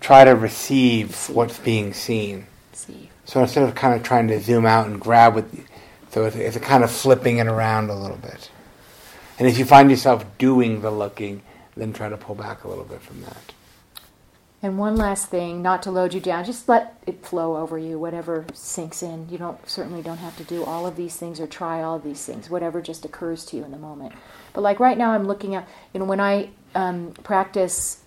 Try 0.00 0.24
to 0.24 0.32
receive 0.32 1.28
what's 1.30 1.58
being 1.58 1.92
seen. 1.92 2.46
See. 2.72 3.10
So 3.24 3.40
instead 3.40 3.62
of 3.62 3.74
kind 3.74 3.94
of 3.94 4.02
trying 4.02 4.28
to 4.28 4.40
zoom 4.40 4.66
out 4.66 4.86
and 4.86 5.00
grab 5.00 5.34
with, 5.34 5.66
so 6.10 6.24
it's, 6.24 6.36
it's 6.36 6.56
a 6.56 6.60
kind 6.60 6.82
of 6.82 6.90
flipping 6.90 7.38
it 7.38 7.46
around 7.46 7.90
a 7.90 7.94
little 7.94 8.16
bit. 8.16 8.50
And 9.38 9.48
if 9.48 9.58
you 9.58 9.64
find 9.64 9.90
yourself 9.90 10.24
doing 10.38 10.82
the 10.82 10.90
looking, 10.90 11.42
then 11.76 11.92
try 11.92 12.08
to 12.08 12.16
pull 12.16 12.34
back 12.34 12.64
a 12.64 12.68
little 12.68 12.84
bit 12.84 13.00
from 13.00 13.22
that. 13.22 13.52
And 14.64 14.78
one 14.78 14.96
last 14.96 15.28
thing, 15.28 15.60
not 15.60 15.82
to 15.82 15.90
load 15.90 16.14
you 16.14 16.20
down, 16.20 16.46
just 16.46 16.70
let 16.70 16.96
it 17.06 17.22
flow 17.22 17.58
over 17.58 17.76
you, 17.76 17.98
whatever 17.98 18.46
sinks 18.54 19.02
in. 19.02 19.28
You 19.28 19.36
don't 19.36 19.68
certainly 19.68 20.00
don't 20.00 20.16
have 20.16 20.38
to 20.38 20.44
do 20.44 20.64
all 20.64 20.86
of 20.86 20.96
these 20.96 21.18
things 21.18 21.38
or 21.38 21.46
try 21.46 21.82
all 21.82 21.96
of 21.96 22.02
these 22.02 22.24
things, 22.24 22.48
whatever 22.48 22.80
just 22.80 23.04
occurs 23.04 23.44
to 23.44 23.58
you 23.58 23.64
in 23.64 23.72
the 23.72 23.76
moment. 23.76 24.14
But 24.54 24.62
like 24.62 24.80
right 24.80 24.96
now, 24.96 25.10
I'm 25.10 25.26
looking 25.26 25.54
at 25.54 25.68
you 25.92 26.00
know 26.00 26.06
when 26.06 26.18
I 26.18 26.48
um, 26.74 27.12
practice 27.22 28.02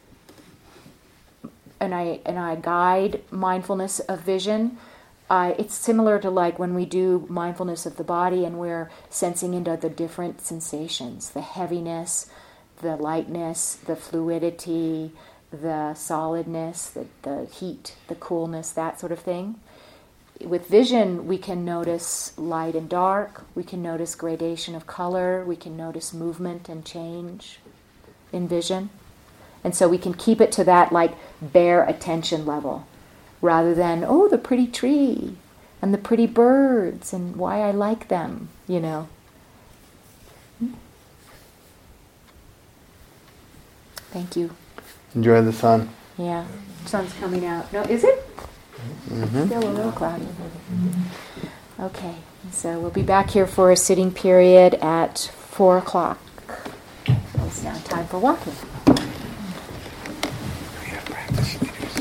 and 1.80 1.94
I 1.94 2.22
and 2.26 2.40
I 2.40 2.56
guide 2.56 3.22
mindfulness 3.30 4.00
of 4.00 4.22
vision. 4.22 4.80
It's 5.30 5.76
similar 5.76 6.18
to 6.18 6.32
like 6.32 6.58
when 6.58 6.74
we 6.74 6.86
do 6.86 7.28
mindfulness 7.30 7.86
of 7.86 7.98
the 7.98 8.04
body 8.04 8.46
and 8.46 8.58
we're 8.58 8.90
sensing 9.12 9.54
into 9.54 9.78
the 9.78 9.92
different 9.92 10.42
sensations, 10.42 11.30
the 11.30 11.42
heaviness, 11.42 12.32
the 12.82 12.96
lightness, 12.96 13.76
the 13.76 13.96
fluidity, 13.96 15.12
the 15.52 15.94
solidness, 15.94 16.90
the, 16.90 17.06
the 17.22 17.46
heat, 17.46 17.96
the 18.08 18.16
coolness, 18.16 18.72
that 18.72 19.00
sort 19.00 19.12
of 19.12 19.20
thing. 19.20 19.56
With 20.44 20.68
vision, 20.68 21.26
we 21.26 21.38
can 21.38 21.66
notice 21.66 22.38
light 22.38 22.76
and 22.76 22.88
dark, 22.88 23.44
we 23.56 23.64
can 23.64 23.82
notice 23.82 24.14
gradation 24.14 24.76
of 24.76 24.86
color, 24.86 25.44
we 25.44 25.56
can 25.56 25.76
notice 25.76 26.14
movement 26.14 26.70
and 26.70 26.86
change 26.86 27.60
in 28.32 28.48
vision. 28.48 28.90
And 29.64 29.76
so 29.76 29.88
we 29.88 29.98
can 29.98 30.14
keep 30.14 30.40
it 30.40 30.52
to 30.54 30.64
that 30.66 30.92
like 30.92 31.14
bare 31.42 31.84
attention 31.84 32.46
level 32.46 32.86
rather 33.42 33.74
than, 33.74 34.04
oh, 34.04 34.28
the 34.28 34.38
pretty 34.38 34.68
tree 34.68 35.38
and 35.82 35.94
the 35.94 35.98
pretty 35.98 36.28
birds 36.28 37.14
and 37.14 37.36
why 37.36 37.62
I 37.62 37.72
like 37.72 38.08
them, 38.08 38.50
you 38.68 38.80
know. 38.80 39.08
Hmm. 40.60 40.74
Thank 44.12 44.36
you. 44.36 44.56
Enjoy 45.18 45.42
the 45.42 45.52
sun. 45.52 45.90
Yeah, 46.20 46.46
sun's 46.86 47.12
coming 47.14 47.44
out. 47.44 47.74
No, 47.74 47.82
is 47.82 48.04
it? 48.04 48.24
Mm-hmm. 49.10 49.48
Still 49.48 49.68
a 49.68 49.74
little 49.74 49.92
cloudy. 49.92 50.28
Okay, 51.80 52.14
so 52.52 52.80
we'll 52.80 52.92
be 52.92 53.02
back 53.02 53.32
here 53.32 53.48
for 53.48 53.72
a 53.72 53.76
sitting 53.76 54.12
period 54.12 54.76
at 54.76 55.18
four 55.18 55.80
o'clock. 55.80 56.20
It's 57.08 57.64
now 57.64 57.76
time 57.80 58.06
for 58.06 58.20
walking. 58.20 58.54
We 58.86 58.94
have 60.90 61.06
practice 61.06 61.62
leaders. 61.64 61.98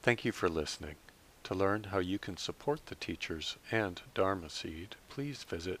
Thank 0.00 0.24
you 0.24 0.30
for 0.30 0.48
listening. 0.48 0.94
To 1.42 1.54
learn 1.56 1.88
how 1.90 1.98
you 1.98 2.20
can 2.20 2.36
support 2.36 2.86
the 2.86 2.94
teachers 2.94 3.56
and 3.72 4.00
Dharma 4.14 4.50
Seed, 4.50 4.94
please 5.08 5.42
visit 5.42 5.80